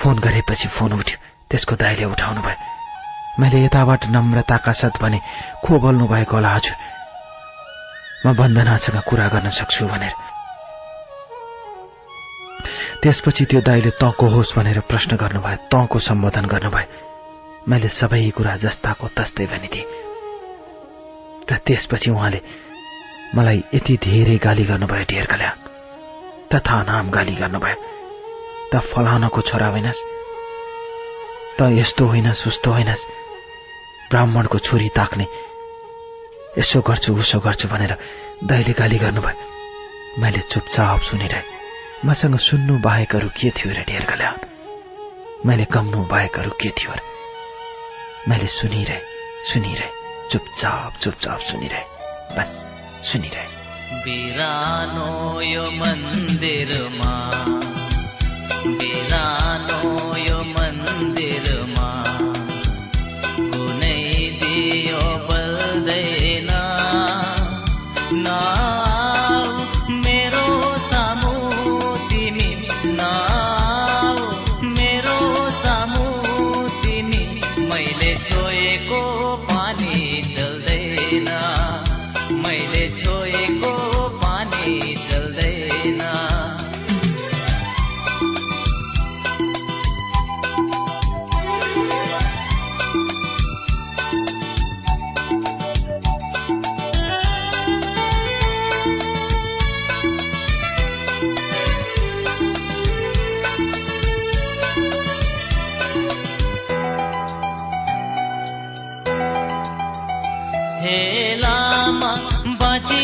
फोन 0.00 0.18
गरेपछि 0.18 0.68
फोन 0.68 0.92
उठ्यो 0.92 1.18
त्यसको 1.50 1.76
दाइले 1.76 2.04
उठाउनु 2.06 2.42
भयो 2.42 3.40
मैले 3.40 3.64
यताबाट 3.64 4.06
नम्रताका 4.06 4.72
साथ 4.72 5.00
भने 5.02 5.20
को 5.64 5.78
बोल्नु 5.78 6.06
भएको 6.08 6.36
होला 6.36 6.50
हजुर 6.50 6.76
म 8.26 8.34
वन्दनासँग 8.36 9.00
कुरा 9.02 9.28
गर्न 9.28 9.50
सक्छु 9.52 9.86
भनेर 9.86 10.14
त्यसपछि 13.02 13.44
त्यो 13.44 13.60
दाइले 13.60 13.90
तँको 13.98 14.28
होस् 14.28 14.54
भनेर 14.56 14.80
प्रश्न 14.88 15.16
गर्नुभयो 15.16 15.64
तँको 15.70 15.98
सम्बोधन 16.02 16.46
गर्नुभयो 16.48 17.68
मैले 17.68 17.88
सबै 17.92 18.28
कुरा 18.30 18.56
जस्ताको 18.58 19.08
तस्तै 19.16 19.46
भनिदिएँ 19.46 20.01
र 21.50 21.56
त्यसपछि 21.66 22.10
उहाँले 22.10 22.40
मलाई 23.34 23.62
यति 23.74 23.96
धेरै 24.02 24.36
गाली 24.38 24.64
गर्नुभयो 24.64 25.04
ढेर्कल्या 25.10 25.50
तथा 26.50 26.82
नाम 26.84 27.10
गाली 27.10 27.34
गर्नुभयो 27.34 27.76
त 28.72 28.80
फलानाको 28.86 29.40
छोरा 29.42 29.68
होइनस् 29.68 30.02
त 31.58 31.68
यस्तो 31.72 32.06
होइनस् 32.06 32.46
उस्तो 32.48 32.72
होइनस् 32.72 33.06
ब्राह्मणको 34.10 34.58
छोरी 34.60 34.88
ताक्ने 34.96 35.26
यसो 36.58 36.80
गर्छु 36.82 37.14
उसो 37.16 37.38
गर्छु 37.40 37.68
भनेर 37.68 37.96
दाइले 38.44 38.72
गाली 38.74 38.98
गर्नुभयो 38.98 39.50
मैले 40.18 40.40
चुपचाप 40.46 41.00
सुनिरहेँ 41.02 41.50
मसँग 42.04 42.36
सुन्नु 42.40 42.78
बाहेकहरू 42.80 43.28
के 43.32 43.50
थियो 43.52 43.72
र 43.72 43.84
ढेर्कल्या 43.88 44.30
मैले 45.46 45.64
कम्नु 45.70 46.04
बाहेकहरू 46.06 46.50
के 46.60 46.70
थियो 46.76 46.92
र 46.92 47.00
मैले 48.28 48.46
सुनिरहेँ 48.50 49.02
सुनिरहेँ 49.46 50.01
चुपचाप 50.30 50.96
चुपचाप 51.02 51.40
सुनिरहे 51.40 51.84
बस 52.36 52.52
सुनिरहे 53.12 53.46
बिरानो 54.04 55.40
यो 55.40 55.70
मन्दिरमा 55.80 57.12
হে 110.82 110.98
লামা 111.42 112.12
বাজী 112.60 113.03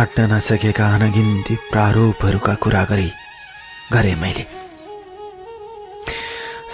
अट्न 0.00 0.22
नसकेका 0.32 0.86
अनगिन्ती 0.94 1.54
प्रारूपहरूका 1.70 2.54
कुरा 2.54 2.82
गरी 2.84 3.10
गरे 3.92 4.14
मैले 4.14 4.44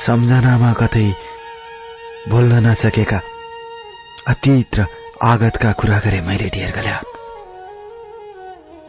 सम्झनामा 0.04 0.72
कतै 0.72 1.08
भुल्न 2.28 2.60
नसकेका 2.66 3.20
अतीत 4.26 4.78
र 4.78 4.86
आगतका 5.24 5.72
कुरा 5.72 5.98
गरे 6.04 6.20
मैले 6.20 6.48
ढेर 6.54 6.70
गल्या 6.76 7.00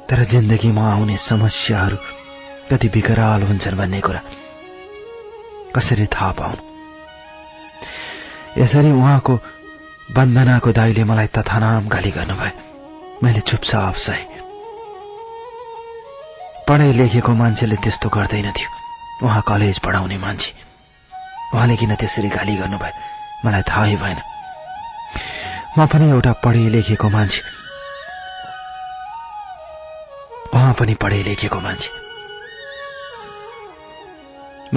तर 0.09 0.24
जिन्दगीमा 0.26 0.91
आउने 0.91 1.18
समस्याहरू 1.22 1.97
कति 2.72 2.88
विकराल 2.88 3.43
हुन्छन् 3.43 3.78
भन्ने 3.78 3.99
कुरा 4.01 4.22
कसरी 5.76 6.05
थाहा 6.15 6.32
पाउनु 6.39 6.63
यसरी 8.57 8.91
उहाँको 8.91 9.34
वन्दनाको 10.18 10.72
दाईले 10.72 11.03
मलाई 11.03 11.28
तथानाम 11.38 11.88
गाली 11.88 12.11
गर्नुभयो 12.11 12.66
मैले 13.24 13.39
चुपचाप 13.41 13.84
अवसय 13.84 14.26
पढाइ 16.68 16.91
लेखेको 16.93 17.34
मान्छेले 17.34 17.76
त्यस्तो 17.76 18.09
गर्दैन 18.09 18.51
थियो 18.51 19.26
उहाँ 19.26 19.41
कलेज 19.47 19.80
पढाउने 19.80 20.18
मान्छे 20.18 20.51
उहाँले 21.53 21.76
किन 21.76 21.95
त्यसरी 21.95 22.30
गाली 22.30 22.55
गर्नुभयो 22.55 22.91
मलाई 23.45 23.61
थाहै 23.61 23.95
भएन 23.95 24.20
म 25.78 25.86
पनि 25.86 26.09
एउटा 26.09 26.34
पढे 26.43 26.68
लेखेको 26.70 27.09
मान्छे 27.09 27.41
उहाँ 30.53 30.74
पनि 30.74 30.93
पढे 30.95 31.24
लेखेको 31.24 31.59
मान्छे 31.59 31.89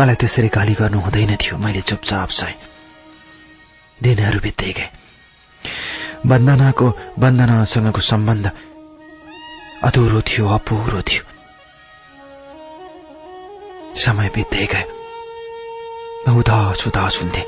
मलाई 0.00 0.15
त्यसरी 0.15 0.49
गाली 0.49 0.75
गर्नु 0.75 1.01
हुँदैन 1.01 1.37
थियो 1.37 1.59
मैले 1.59 1.81
चुपचाप 1.83 2.29
सहे 2.31 2.55
दिनहरू 4.01 4.41
बित्दै 4.41 4.73
गए 4.73 4.89
वन्दनाको 6.27 6.87
बन्दनासँगको 7.19 8.01
सम्बन्ध 8.03 8.51
अधुरो 9.85 10.21
थियो 10.21 10.49
अपुरो 10.51 11.01
थियो 11.03 11.25
समय 13.97 14.29
बित्दै 14.35 14.67
गयो 14.67 16.35
उदास 16.35 16.87
उदास 16.87 17.21
हुन्थे 17.23 17.45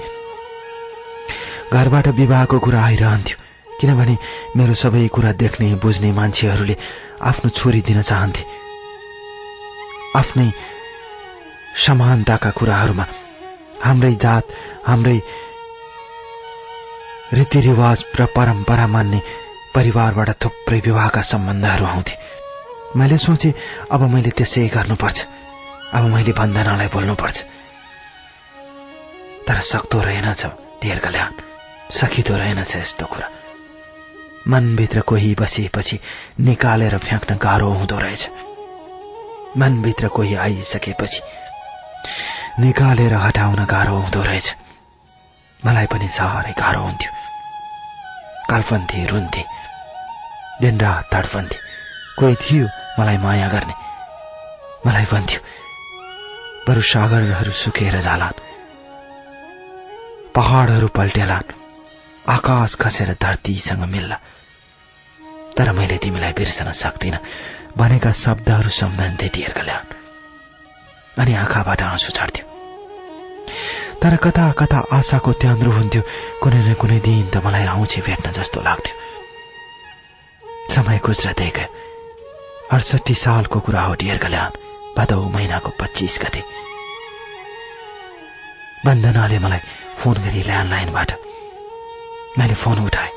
घरबाट 1.73 2.09
विवाहको 2.17 2.59
कुरा 2.59 2.81
आइरहन्थ्यो 2.83 3.37
किनभने 3.81 4.17
मेरो 4.57 4.75
सबै 4.75 5.07
कुरा 5.09 5.33
देख्ने 5.35 5.75
बुझ्ने 5.77 6.11
मान्छेहरूले 6.13 6.77
आफ्नो 7.23 7.51
छोरी 7.51 7.81
दिन 7.83 8.03
चाहन्थे 8.03 8.45
आफ्नै 10.17 10.49
समानताका 11.77 12.51
कुराहरूमा 12.51 13.07
हाम्रै 13.85 14.15
जात 14.17 14.57
हाम्रै 14.87 15.19
रीतिरिवाज 17.33 18.05
र 18.17 18.25
परम्परा 18.37 18.87
मान्ने 18.87 19.21
परिवारबाट 19.75 20.31
थुप्रै 20.43 20.81
विवाहका 20.81 21.23
सम्बन्धहरू 21.25 21.87
आउँथे 21.87 22.17
मैले 22.97 23.19
सोचे 23.19 23.53
अब 23.91 24.03
मैले 24.11 24.31
त्यसै 24.31 24.67
गर्नुपर्छ 24.69 25.19
अब 25.93 26.05
मैले 26.07 26.33
बन्दनालाई 26.33 26.89
बोल्नुपर्छ 26.89 27.39
तर 29.49 29.61
सक्दो 29.63 30.01
रहेनछ 30.01 30.45
धेर 30.83 30.99
कल्याण 30.99 31.33
सकिँदो 31.91 32.37
रहेनछ 32.37 32.77
यस्तो 32.77 33.07
कुरा 33.07 33.29
मनभित्र 34.49 35.01
कोही 35.07 35.35
बसेपछि 35.41 35.99
निकालेर 36.41 36.99
फ्याँक्न 36.99 37.37
गाह्रो 37.39 37.73
हुँदो 37.73 37.99
रहेछ 37.99 38.29
मनभित्र 39.59 40.09
कोही 40.09 40.35
आइसकेपछि 40.45 41.23
निकालेर 42.61 43.15
हटाउन 43.17 43.65
गाह्रो 43.65 43.97
हुँदो 43.97 44.23
रहेछ 44.23 44.55
मलाई 45.61 45.87
पनि 45.87 46.09
साह्रै 46.11 46.55
गाह्रो 46.59 46.83
हुन्थ्यो 46.83 47.22
काल्पन्थे 48.53 49.07
रुन्थे 49.07 49.45
दिनरात 50.61 51.05
तडपन्थे 51.13 51.59
कोही 52.19 52.35
थियो 52.43 52.67
मलाई 52.99 53.17
माया 53.19 53.49
गर्ने 53.49 53.75
मलाई 54.87 55.07
भन्थ्यो 55.13 55.41
बरु 56.67 56.83
सागरहरू 56.89 57.53
सुकेर 57.61 57.97
जालान् 58.01 58.43
पहाडहरू 60.35 60.89
पल्टेलान् 60.99 61.57
आकाश 62.29 62.77
खसेर 62.81 63.17
धरतीसँग 63.21 63.85
मिल्ला 63.87 64.19
तर 65.57 65.73
मैले 65.73 65.97
तिमीलाई 65.97 66.33
बिर्सन 66.35 66.73
सक्दिनँ 66.77 67.25
भनेका 67.77 68.13
शब्दहरू 68.19 68.71
सम्झन्थे 68.75 69.29
डियर 69.35 69.61
अनि 71.17 71.35
आँखाबाट 71.35 71.83
आँसु 71.85 72.13
झर्थ्यो 72.13 72.52
तर 74.03 74.17
कता 74.19 74.51
कता 74.59 74.79
आशाको 74.93 75.33
त्यान्द्रो 75.39 75.73
हुन्थ्यो 75.73 76.03
कुनै 76.43 76.61
न 76.61 76.75
कुनै 76.75 76.99
दिन 77.01 77.27
त 77.27 77.37
मलाई 77.45 77.67
आउँछ 77.69 77.93
भेट्न 78.03 78.31
जस्तो 78.33 78.59
लाग्थ्यो 78.61 78.95
समय 80.69 80.99
गुज्रदै 81.05 81.51
गयो 81.57 81.69
अडसठी 82.71 83.15
सालको 83.17 83.59
कुरा 83.61 83.83
हो 83.83 83.95
डियर 84.01 84.19
कल्याण 84.19 84.51
भदौ 84.97 85.21
महिनाको 85.29 85.71
पच्चिस 85.79 86.19
गते 86.19 86.43
वन्दनाले 88.87 89.39
मलाई 89.39 89.63
फोन 89.99 90.17
गरी 90.25 90.43
ल्यान्डलाइनबाट 90.43 91.11
मैले 92.39 92.55
फोन 92.59 92.79
उठाएँ 92.85 93.13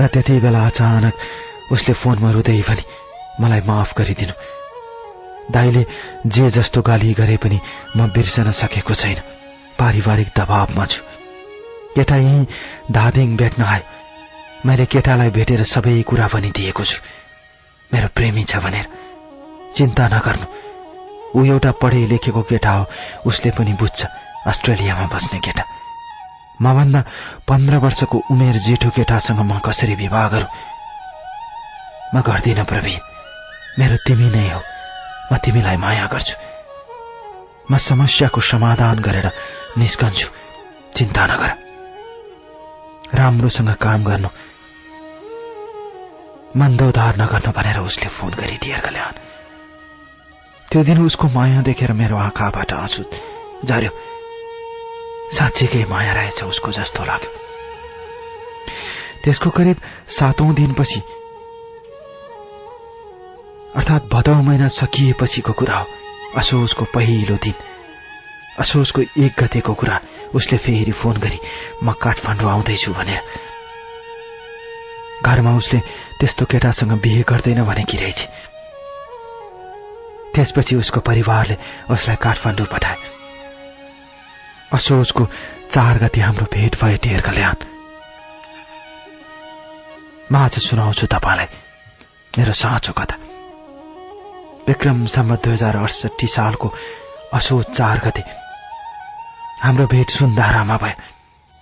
र 0.00 0.06
त्यति 0.08 0.40
बेला 0.40 0.66
अचानक 0.66 1.14
उसले 1.72 1.94
फोनमा 1.96 2.30
रुँदै 2.32 2.60
भने 2.68 2.84
मलाई 3.40 3.62
माफ 3.66 3.96
गरिदिनु 3.96 4.34
दाईले 5.52 5.84
जे 6.28 6.50
जस्तो 6.50 6.82
गाली 6.82 7.12
गरे 7.14 7.36
पनि 7.36 7.58
म 7.96 8.06
बिर्सन 8.10 8.50
सकेको 8.56 8.94
छैन 8.96 9.18
पारिवारिक 9.78 10.28
दबावमा 10.36 10.86
छु 10.86 11.02
केटा 11.96 12.16
यहीँ 12.18 12.46
धादिङ 12.92 13.36
भेट्न 13.36 13.62
आयो 13.64 14.66
मैले 14.66 14.86
केटालाई 14.88 15.30
भेटेर 15.30 15.62
सबै 15.66 16.00
कुरा 16.08 16.26
पनि 16.28 16.50
दिएको 16.56 16.84
छु 16.84 17.00
मेरो 17.90 18.08
प्रेमी 18.14 18.44
छ 18.44 18.62
भनेर 18.64 18.86
चिन्ता 19.76 20.08
नगर्नु 20.08 20.46
ऊ 21.34 21.44
एउटा 21.46 21.70
पढे 21.82 22.06
लेखेको 22.08 22.42
केटा 22.48 22.72
हो 22.72 22.84
उसले 23.26 23.50
पनि 23.58 23.72
बुझ्छ 23.80 24.00
अस्ट्रेलियामा 24.46 25.06
बस्ने 25.08 25.38
केटा 25.40 25.64
मभन्दा 26.60 27.00
पन्ध्र 27.48 27.76
वर्षको 27.84 28.22
उमेर 28.30 28.56
जेठो 28.66 28.90
केटासँग 28.96 29.40
म 29.42 29.58
कसरी 29.60 29.94
विवाह 29.98 30.28
गरौँ 30.28 30.50
म 32.14 32.20
गर्दिनँ 32.22 32.64
प्रवीण 32.64 33.00
मेरो 33.78 33.96
तिमी 34.06 34.28
नै 34.30 34.48
हो 34.50 34.60
म 35.32 35.36
तिमीलाई 35.38 35.76
माया 35.76 36.06
गर्छु 36.06 36.36
म 37.70 37.76
समस्याको 37.80 38.40
समाधान 38.42 38.98
गरेर 39.00 39.28
निस्कन्छु 39.78 40.28
चिन्ता 40.96 41.26
नगर 41.26 41.52
राम्रोसँग 43.14 43.70
काम 43.80 44.04
गर्नु 44.04 44.28
मन्दोधार 46.56 47.16
नगर्नु 47.16 47.52
भनेर 47.52 47.78
उसले 47.80 48.08
फोन 48.10 48.32
गरी 48.34 48.56
डियर 48.62 48.80
कल्याण 48.80 49.14
त्यो 50.72 50.82
दिन 50.84 51.04
उसको 51.06 51.28
माया 51.28 51.62
देखेर 51.62 51.92
मेरो 51.92 52.16
आँखाबाट 52.18 52.72
आँसु 52.74 53.04
झऱ्यो 53.64 53.92
साँच्चीकै 55.32 55.84
माया 55.84 56.12
रहेछ 56.12 56.42
उसको 56.44 56.72
जस्तो 56.72 57.04
लाग्यो 57.04 57.32
त्यसको 59.24 59.50
करिब 59.50 59.76
सातौं 60.10 60.54
दिनपछि 60.54 61.02
अर्थात् 63.74 64.08
भदौ 64.08 64.34
महिना 64.42 64.68
सकिएपछिको 64.70 65.52
कुरा 65.54 65.76
हो 65.76 65.86
असोजको 66.36 66.84
पहिलो 66.94 67.36
दिन 67.36 67.54
असोजको 68.60 69.00
एक 69.18 69.32
गतेको 69.38 69.74
कुरा 69.74 70.00
उसले 70.34 70.58
फेरि 70.58 70.92
फोन 70.92 71.16
गरी 71.18 71.38
म 71.84 71.92
काठमाडौँ 71.94 72.50
आउँदैछु 72.50 72.92
भनेर 72.92 73.22
घरमा 75.24 75.56
उसले 75.56 75.78
त्यस्तो 76.20 76.44
केटासँग 76.46 76.92
बिहे 77.00 77.22
गर्दैन 77.24 77.64
भनेकी 77.64 77.96
रहेछ 77.96 78.28
त्यसपछि 80.34 80.76
उसको 80.76 81.00
परिवारले 81.02 81.56
उसलाई 81.90 82.16
काठमाडौँ 82.18 82.66
पठाए 82.66 82.96
असोजको 84.72 85.28
चार 85.70 85.98
गति 85.98 86.20
हाम्रो 86.20 86.46
भेट 86.52 86.80
भए 86.80 86.96
टेर 86.98 87.20
कल्याण 87.22 87.68
म 90.32 90.36
आज 90.36 90.58
सुनाउँछु 90.60 91.06
तपाईँलाई 91.08 91.46
मेरो 92.34 92.52
साँचो 92.54 92.92
कथा 92.92 93.31
विक्रमसम्म 94.68 95.36
दुई 95.44 95.52
हजार 95.52 95.76
अडसठी 95.76 96.26
सालको 96.28 96.68
असो 97.34 97.62
चार 97.70 97.98
गते 98.04 98.22
हाम्रो 99.62 99.86
भेट 99.86 100.10
सुन्दारामा 100.10 100.76
भयो 100.76 101.00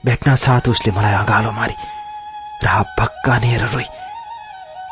भेट्न 0.04 0.34
साथ 0.36 0.68
उसले 0.68 0.92
मलाई 0.92 1.14
अगालो 1.14 1.52
मारी 1.52 1.74
र 2.64 2.82
भक्का 2.98 3.38
निएर 3.38 3.64
रोई 3.66 3.86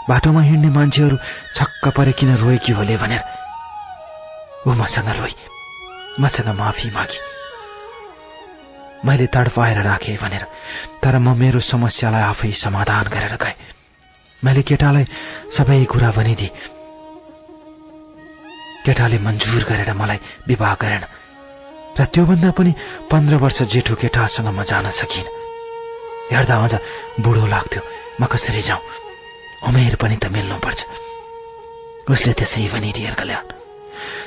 बाटोमा 0.08 0.42
हिँड्ने 0.42 0.70
मान्छेहरू 0.70 1.16
छक्क 1.56 1.88
परे 1.96 2.12
किन 2.12 2.36
कि 2.58 2.72
होले 2.72 2.96
भनेर 2.96 3.22
ऊ 4.66 4.74
मसँग 4.74 5.08
रोइ 5.18 5.34
मसँग 6.20 6.48
माफी 6.56 6.90
मागी 6.90 7.20
मैले 9.04 9.26
तडपाएर 9.26 9.82
राखेँ 9.82 10.16
भनेर 10.16 10.46
तर 11.02 11.18
म 11.18 11.36
मेरो 11.36 11.60
समस्यालाई 11.66 12.22
आफै 12.22 12.52
समाधान 12.56 13.04
गरेर 13.08 13.36
गएँ 13.36 13.54
मैले 14.42 14.62
केटालाई 14.62 15.06
सबै 15.52 15.84
कुरा 15.84 16.10
भनिदिएँ 16.12 16.77
केटाले 18.88 19.18
मन्जुर 19.20 19.62
गरेर 19.64 19.92
मलाई 19.94 20.18
विवाह 20.48 20.74
गरेन 20.80 21.04
र 21.94 22.04
त्योभन्दा 22.06 22.50
पनि 22.52 22.72
पन्ध्र 23.06 23.36
वर्ष 23.38 23.62
जेठो 23.68 23.94
केटासँग 23.96 24.48
म 24.48 24.62
जान 24.64 24.88
सकिनँ 24.92 25.36
हेर्दा 26.30 26.56
अझ 26.64 26.74
बुढो 27.20 27.46
लाग्थ्यो 27.46 27.82
म 28.20 28.24
कसरी 28.26 28.62
जाउँ 28.64 28.82
उमेर 29.64 29.94
पनि 29.96 30.16
त 30.16 30.30
मिल्नुपर्छ 30.30 30.80
उसले 32.06 32.32
त्यसै 32.32 32.66
पनि 32.68 32.92
डियर 32.94 33.14
कल्याण 33.14 33.46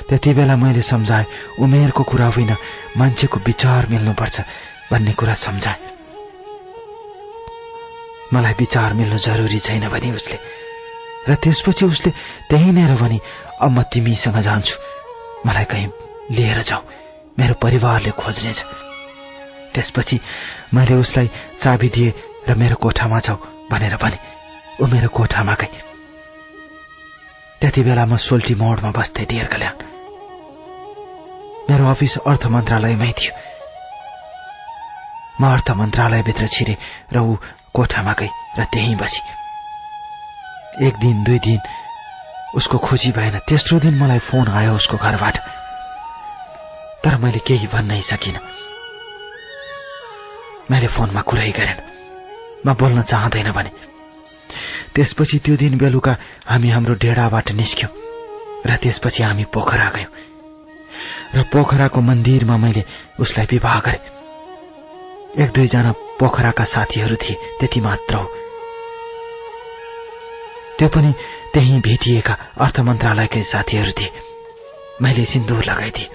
त्यति 0.04 0.30
बेला 0.32 0.56
मैले 0.56 0.82
सम्झाएँ 0.84 1.26
उमेरको 1.58 2.02
कुरा 2.04 2.26
होइन 2.28 2.52
मान्छेको 2.96 3.38
विचार 3.42 3.86
मिल्नुपर्छ 3.88 4.36
भन्ने 4.90 5.12
कुरा 5.12 5.34
सम्झाएँ 5.40 5.80
मलाई 8.32 8.54
विचार 8.58 8.92
मिल्नु 8.94 9.18
जरुरी 9.18 9.60
छैन 9.60 9.88
भने 9.88 10.10
उसले 10.12 10.38
र 11.28 11.34
त्यसपछि 11.36 11.84
उसले 11.84 12.10
त्यहीँनिर 12.50 12.94
भने 12.96 13.18
अब 13.62 13.70
म 13.70 13.82
तिमीसँग 13.84 14.38
जान्छु 14.42 14.76
मलाई 15.46 15.64
कहीँ 15.64 15.90
लिएर 16.30 16.62
जाऊ 16.62 16.82
मेरो 17.38 17.54
परिवारले 17.56 18.10
खोज्नेछ 18.12 18.64
त्यसपछि 19.74 20.20
मैले 20.74 20.94
उसलाई 20.96 21.30
चाबी 21.60 21.88
दिएँ 21.88 22.12
र 22.48 22.54
मेरो 22.54 22.76
कोठामा 22.76 23.18
जाऊ 23.20 23.36
भनेर 23.70 23.96
भने 23.96 24.18
ऊ 24.80 24.86
मेरो 24.86 25.08
कोठामा 25.10 25.54
गए 25.54 25.80
त्यति 27.62 27.82
बेला 27.82 28.04
म 28.04 28.16
सोल्टी 28.18 28.54
मोडमा 28.54 28.90
बस्थेँ 28.90 29.26
डियर 29.26 29.46
कल्याण 29.46 29.76
मेरो 31.68 31.84
अफिस 31.88 32.16
अर्थ 32.20 32.46
मन्त्रालयमै 32.48 33.12
थियो 33.14 33.32
म 35.40 35.42
अर्थ 35.46 35.70
मन्त्रालयभित्र 35.72 36.46
छिरेँ 36.48 36.76
र 37.12 37.18
ऊ 37.20 37.36
कोठामा 37.72 38.12
गई 38.12 38.30
र 38.58 38.64
त्यहीँ 38.66 38.96
बसी 38.96 39.22
एक 40.80 40.98
दिन 40.98 41.22
दुई 41.24 41.38
दिन 41.38 41.58
उसको 42.54 42.78
खोजी 42.78 43.10
भएन 43.12 43.38
तेस्रो 43.48 43.78
दिन 43.78 43.94
मलाई 43.94 44.18
फोन 44.20 44.48
आयो 44.50 44.74
उसको 44.74 44.96
घरबाट 44.98 45.38
तर 47.04 47.16
मैले 47.16 47.38
केही 47.38 47.66
भन्नै 47.66 48.00
सकिनँ 48.02 48.42
मैले 50.70 50.88
फोनमा 50.88 51.20
कुरै 51.22 51.50
गरेन 51.50 51.80
म 52.66 52.74
बोल्न 52.74 53.02
चाहँदैन 53.04 53.50
भने 53.52 53.70
त्यसपछि 54.94 55.38
त्यो 55.38 55.56
दिन 55.56 55.78
बेलुका 55.78 56.16
हामी 56.46 56.68
हाम्रो 56.68 56.94
डेडाबाट 56.96 57.52
निस्क्यौँ 57.52 57.92
र 58.66 58.76
त्यसपछि 58.76 59.22
हामी 59.22 59.44
पोखरा 59.50 59.88
गयौँ 59.88 60.12
र 61.34 61.42
पोखराको 61.48 62.00
मन्दिरमा 62.00 62.56
मैले 62.56 62.84
उसलाई 63.18 63.46
विवाह 63.50 63.78
गरेँ 63.80 64.04
एक 65.38 65.50
दुईजना 65.50 65.92
पोखराका 66.20 66.64
साथीहरू 66.68 67.16
थिए 67.16 67.36
त्यति 67.60 67.80
मात्र 67.80 68.14
हो 68.14 68.26
त्यो 70.78 70.88
पनि 70.88 71.14
त्यहीँ 71.54 71.80
भेटिएका 71.80 72.36
अर्थ 72.60 72.80
मन्त्रालयकै 72.80 73.42
साथीहरू 73.44 73.92
थिए 73.92 74.10
मैले 75.02 75.24
सिन्दुर 75.24 75.64
लगाइदिए 75.64 76.10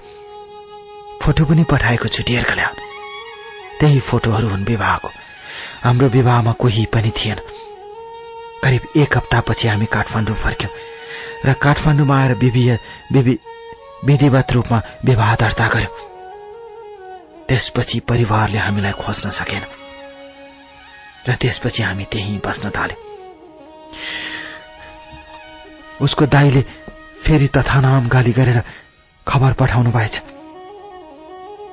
फोटो 1.22 1.44
पनि 1.44 1.64
पठाएको 1.64 2.08
छु 2.08 2.16
छुटिएर 2.16 2.54
ल्याउन 2.54 2.76
त्यही 3.80 4.00
फोटोहरू 4.00 4.48
हुन् 4.48 4.64
विवाहको 4.64 5.10
हाम्रो 5.84 6.08
विवाहमा 6.08 6.52
कोही 6.58 6.84
पनि 6.92 7.10
थिएन 7.16 7.40
करिब 8.64 8.88
एक 8.96 9.16
हप्तापछि 9.16 9.68
हामी 9.68 9.86
काठमाडौँ 9.86 10.36
फर्क्यौँ 10.36 10.72
र 11.44 11.52
काठमाडौँमा 11.62 12.20
आएर 12.20 12.34
विविध 12.34 12.78
विवि 13.12 13.38
विधिवत 14.04 14.52
रूपमा 14.52 14.82
विवाह 15.04 15.34
दर्ता 15.36 15.68
गर्यौँ 15.68 16.06
त्यसपछि 17.48 18.00
परिवारले 18.08 18.58
हामीलाई 18.58 18.92
खोज्न 18.98 19.30
सकेन 19.34 19.64
र 21.28 21.34
त्यसपछि 21.36 21.82
हामी 21.82 22.04
त्यहीँ 22.04 22.40
बस्न 22.44 22.70
थाल्यौँ 22.70 23.06
उसको 26.00 26.26
दाईले 26.28 26.62
फेरि 27.22 27.48
तथानाम 27.48 28.08
गाली 28.08 28.32
गरेर 28.32 28.62
खबर 29.26 29.52
पठाउनु 29.54 29.90
भएछ 29.90 30.20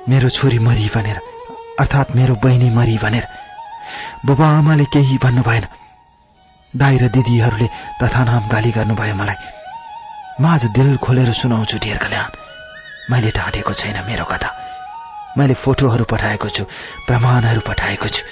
मेरो 0.08 0.28
छोरी 0.30 0.58
मरी 0.60 0.88
भनेर 0.94 1.20
अर्थात् 1.80 2.14
मेरो 2.16 2.34
बहिनी 2.42 2.70
मरी 2.70 2.96
भनेर 2.98 3.26
बुबा 4.26 4.48
आमाले 4.52 4.84
केही 4.90 5.18
भन्नु 5.18 5.42
भएन 5.42 5.66
दाई 6.74 6.96
र 6.98 7.08
दिदीहरूले 7.10 7.68
तथानाम 8.02 8.48
गाली 8.48 8.70
गर्नुभयो 8.72 9.14
मलाई 9.14 9.38
म 10.40 10.46
आज 10.46 10.64
दिल 10.72 10.96
खोलेर 10.98 11.32
सुनाउँछु 11.34 11.78
डियर 11.78 11.98
कल्याण 11.98 12.30
मैले 13.10 13.30
ढाँटेको 13.32 13.72
छैन 13.74 13.98
मेरो 14.04 14.24
कथा 14.26 14.50
मैले 15.38 15.54
फोटोहरू 15.56 16.04
पठाएको 16.04 16.48
छु 16.50 16.64
प्रमाणहरू 17.06 17.60
पठाएको 17.62 18.08
छु 18.08 18.22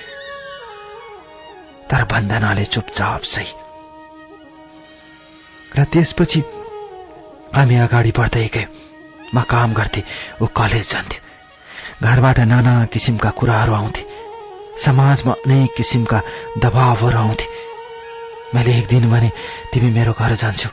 तर 1.91 2.05
बन्दनाले 2.05 2.65
चुपचाप 2.67 3.23
सही 3.29 3.64
र 5.75 5.85
त्यसपछि 5.85 6.41
हामी 7.55 7.77
अगाडि 7.77 8.11
बढ्दै 8.11 8.47
गयौँ 8.49 8.71
म 9.35 9.43
काम 9.45 9.73
गर्थे 9.75 10.03
ऊ 10.41 10.47
कलेज 10.55 10.87
जान्थ्यो 10.89 11.21
घरबाट 12.03 12.39
नाना 12.47 12.75
किसिमका 12.93 13.31
कुराहरू 13.31 13.73
आउँथे 13.75 14.03
समाजमा 14.79 15.33
अनेक 15.41 15.75
किसिमका 15.77 16.19
दबावहरू 16.59 17.19
आउँथे 17.19 17.47
मैले 18.55 18.73
एक 18.79 18.87
दिन 18.87 19.11
भने 19.11 19.31
तिमी 19.73 19.91
मेरो 19.91 20.13
घर 20.15 20.35
जान्छौ 20.37 20.71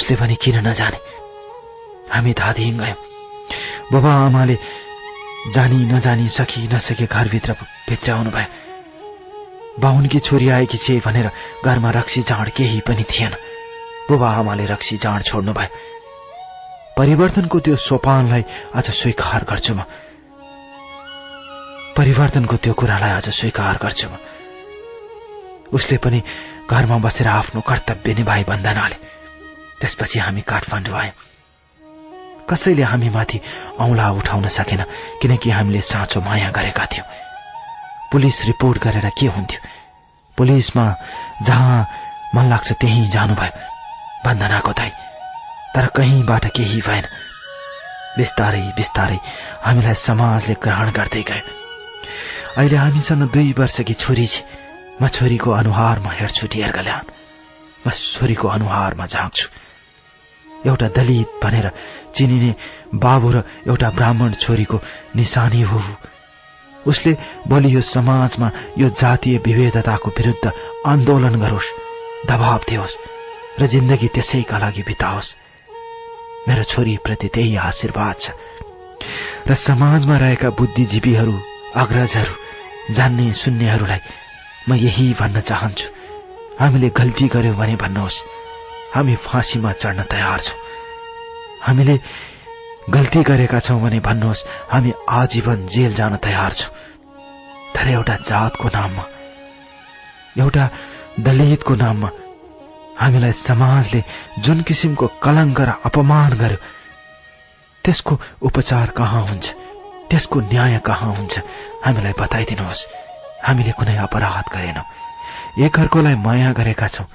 उसले 0.00 0.16
भने 0.16 0.34
किन 0.36 0.56
नजाने 0.66 1.00
हामी 2.10 2.32
धादिङ 2.34 2.78
गयौँ 2.78 2.98
बाबा 3.92 4.12
आमाले 4.22 4.56
जानी 5.50 5.84
नजानी 5.86 6.28
सकी 6.30 6.66
नसके 6.68 7.06
घरभित्र 7.08 7.52
भित्र 7.88 8.16
भयो 8.30 8.48
बाहुनकी 9.78 10.18
छोरी 10.20 10.48
आएकी 10.50 10.78
छे 10.78 10.98
भनेर 11.04 11.30
घरमा 11.64 11.90
रक्सी 11.90 12.22
जाँड 12.22 12.48
केही 12.50 12.80
पनि 12.80 13.04
थिएन 13.10 13.34
बुबा 14.10 14.30
आमाले 14.36 14.66
रक्सी 14.66 14.96
जाँड 14.98 15.22
छोड्नु 15.22 15.52
भयो 15.52 15.70
परिवर्तनको 16.96 17.58
त्यो 17.64 17.76
सोपानलाई 17.78 18.44
आज 18.74 18.90
स्वीकार 18.92 19.44
गर्छु 19.50 19.74
म 19.74 19.84
परिवर्तनको 21.96 22.56
त्यो 22.56 22.72
कुरालाई 22.74 23.10
आज 23.10 23.28
स्वीकार 23.30 23.78
गर्छु 23.82 24.08
म 24.10 24.18
उसले 25.72 25.96
पनि 26.02 26.22
घरमा 26.66 26.96
बसेर 27.06 27.28
आफ्नो 27.30 27.60
कर्तव्य 27.62 28.14
निभाए 28.14 28.44
बन्दनाले 28.50 28.98
त्यसपछि 29.80 30.18
हामी 30.18 30.42
काठमाडौँ 30.44 30.98
आयौँ 30.98 31.16
कसैले 32.50 32.82
हामीमाथि 32.82 33.40
औँला 33.78 34.10
उठाउन 34.18 34.48
सकेन 34.50 34.84
किनकि 35.22 35.50
हामीले 35.50 35.80
साँचो 35.86 36.20
माया 36.20 36.50
गरेका 36.50 36.86
थियौँ 36.92 37.06
पुलिस 38.12 38.44
रिपोर्ट 38.46 38.82
गरेर 38.82 39.08
के 39.18 39.26
हुन्थ्यो 39.34 39.60
पुलिसमा 40.38 40.86
जहाँ 41.42 41.80
मन 42.34 42.50
लाग्छ 42.50 42.72
त्यहीँ 42.72 43.10
जानुभयो 43.10 43.79
बन्दनाको 44.24 44.72
दाई 44.72 44.92
तर 45.74 45.86
कहीँबाट 45.96 46.46
केही 46.56 46.80
भएन 46.82 47.06
बिस्तारै 48.16 48.62
बिस्तारै 48.76 49.18
हामीलाई 49.62 49.98
समाजले 50.00 50.54
ग्रहण 50.62 50.90
गर्दै 50.96 51.22
गयो 51.28 51.44
अहिले 52.56 52.76
हामीसँग 52.76 53.22
दुई 53.30 53.52
वर्षकी 53.58 53.94
छोरी 53.96 54.26
छ 54.26 54.42
म 55.00 55.08
छोरीको 55.10 55.50
अनुहारमा 55.52 56.10
हेर्छु 56.12 56.46
डियर्गले 56.52 56.94
म 57.84 57.90
छोरीको 57.90 58.48
अनुहारमा 58.50 59.06
झाँक्छु 59.08 59.48
एउटा 60.66 60.88
दलित 60.96 61.38
भनेर 61.42 61.70
चिनिने 62.14 62.54
बाबु 62.98 63.30
र 63.32 63.42
एउटा 63.66 63.90
ब्राह्मण 63.92 64.32
छोरीको 64.38 64.80
निशानी 65.16 65.62
हो 65.64 65.80
उसले 66.86 67.12
भोलि 67.48 67.74
यो 67.74 67.80
समाजमा 67.86 68.50
यो 68.78 68.88
जातीय 68.96 69.38
विभेदताको 69.46 70.10
विरुद्ध 70.18 70.52
आन्दोलन 70.86 71.40
गरोस् 71.40 71.72
दबाव 72.28 72.60
दियोस् 72.68 72.96
र 73.58 73.66
जिन्दगी 73.66 74.08
त्यसैका 74.08 74.58
लागि 74.58 74.82
बिताओस् 74.82 75.34
मेरो 76.48 76.62
छोरीप्रति 76.64 77.28
त्यही 77.28 77.56
आशीर्वाद 77.62 78.16
छ 78.20 78.30
र 79.48 79.54
समाजमा 79.58 80.16
रहेका 80.18 80.50
बुद्धिजीवीहरू 80.54 81.34
अग्रजहरू 81.76 82.94
जान्ने 82.94 83.32
सुन्नेहरूलाई 83.34 84.00
म 84.68 84.74
यही 84.76 85.12
भन्न 85.14 85.40
चाहन्छु 85.42 85.88
हामीले 86.60 86.88
गल्ती 86.94 87.26
गर्यौँ 87.28 87.56
भने 87.56 87.76
भन्नुहोस् 87.76 88.22
हामी 88.94 89.14
फाँसीमा 89.18 89.72
चढ्न 89.74 90.02
तयार 90.10 90.40
छौँ 90.40 90.58
हामीले 91.62 91.98
गल्ती 92.90 93.22
गरेका 93.22 93.60
छौँ 93.60 93.80
भने 93.80 94.00
भन्नुहोस् 94.00 94.46
हामी 94.70 94.92
आजीवन 95.10 95.66
जेल 95.66 95.94
जान 95.94 96.16
तयार 96.20 96.52
छौँ 96.52 96.74
तर 97.74 97.88
एउटा 97.88 98.16
जातको 98.24 98.68
नाममा 98.68 99.04
एउटा 100.38 100.68
दलितको 101.20 101.74
नाममा 101.76 102.10
हामीलाई 103.00 103.32
समाजले 103.38 104.02
जुन 104.40 104.60
किसिमको 104.62 105.06
कलङ्क 105.22 105.60
र 105.62 105.70
अपमान 105.84 106.32
गर्यो 106.38 106.58
त्यसको 107.84 108.18
उपचार 108.42 108.90
कहाँ 108.96 109.22
हुन्छ 109.24 109.46
त्यसको 110.10 110.40
न्याय 110.46 110.78
कहाँ 110.84 111.12
हुन्छ 111.14 111.38
हामीलाई 111.84 112.14
बताइदिनुहोस् 112.18 112.86
हामीले 113.42 113.72
कुनै 113.74 113.96
अपराध 114.00 114.46
गरेनौँ 114.52 114.84
एकअर्कोलाई 115.60 116.16
माया 116.20 116.52
गरेका 116.52 116.88
छौँ 116.90 117.06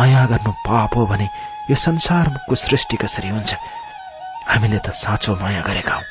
माया 0.00 0.24
गर्नु 0.26 0.52
पाप 0.62 0.96
हो 0.96 1.06
भने 1.06 1.28
यो 1.70 1.76
संसारको 1.78 2.54
सृष्टि 2.58 2.96
कसरी 2.98 3.28
हुन्छ 3.30 3.54
हामीले 4.46 4.78
त 4.78 4.90
साँचो 4.94 5.34
माया 5.36 5.62
गरेका 5.62 5.94
हौँ 5.94 6.06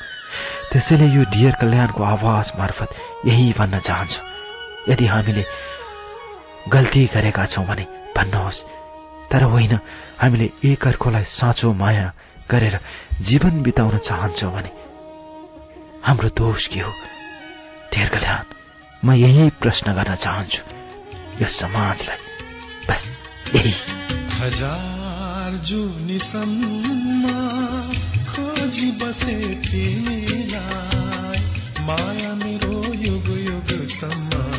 त्यसैले 0.72 1.06
यो 1.08 1.24
डियर 1.30 1.54
कल्याणको 1.60 2.02
आवाज 2.04 2.52
मार्फत 2.58 2.94
यही 3.26 3.52
भन्न 3.58 3.78
चाहन्छु 3.80 4.20
यदि 4.88 5.06
हामीले 5.06 5.44
गल्ती 6.68 7.04
गरेका 7.14 7.44
छौँ 7.48 7.66
भने 7.66 7.86
भन्नुहोस् 8.16 8.64
तर 9.34 9.42
होइन 9.42 9.78
हामीले 10.18 10.46
एक 10.64 10.86
अर्कोलाई 10.86 11.24
साँचो 11.28 11.72
माया 11.72 12.12
गरेर 12.50 12.78
जीवन 13.20 13.62
बिताउन 13.62 13.96
चाहन्छौँ 13.98 14.52
भने 14.52 14.70
हाम्रो 16.04 16.28
दोष 16.28 16.66
के 16.66 16.80
हो 16.80 16.92
कल्याण 17.94 18.44
म 19.04 19.12
यही 19.14 19.48
प्रश्न 19.60 19.94
गर्न 19.94 20.14
चाहन्छु 20.14 20.62
यो 21.42 21.48
समाजलाई 21.50 22.16
बस 22.88 23.02
यही 23.54 23.74
हजार 24.38 25.50
खोजी 28.30 28.90
बसे 29.02 29.38
माया 31.82 32.34
मेरो 32.34 32.94
युग 32.94 33.28
युगसम्म 33.40 34.53